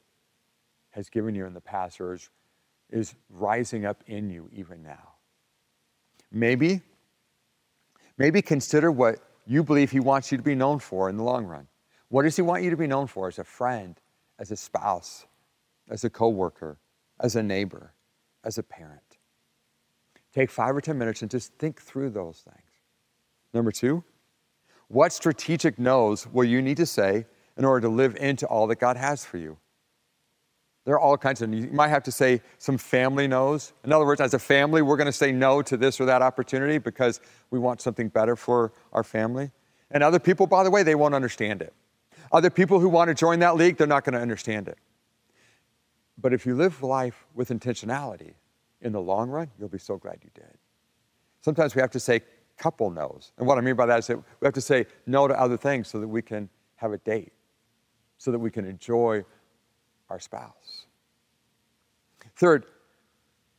has 0.90 1.08
given 1.08 1.34
you 1.34 1.46
in 1.46 1.54
the 1.54 1.60
past 1.60 2.00
or 2.00 2.14
is, 2.14 2.30
is 2.90 3.14
rising 3.30 3.84
up 3.84 4.02
in 4.06 4.30
you 4.30 4.48
even 4.52 4.82
now. 4.82 5.14
Maybe, 6.30 6.80
maybe 8.16 8.40
consider 8.42 8.90
what 8.90 9.18
you 9.46 9.62
believe 9.62 9.90
He 9.90 10.00
wants 10.00 10.30
you 10.30 10.38
to 10.38 10.44
be 10.44 10.54
known 10.54 10.78
for 10.78 11.08
in 11.08 11.16
the 11.16 11.24
long 11.24 11.44
run. 11.44 11.66
What 12.08 12.22
does 12.22 12.36
He 12.36 12.42
want 12.42 12.62
you 12.62 12.70
to 12.70 12.76
be 12.76 12.86
known 12.86 13.06
for 13.06 13.28
as 13.28 13.38
a 13.38 13.44
friend, 13.44 13.98
as 14.38 14.50
a 14.50 14.56
spouse, 14.56 15.26
as 15.88 16.04
a 16.04 16.10
coworker, 16.10 16.78
as 17.20 17.36
a 17.36 17.42
neighbor, 17.42 17.92
as 18.44 18.58
a 18.58 18.62
parent? 18.62 19.18
Take 20.34 20.50
five 20.50 20.74
or 20.74 20.80
10 20.80 20.96
minutes 20.96 21.22
and 21.22 21.30
just 21.30 21.52
think 21.54 21.80
through 21.80 22.10
those 22.10 22.38
things. 22.38 22.70
Number 23.52 23.70
two, 23.70 24.02
what 24.88 25.12
strategic 25.12 25.78
no's 25.78 26.26
will 26.26 26.44
you 26.44 26.62
need 26.62 26.76
to 26.78 26.86
say 26.86 27.26
in 27.56 27.64
order 27.64 27.82
to 27.82 27.88
live 27.88 28.16
into 28.16 28.46
all 28.46 28.66
that 28.68 28.78
God 28.78 28.96
has 28.96 29.24
for 29.24 29.38
you. 29.38 29.58
There 30.84 30.94
are 30.94 31.00
all 31.00 31.16
kinds 31.16 31.42
of, 31.42 31.52
you 31.54 31.68
might 31.70 31.88
have 31.88 32.02
to 32.04 32.12
say 32.12 32.40
some 32.58 32.76
family 32.76 33.28
no's. 33.28 33.72
In 33.84 33.92
other 33.92 34.04
words, 34.04 34.20
as 34.20 34.34
a 34.34 34.38
family, 34.38 34.82
we're 34.82 34.96
going 34.96 35.06
to 35.06 35.12
say 35.12 35.30
no 35.30 35.62
to 35.62 35.76
this 35.76 36.00
or 36.00 36.06
that 36.06 36.22
opportunity 36.22 36.78
because 36.78 37.20
we 37.50 37.58
want 37.58 37.80
something 37.80 38.08
better 38.08 38.34
for 38.34 38.72
our 38.92 39.04
family. 39.04 39.52
And 39.92 40.02
other 40.02 40.18
people, 40.18 40.46
by 40.46 40.64
the 40.64 40.70
way, 40.70 40.82
they 40.82 40.96
won't 40.96 41.14
understand 41.14 41.62
it. 41.62 41.72
Other 42.32 42.50
people 42.50 42.80
who 42.80 42.88
want 42.88 43.08
to 43.08 43.14
join 43.14 43.38
that 43.40 43.54
league, 43.56 43.76
they're 43.76 43.86
not 43.86 44.04
going 44.04 44.14
to 44.14 44.20
understand 44.20 44.66
it. 44.66 44.78
But 46.18 46.32
if 46.32 46.46
you 46.46 46.56
live 46.56 46.82
life 46.82 47.26
with 47.34 47.50
intentionality, 47.50 48.34
in 48.82 48.92
the 48.92 49.00
long 49.00 49.30
run, 49.30 49.50
you'll 49.58 49.68
be 49.68 49.78
so 49.78 49.96
glad 49.96 50.18
you 50.22 50.30
did. 50.34 50.58
Sometimes 51.40 51.74
we 51.74 51.80
have 51.80 51.90
to 51.92 52.00
say 52.00 52.22
couple 52.58 52.90
no's. 52.90 53.32
And 53.38 53.46
what 53.46 53.58
I 53.58 53.60
mean 53.60 53.74
by 53.74 53.86
that 53.86 54.00
is 54.00 54.06
that 54.08 54.18
we 54.18 54.44
have 54.44 54.54
to 54.54 54.60
say 54.60 54.86
no 55.06 55.26
to 55.26 55.40
other 55.40 55.56
things 55.56 55.88
so 55.88 55.98
that 56.00 56.06
we 56.06 56.22
can 56.22 56.48
have 56.76 56.92
a 56.92 56.98
date 56.98 57.32
so 58.22 58.30
that 58.30 58.38
we 58.38 58.52
can 58.52 58.64
enjoy 58.64 59.24
our 60.08 60.20
spouse. 60.20 60.86
Third, 62.36 62.66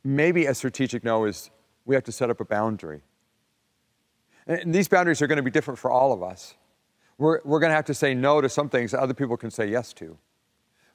maybe 0.02 0.46
a 0.46 0.54
strategic 0.54 1.04
no 1.04 1.26
is 1.26 1.50
we 1.84 1.94
have 1.94 2.04
to 2.04 2.12
set 2.12 2.30
up 2.30 2.40
a 2.40 2.46
boundary. 2.46 3.02
And 4.46 4.74
these 4.74 4.88
boundaries 4.88 5.20
are 5.20 5.26
going 5.26 5.36
to 5.36 5.42
be 5.42 5.50
different 5.50 5.78
for 5.78 5.90
all 5.90 6.14
of 6.14 6.22
us. 6.22 6.54
We're, 7.18 7.40
we're 7.44 7.60
going 7.60 7.72
to 7.72 7.76
have 7.76 7.84
to 7.84 7.94
say 7.94 8.14
no 8.14 8.40
to 8.40 8.48
some 8.48 8.70
things 8.70 8.92
that 8.92 9.00
other 9.00 9.12
people 9.12 9.36
can 9.36 9.50
say 9.50 9.66
yes 9.66 9.92
to. 9.94 10.16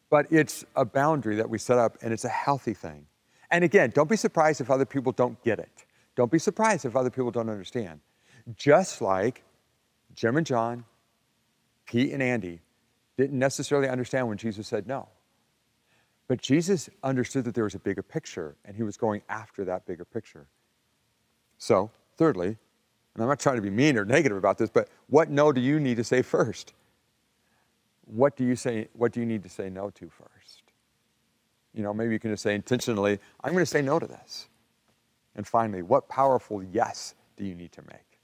But 0.09 0.26
it's 0.32 0.65
a 0.76 0.84
boundary 0.84 1.36
that 1.36 1.47
we 1.47 1.59
set 1.59 1.78
up, 1.78 1.95
and 2.01 2.11
it's 2.11 2.26
a 2.26 2.30
healthy 2.30 2.74
thing. 2.74 3.05
And 3.51 3.63
again, 3.63 3.91
don't 3.93 4.09
be 4.09 4.17
surprised 4.17 4.61
if 4.61 4.72
other 4.72 4.86
people 4.86 5.11
don't 5.11 5.39
get 5.43 5.59
it. 5.59 5.86
Don't 6.15 6.32
be 6.32 6.39
surprised 6.39 6.86
if 6.86 6.95
other 6.95 7.11
people 7.11 7.30
don't 7.30 7.49
understand. 7.49 7.99
Just 8.55 8.99
like 8.99 9.43
Jim 10.15 10.38
and 10.38 10.45
John, 10.45 10.86
Pete 11.86 12.13
and 12.13 12.24
Andy 12.24 12.61
didn't 13.20 13.38
necessarily 13.38 13.89
understand 13.89 14.28
when 14.28 14.38
Jesus 14.38 14.67
said 14.67 14.88
no. 14.88 15.09
But 16.28 16.41
Jesus 16.41 16.89
understood 17.03 17.43
that 17.45 17.55
there 17.55 17.65
was 17.65 17.76
a 17.76 17.80
bigger 17.80 18.01
picture, 18.01 18.55
and 18.63 18.76
he 18.76 18.84
was 18.84 18.95
going 18.95 19.22
after 19.28 19.65
that 19.65 19.86
bigger 19.86 20.05
picture. 20.05 20.47
So, 21.57 21.91
thirdly, 22.15 22.47
and 22.47 23.24
I'm 23.24 23.28
not 23.28 23.39
trying 23.39 23.57
to 23.57 23.61
be 23.61 23.70
mean 23.70 23.97
or 23.97 24.05
negative 24.05 24.38
about 24.38 24.57
this, 24.57 24.70
but 24.70 24.88
what 25.07 25.30
no 25.30 25.51
do 25.51 25.59
you 25.59 25.80
need 25.80 25.97
to 25.97 26.03
say 26.03 26.22
first? 26.22 26.74
What 28.05 28.38
do 28.38 28.45
you 28.45 28.55
say, 28.55 28.88
what 28.93 29.11
do 29.11 29.20
you 29.20 29.26
need 29.26 29.43
to 29.43 29.49
say 29.49 29.70
no 29.70 29.89
to 29.89 30.09
first? 30.09 30.63
You 31.74 31.84
know, 31.84 31.93
maybe 31.93 32.13
you 32.13 32.20
can 32.20 32.32
just 32.32 32.43
say 32.43 32.55
intentionally, 32.55 33.20
I'm 33.43 33.51
going 33.51 33.63
to 33.63 33.70
say 33.70 33.82
no 33.82 33.99
to 33.99 34.07
this. 34.07 34.47
And 35.36 35.45
finally, 35.45 35.82
what 35.82 36.07
powerful 36.07 36.63
yes 36.63 37.15
do 37.36 37.43
you 37.43 37.55
need 37.55 37.72
to 37.74 37.82
make? 37.82 38.20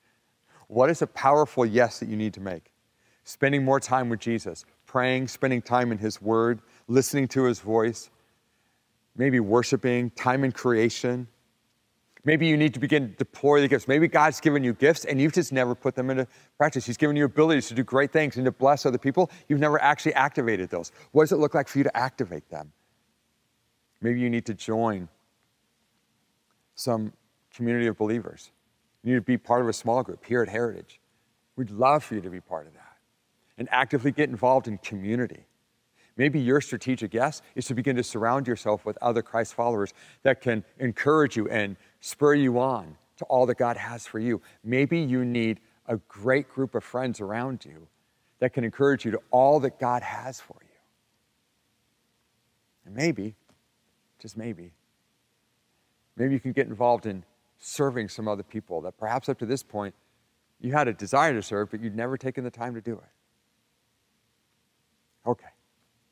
What 0.67 0.89
is 0.89 1.01
a 1.01 1.07
powerful 1.07 1.65
yes 1.65 1.99
that 1.99 2.07
you 2.07 2.15
need 2.15 2.33
to 2.35 2.39
make? 2.39 2.71
Spending 3.25 3.65
more 3.65 3.79
time 3.79 4.09
with 4.09 4.19
Jesus, 4.19 4.65
praying, 4.85 5.27
spending 5.27 5.61
time 5.61 5.91
in 5.91 5.97
His 5.97 6.21
Word, 6.21 6.59
listening 6.87 7.27
to 7.29 7.45
His 7.45 7.59
voice, 7.59 8.09
maybe 9.15 9.39
worshiping, 9.39 10.09
time 10.11 10.43
in 10.43 10.51
creation. 10.51 11.27
Maybe 12.23 12.47
you 12.47 12.57
need 12.57 12.73
to 12.73 12.79
begin 12.79 13.09
to 13.09 13.15
deploy 13.15 13.61
the 13.61 13.67
gifts. 13.67 13.87
Maybe 13.87 14.07
God's 14.07 14.39
given 14.39 14.63
you 14.63 14.73
gifts 14.73 15.05
and 15.05 15.21
you've 15.21 15.33
just 15.33 15.51
never 15.53 15.75
put 15.75 15.93
them 15.93 16.09
into 16.09 16.27
practice. 16.57 16.85
He's 16.85 16.97
given 16.97 17.15
you 17.15 17.25
abilities 17.25 17.67
to 17.67 17.75
do 17.75 17.83
great 17.83 18.11
things 18.11 18.35
and 18.35 18.45
to 18.45 18.51
bless 18.51 18.85
other 18.85 18.97
people. 18.97 19.29
You've 19.47 19.59
never 19.59 19.79
actually 19.81 20.15
activated 20.15 20.69
those. 20.71 20.91
What 21.11 21.23
does 21.23 21.33
it 21.33 21.37
look 21.37 21.53
like 21.53 21.67
for 21.67 21.77
you 21.77 21.83
to 21.83 21.95
activate 21.95 22.49
them? 22.49 22.71
Maybe 24.01 24.19
you 24.19 24.29
need 24.29 24.45
to 24.47 24.55
join 24.55 25.07
some 26.73 27.13
community 27.53 27.87
of 27.87 27.97
believers. 27.97 28.51
You 29.03 29.13
need 29.13 29.19
to 29.19 29.21
be 29.21 29.37
part 29.37 29.61
of 29.61 29.67
a 29.67 29.73
small 29.73 30.01
group 30.01 30.25
here 30.25 30.41
at 30.41 30.49
Heritage. 30.49 30.99
We'd 31.55 31.69
love 31.69 32.03
for 32.03 32.15
you 32.15 32.21
to 32.21 32.29
be 32.29 32.41
part 32.41 32.65
of 32.65 32.73
that 32.73 32.84
and 33.57 33.67
actively 33.71 34.11
get 34.11 34.29
involved 34.29 34.67
in 34.67 34.77
community. 34.79 35.45
Maybe 36.17 36.39
your 36.39 36.61
strategic 36.61 37.13
yes 37.13 37.41
is 37.55 37.65
to 37.65 37.73
begin 37.73 37.95
to 37.97 38.03
surround 38.03 38.47
yourself 38.47 38.85
with 38.85 38.97
other 39.01 39.21
Christ 39.21 39.53
followers 39.53 39.93
that 40.23 40.41
can 40.41 40.63
encourage 40.79 41.35
you 41.35 41.49
and 41.49 41.75
spur 41.99 42.35
you 42.35 42.59
on 42.59 42.97
to 43.17 43.25
all 43.25 43.45
that 43.47 43.57
God 43.57 43.77
has 43.77 44.05
for 44.05 44.19
you. 44.19 44.41
Maybe 44.63 44.99
you 44.99 45.25
need 45.25 45.59
a 45.87 45.97
great 46.07 46.49
group 46.49 46.73
of 46.75 46.83
friends 46.83 47.19
around 47.19 47.65
you 47.65 47.87
that 48.39 48.53
can 48.53 48.63
encourage 48.63 49.05
you 49.05 49.11
to 49.11 49.21
all 49.31 49.59
that 49.61 49.79
God 49.79 50.03
has 50.03 50.39
for 50.39 50.57
you. 50.61 50.67
And 52.85 52.95
maybe, 52.95 53.35
just 54.19 54.37
maybe, 54.37 54.71
maybe 56.15 56.33
you 56.33 56.39
can 56.39 56.51
get 56.51 56.67
involved 56.67 57.05
in 57.05 57.23
serving 57.59 58.09
some 58.09 58.27
other 58.27 58.43
people 58.43 58.81
that 58.81 58.97
perhaps 58.97 59.27
up 59.27 59.39
to 59.39 59.45
this 59.45 59.63
point 59.63 59.95
you 60.61 60.71
had 60.71 60.87
a 60.87 60.93
desire 60.93 61.33
to 61.33 61.41
serve, 61.41 61.71
but 61.71 61.81
you'd 61.81 61.95
never 61.95 62.17
taken 62.17 62.43
the 62.43 62.51
time 62.51 62.73
to 62.75 62.81
do 62.81 62.93
it. 62.93 63.03
Okay, 65.25 65.47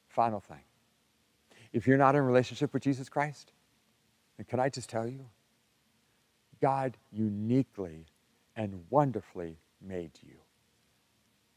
final 0.10 0.40
thing. 0.40 0.62
If 1.74 1.88
you're 1.88 1.98
not 1.98 2.16
in 2.16 2.24
relationship 2.24 2.74
with 2.74 2.84
Jesus 2.84 3.10
Christ, 3.10 3.52
And 4.38 4.48
can 4.48 4.60
I 4.60 4.70
just 4.70 4.90
tell 4.90 5.08
you? 5.08 5.26
God 6.62 6.98
uniquely 7.12 8.06
and 8.56 8.84
wonderfully 8.90 9.58
made 9.82 10.12
you. 10.26 10.36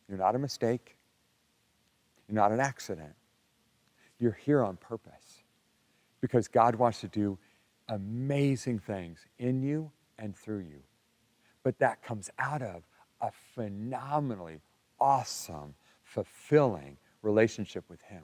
You're 0.08 0.18
not 0.18 0.34
a 0.34 0.38
mistake. 0.38 0.96
You're 2.28 2.36
not 2.36 2.52
an 2.52 2.60
accident. 2.60 3.14
You're 4.18 4.38
here 4.44 4.62
on 4.64 4.76
purpose 4.76 5.42
because 6.20 6.48
God 6.48 6.76
wants 6.76 7.00
to 7.00 7.08
do 7.08 7.38
amazing 7.88 8.80
things 8.80 9.26
in 9.38 9.62
you 9.62 9.90
and 10.18 10.36
through 10.36 10.60
you. 10.60 10.82
But 11.62 11.78
that 11.80 12.02
comes 12.02 12.30
out 12.38 12.62
of 12.62 12.84
a 13.20 13.30
phenomenally 13.54 14.60
awesome, 15.00 15.74
fulfilling 16.02 16.98
relationship 17.26 17.84
with 17.90 18.00
Him. 18.02 18.22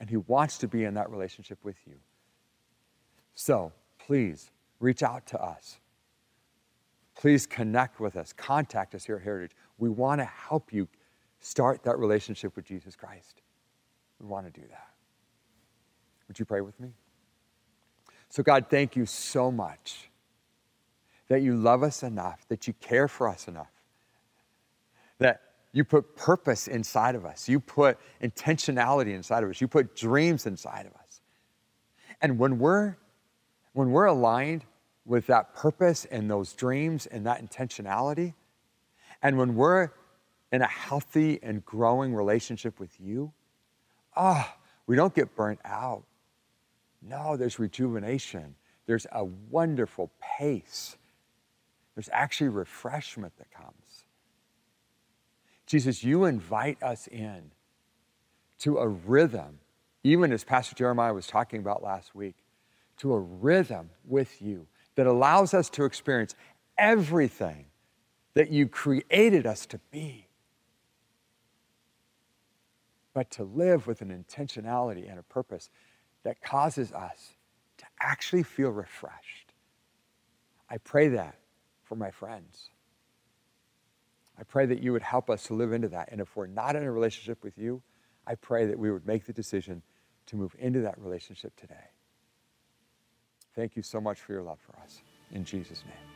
And 0.00 0.08
He 0.08 0.16
wants 0.16 0.56
to 0.58 0.68
be 0.68 0.84
in 0.84 0.94
that 0.94 1.10
relationship 1.10 1.58
with 1.62 1.76
you. 1.86 1.96
So 3.34 3.72
please 3.98 4.50
reach 4.80 5.02
out 5.02 5.26
to 5.28 5.40
us. 5.40 5.78
Please 7.14 7.46
connect 7.46 8.00
with 8.00 8.16
us, 8.16 8.32
contact 8.32 8.94
us 8.94 9.04
here 9.04 9.16
at 9.16 9.22
Heritage. 9.22 9.52
We 9.78 9.90
want 9.90 10.20
to 10.20 10.24
help 10.24 10.72
you 10.72 10.88
start 11.40 11.82
that 11.82 11.98
relationship 11.98 12.56
with 12.56 12.64
Jesus 12.64 12.96
Christ. 12.96 13.42
We 14.18 14.26
want 14.26 14.52
to 14.52 14.60
do 14.60 14.66
that. 14.68 14.88
Would 16.28 16.38
you 16.38 16.44
pray 16.44 16.62
with 16.62 16.78
me? 16.80 16.88
So, 18.30 18.42
God, 18.42 18.66
thank 18.70 18.96
you 18.96 19.04
so 19.04 19.52
much 19.52 20.08
that 21.28 21.42
you 21.42 21.54
love 21.54 21.82
us 21.82 22.02
enough, 22.02 22.46
that 22.48 22.66
you 22.66 22.72
care 22.74 23.08
for 23.08 23.28
us 23.28 23.46
enough, 23.46 23.70
that 25.18 25.40
you 25.72 25.84
put 25.84 26.16
purpose 26.16 26.68
inside 26.68 27.14
of 27.14 27.24
us, 27.24 27.48
you 27.48 27.58
put 27.58 27.98
intentionality 28.22 29.14
inside 29.14 29.42
of 29.42 29.50
us, 29.50 29.60
you 29.60 29.68
put 29.68 29.96
dreams 29.96 30.46
inside 30.46 30.86
of 30.86 30.92
us. 30.92 31.20
And 32.20 32.38
when 32.38 32.58
we're 32.58 32.96
when 33.72 33.90
we're 33.90 34.06
aligned 34.06 34.64
with 35.06 35.26
that 35.28 35.54
purpose 35.54 36.04
and 36.04 36.30
those 36.30 36.52
dreams 36.52 37.06
and 37.06 37.24
that 37.26 37.42
intentionality, 37.42 38.34
and 39.22 39.38
when 39.38 39.54
we're 39.54 39.90
in 40.52 40.60
a 40.60 40.66
healthy 40.66 41.38
and 41.42 41.64
growing 41.64 42.14
relationship 42.14 42.78
with 42.78 43.00
you, 43.00 43.32
ah, 44.14 44.54
oh, 44.54 44.60
we 44.86 44.94
don't 44.94 45.14
get 45.14 45.34
burnt 45.34 45.60
out. 45.64 46.04
No, 47.00 47.36
there's 47.36 47.58
rejuvenation. 47.58 48.54
There's 48.86 49.06
a 49.10 49.24
wonderful 49.24 50.10
pace. 50.38 50.96
There's 51.94 52.10
actually 52.12 52.50
refreshment 52.50 53.36
that 53.38 53.50
comes. 53.50 53.81
Jesus, 55.72 56.04
you 56.04 56.26
invite 56.26 56.82
us 56.82 57.06
in 57.06 57.50
to 58.58 58.76
a 58.76 58.86
rhythm, 58.86 59.58
even 60.04 60.30
as 60.30 60.44
Pastor 60.44 60.74
Jeremiah 60.74 61.14
was 61.14 61.26
talking 61.26 61.60
about 61.60 61.82
last 61.82 62.14
week, 62.14 62.34
to 62.98 63.14
a 63.14 63.18
rhythm 63.18 63.88
with 64.04 64.42
you 64.42 64.66
that 64.96 65.06
allows 65.06 65.54
us 65.54 65.70
to 65.70 65.84
experience 65.84 66.34
everything 66.76 67.64
that 68.34 68.50
you 68.50 68.68
created 68.68 69.46
us 69.46 69.64
to 69.64 69.80
be, 69.90 70.26
but 73.14 73.30
to 73.30 73.42
live 73.42 73.86
with 73.86 74.02
an 74.02 74.10
intentionality 74.10 75.08
and 75.08 75.18
a 75.18 75.22
purpose 75.22 75.70
that 76.22 76.42
causes 76.42 76.92
us 76.92 77.30
to 77.78 77.86
actually 77.98 78.42
feel 78.42 78.68
refreshed. 78.68 79.54
I 80.68 80.76
pray 80.76 81.08
that 81.08 81.36
for 81.82 81.96
my 81.96 82.10
friends. 82.10 82.68
I 84.42 84.44
pray 84.44 84.66
that 84.66 84.82
you 84.82 84.90
would 84.90 85.04
help 85.04 85.30
us 85.30 85.44
to 85.44 85.54
live 85.54 85.72
into 85.72 85.86
that. 85.90 86.08
And 86.10 86.20
if 86.20 86.34
we're 86.34 86.48
not 86.48 86.74
in 86.74 86.82
a 86.82 86.90
relationship 86.90 87.44
with 87.44 87.56
you, 87.56 87.80
I 88.26 88.34
pray 88.34 88.66
that 88.66 88.76
we 88.76 88.90
would 88.90 89.06
make 89.06 89.24
the 89.24 89.32
decision 89.32 89.82
to 90.26 90.36
move 90.36 90.56
into 90.58 90.80
that 90.80 90.98
relationship 90.98 91.54
today. 91.54 91.90
Thank 93.54 93.76
you 93.76 93.84
so 93.84 94.00
much 94.00 94.18
for 94.18 94.32
your 94.32 94.42
love 94.42 94.58
for 94.58 94.76
us. 94.82 95.00
In 95.30 95.44
Jesus' 95.44 95.84
name. 95.86 96.11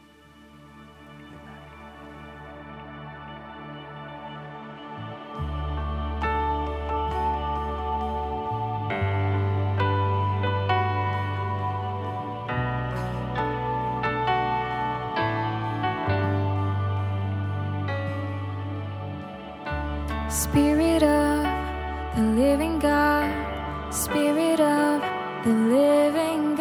God, 22.81 23.95
Spirit 23.95 24.61
of 24.61 25.01
the 25.45 25.53
living 25.53 26.56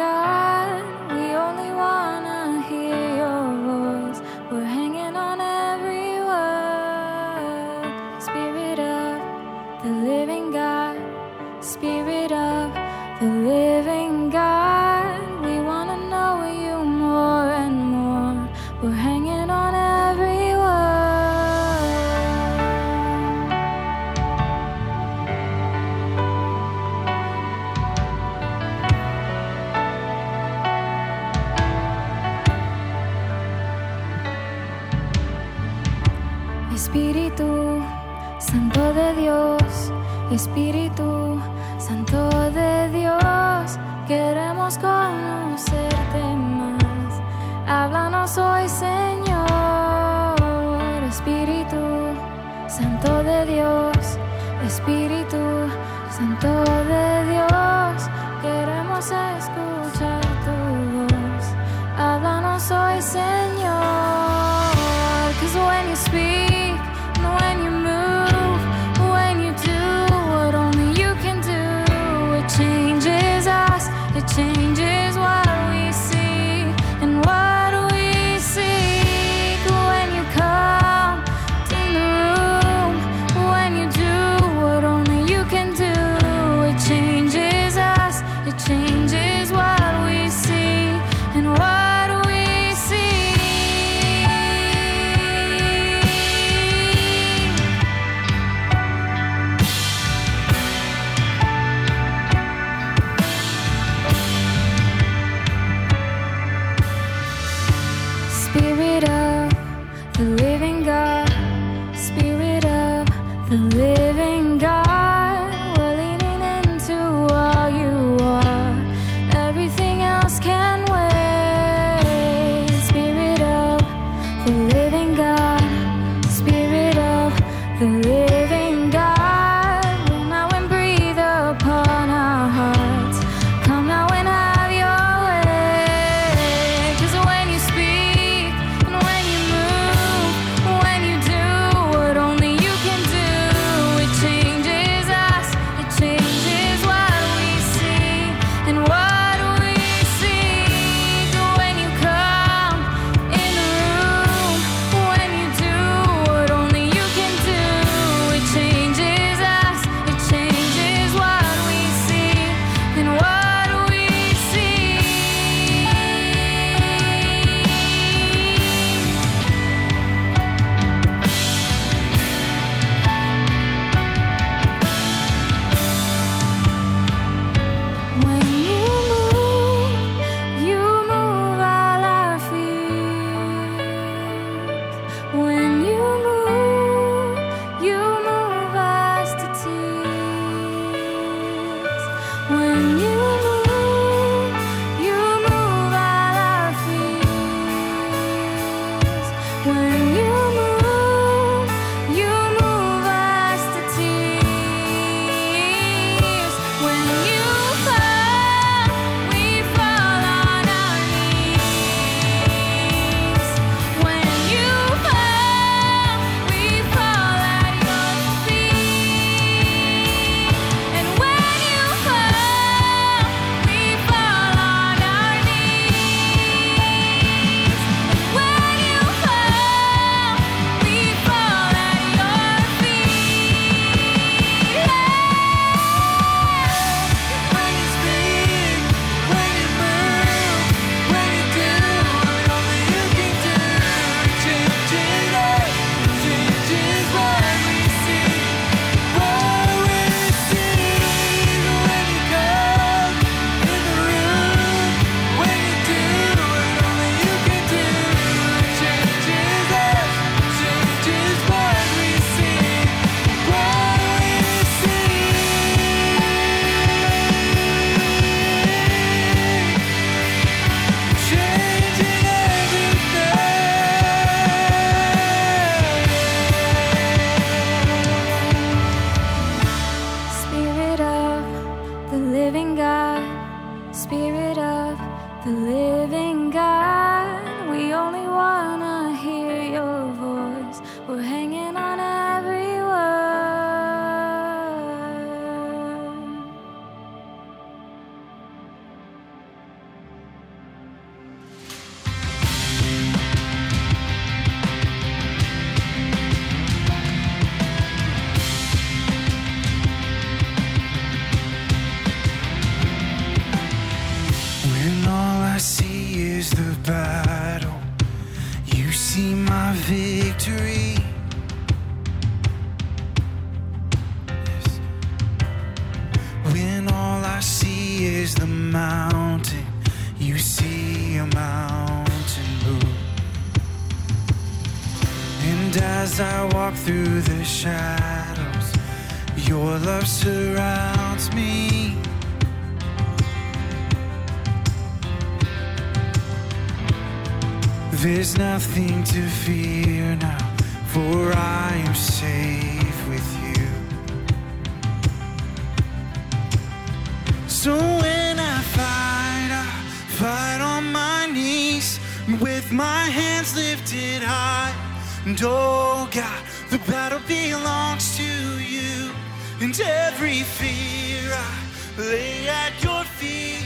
And 369.58 369.80
every 369.80 370.42
fear 370.42 371.32
I 371.32 371.98
lay 371.98 372.46
at 372.46 372.74
your 372.84 373.04
feet. 373.04 373.64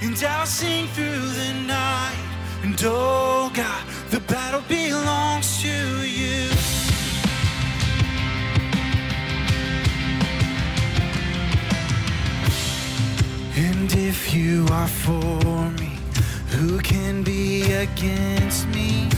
And 0.00 0.16
I'll 0.24 0.46
sing 0.46 0.86
through 0.88 1.28
the 1.40 1.52
night. 1.66 2.16
And 2.62 2.80
oh 2.84 3.50
God, 3.52 3.84
the 4.10 4.20
battle 4.20 4.62
belongs 4.68 5.60
to 5.60 6.06
you. 6.06 6.48
And 13.54 13.92
if 13.92 14.32
you 14.32 14.66
are 14.70 14.88
for 14.88 15.70
me, 15.72 15.98
who 16.48 16.78
can 16.80 17.22
be 17.22 17.70
against 17.72 18.66
me? 18.68 19.10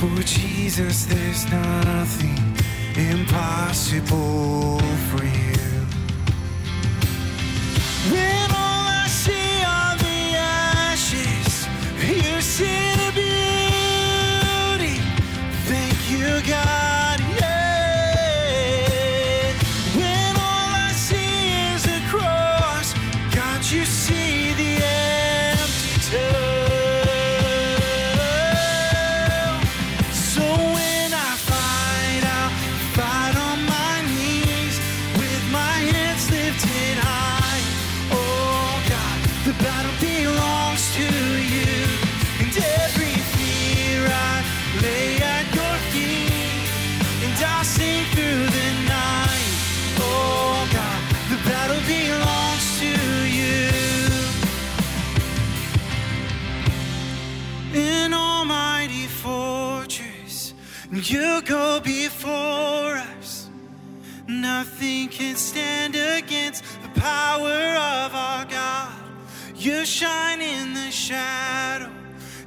For 0.00 0.22
Jesus, 0.22 1.04
there's 1.04 1.44
nothing 1.50 2.56
impossible 2.96 4.78
for 5.10 5.22
you. 5.22 5.86
When 8.10 8.50
all 8.50 8.86
I 8.88 9.06
see 9.08 9.62
are 9.62 9.96
the 9.98 10.38
ashes, 10.38 11.68
you 12.00 12.40
see 12.40 12.89
Nothing 64.60 65.08
can 65.08 65.36
stand 65.36 65.96
against 65.96 66.62
the 66.82 67.00
power 67.00 67.48
of 67.48 68.14
our 68.14 68.44
God. 68.44 68.92
You 69.56 69.86
shine 69.86 70.42
in 70.42 70.74
the 70.74 70.90
shadow, 70.90 71.90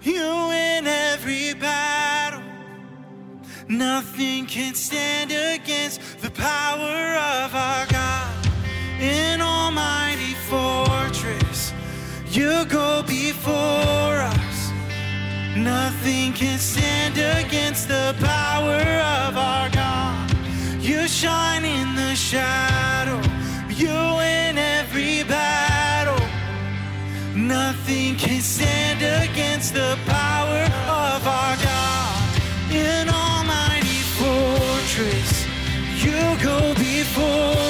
you 0.04 0.22
win 0.22 0.86
every 0.86 1.56
battle. 1.56 2.44
Nothing 3.68 4.46
can 4.46 4.76
stand 4.76 5.32
against 5.32 6.20
the 6.22 6.30
power 6.30 7.18
of 7.42 7.56
our 7.56 7.88
God. 7.88 8.48
An 9.00 9.42
almighty 9.42 10.36
fortress, 10.52 11.74
you 12.30 12.64
go 12.66 13.02
before 13.08 14.18
us. 14.38 14.72
Nothing 15.58 16.32
can 16.34 16.60
stand 16.60 17.18
against 17.18 17.88
the 17.88 18.16
power 18.20 18.84
of 19.18 19.36
our 19.36 19.70
God. 19.70 19.73
You 21.04 21.10
shine 21.10 21.66
in 21.66 21.96
the 21.96 22.16
shadow, 22.16 23.20
you 23.68 23.90
win 23.90 24.58
every 24.58 25.24
battle. 25.24 26.26
Nothing 27.36 28.16
can 28.16 28.40
stand 28.40 29.02
against 29.02 29.74
the 29.74 30.00
power 30.06 30.64
of 30.88 31.28
our 31.28 31.58
God. 31.58 32.42
An 32.72 33.10
almighty 33.10 34.02
fortress, 34.16 35.46
you 36.06 36.22
go 36.42 36.74
before 36.76 37.63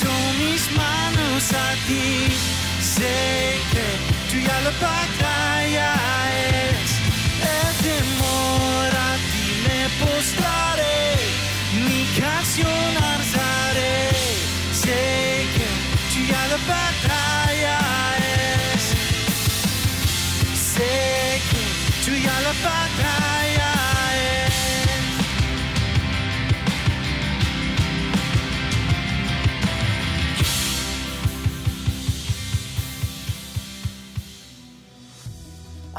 son 0.00 0.38
mis 0.38 0.62
manos 0.76 1.52
a 1.52 1.68
ti. 1.86 2.28
Sé 2.80 3.58
que 3.72 3.86
tuya 4.30 4.60
la 4.66 4.72
batalla 4.86 5.90
es, 6.70 6.90
el 7.56 7.70
temor 7.86 8.90
a 9.08 9.12
ti 9.30 9.46
me 9.66 9.80
postraré, 10.04 11.16
mi 11.86 12.02
canción 12.20 13.21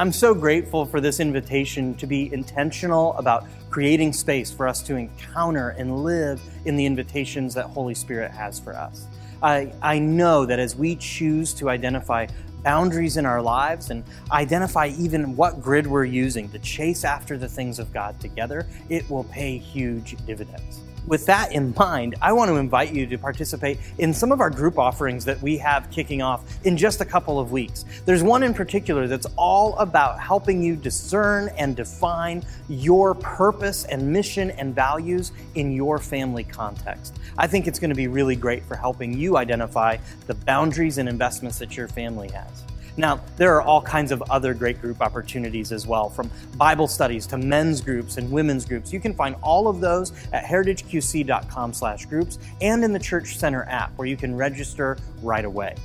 I'm 0.04 0.12
so 0.12 0.36
grateful 0.36 0.86
for 0.86 0.99
this 0.99 1.22
invitation 1.22 1.95
to 1.95 2.06
be 2.06 2.34
intentional 2.34 3.14
about 3.14 3.45
creating 3.70 4.12
space 4.12 4.51
for 4.51 4.68
us 4.68 4.84
to 4.84 4.97
encounter 4.97 5.70
and 5.78 6.04
live 6.04 6.41
in 6.66 6.76
the 6.76 6.86
invitations 6.86 7.54
that 7.54 7.68
Holy 7.68 7.95
Spirit 7.95 8.30
has 8.32 8.60
for 8.60 8.74
us. 8.76 9.08
I, 9.41 9.72
I 9.82 9.99
know 9.99 10.45
that 10.45 10.60
as 10.60 10.76
we 10.76 10.97
choose 10.97 11.54
to 11.54 11.70
identify 11.70 12.28
boundaries 12.64 13.16
in 13.16 13.26
our 13.26 13.41
lives 13.41 13.91
and 13.91 14.04
identify 14.30 14.88
even 14.88 15.38
what 15.38 15.62
grid 15.62 15.88
we're 15.88 16.04
using 16.04 16.49
to 16.49 16.60
chase 16.60 17.06
after 17.06 17.38
the 17.38 17.47
things 17.47 17.80
of 17.80 17.93
God 17.93 18.20
together, 18.20 18.68
it 18.89 19.10
will 19.10 19.24
pay 19.24 19.58
huge 19.58 20.18
dividends. 20.26 20.82
With 21.06 21.26
that 21.26 21.51
in 21.51 21.74
mind, 21.78 22.16
I 22.22 22.32
want 22.32 22.49
to 22.49 22.56
invite 22.56 22.93
you 22.93 23.06
to 23.08 23.18
participate 23.18 23.78
in 23.97 24.14
some 24.14 24.32
of 24.32 24.39
our 24.39 24.49
group 24.49 24.80
offerings 24.80 25.26
that 25.26 25.41
we 25.41 25.58
have 25.58 25.91
kicking 25.91 26.22
off 26.22 26.43
in 26.66 26.78
just 26.78 27.01
a 27.01 27.06
couple 27.06 27.39
of 27.39 27.51
weeks. 27.51 27.84
There's 28.06 28.24
one 28.24 28.41
in 28.41 28.54
particular 28.54 29.08
that's 29.08 29.28
all 29.36 29.76
about 29.80 30.20
helping 30.20 30.64
you 30.64 30.78
discern 30.78 31.49
and 31.58 31.76
define 31.76 32.43
your 32.70 33.16
purpose 33.16 33.84
and 33.86 34.14
mission 34.14 34.51
and 34.51 34.74
values 34.74 35.34
in 35.56 35.74
your 35.74 35.99
family 35.99 36.45
context. 36.45 37.20
I 37.38 37.47
think 37.47 37.68
it's 37.68 37.80
going 37.80 37.89
to 37.89 37.95
be 37.95 38.08
really 38.08 38.38
great 38.38 38.64
for 38.64 38.76
helping 38.76 39.18
you 39.18 39.36
identify 39.36 39.97
the 40.28 40.36
boundaries 40.36 40.99
and 40.99 41.10
investments 41.10 41.60
that 41.60 41.76
your 41.76 41.89
family 41.89 42.30
has. 42.30 42.64
Now, 42.95 43.21
there 43.37 43.55
are 43.55 43.61
all 43.61 43.81
kinds 43.81 44.11
of 44.11 44.21
other 44.29 44.53
great 44.53 44.79
group 44.79 45.01
opportunities 45.01 45.71
as 45.71 45.87
well, 45.87 46.09
from 46.09 46.29
Bible 46.57 46.87
studies 46.87 47.25
to 47.27 47.37
men's 47.37 47.81
groups 47.81 48.17
and 48.17 48.31
women's 48.31 48.65
groups. 48.65 48.93
You 48.93 48.99
can 48.99 49.13
find 49.13 49.35
all 49.41 49.67
of 49.67 49.79
those 49.79 50.11
at 50.31 50.43
heritageqc.com/groups 50.45 52.39
and 52.61 52.83
in 52.83 52.93
the 52.93 52.99
Church 52.99 53.37
Center 53.37 53.65
app 53.69 53.91
where 53.95 54.07
you 54.07 54.15
can 54.15 54.35
register 54.35 54.97
right 55.21 55.45
away. 55.45 55.75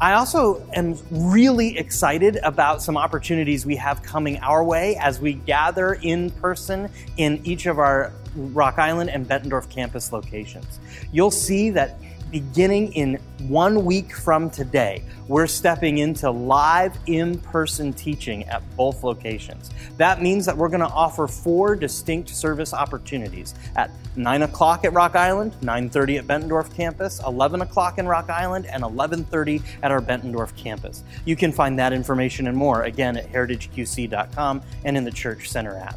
I 0.00 0.14
also 0.14 0.66
am 0.74 0.98
really 1.10 1.78
excited 1.78 2.40
about 2.42 2.82
some 2.82 2.96
opportunities 2.96 3.64
we 3.64 3.76
have 3.76 4.02
coming 4.02 4.38
our 4.38 4.64
way 4.64 4.96
as 4.96 5.20
we 5.20 5.34
gather 5.34 5.94
in 6.02 6.30
person 6.30 6.90
in 7.16 7.40
each 7.44 7.66
of 7.66 7.78
our 7.78 8.12
Rock 8.34 8.80
Island 8.80 9.10
and 9.10 9.24
Bettendorf 9.24 9.70
campus 9.70 10.12
locations. 10.12 10.80
You'll 11.12 11.30
see 11.30 11.70
that 11.70 11.96
beginning 12.34 12.92
in 12.94 13.16
one 13.46 13.84
week 13.84 14.12
from 14.12 14.50
today, 14.50 15.04
we're 15.28 15.46
stepping 15.46 15.98
into 15.98 16.28
live 16.28 16.98
in 17.06 17.38
person 17.38 17.92
teaching 17.92 18.42
at 18.46 18.60
both 18.76 19.04
locations. 19.04 19.70
That 19.98 20.20
means 20.20 20.44
that 20.46 20.56
we're 20.56 20.68
going 20.68 20.80
to 20.80 20.88
offer 20.88 21.28
four 21.28 21.76
distinct 21.76 22.28
service 22.28 22.74
opportunities 22.74 23.54
at 23.76 23.88
9 24.16 24.42
o'clock 24.42 24.84
at 24.84 24.92
Rock 24.92 25.14
Island, 25.14 25.52
9.30 25.60 26.18
at 26.18 26.26
Bettendorf 26.26 26.74
campus, 26.74 27.20
11 27.24 27.60
o'clock 27.60 27.98
in 27.98 28.06
Rock 28.08 28.28
Island, 28.28 28.66
and 28.66 28.82
11.30 28.82 29.62
at 29.84 29.92
our 29.92 30.00
Bettendorf 30.00 30.56
campus. 30.56 31.04
You 31.24 31.36
can 31.36 31.52
find 31.52 31.78
that 31.78 31.92
information 31.92 32.48
and 32.48 32.56
more 32.56 32.82
again 32.82 33.16
at 33.16 33.30
heritageqc.com 33.30 34.60
and 34.84 34.96
in 34.96 35.04
the 35.04 35.12
Church 35.12 35.48
Center 35.48 35.76
app 35.76 35.96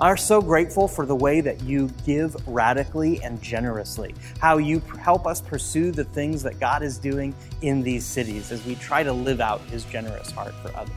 are 0.00 0.16
so 0.16 0.40
grateful 0.42 0.86
for 0.88 1.06
the 1.06 1.16
way 1.16 1.40
that 1.40 1.62
you 1.62 1.88
give 2.04 2.36
radically 2.46 3.22
and 3.22 3.40
generously, 3.40 4.14
how 4.40 4.58
you 4.58 4.80
help 5.00 5.26
us 5.26 5.40
pursue 5.40 5.90
the 5.90 6.04
things 6.04 6.42
that 6.42 6.60
God 6.60 6.82
is 6.82 6.98
doing 6.98 7.34
in 7.62 7.82
these 7.82 8.04
cities 8.04 8.52
as 8.52 8.64
we 8.64 8.74
try 8.76 9.02
to 9.02 9.12
live 9.12 9.40
out 9.40 9.60
His 9.62 9.84
generous 9.84 10.30
heart 10.30 10.54
for 10.62 10.76
others. 10.76 10.94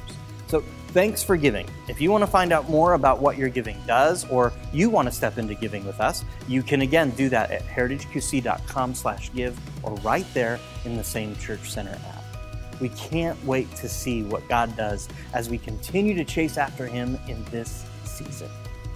So, 0.47 0.63
thanks 0.89 1.21
for 1.23 1.37
giving. 1.37 1.69
If 1.87 2.01
you 2.01 2.09
want 2.09 2.23
to 2.23 2.27
find 2.27 2.51
out 2.51 2.69
more 2.69 2.93
about 2.93 3.21
what 3.21 3.37
your 3.37 3.49
giving 3.49 3.77
does, 3.85 4.27
or 4.29 4.51
you 4.73 4.89
want 4.89 5.07
to 5.07 5.11
step 5.11 5.37
into 5.37 5.53
giving 5.53 5.85
with 5.85 5.99
us, 6.01 6.25
you 6.47 6.63
can 6.63 6.81
again 6.81 7.11
do 7.11 7.29
that 7.29 7.51
at 7.51 7.61
heritageqc.com/give, 7.67 9.59
or 9.83 9.93
right 9.97 10.25
there 10.33 10.59
in 10.85 10.97
the 10.97 11.03
same 11.03 11.35
Church 11.35 11.69
Center 11.71 11.91
app. 11.91 12.23
We 12.81 12.89
can't 12.89 13.41
wait 13.45 13.73
to 13.75 13.87
see 13.87 14.23
what 14.23 14.47
God 14.49 14.75
does 14.75 15.07
as 15.33 15.49
we 15.49 15.59
continue 15.59 16.15
to 16.15 16.23
chase 16.23 16.57
after 16.57 16.87
Him 16.87 17.19
in 17.27 17.45
this 17.51 17.85
season. 18.05 18.49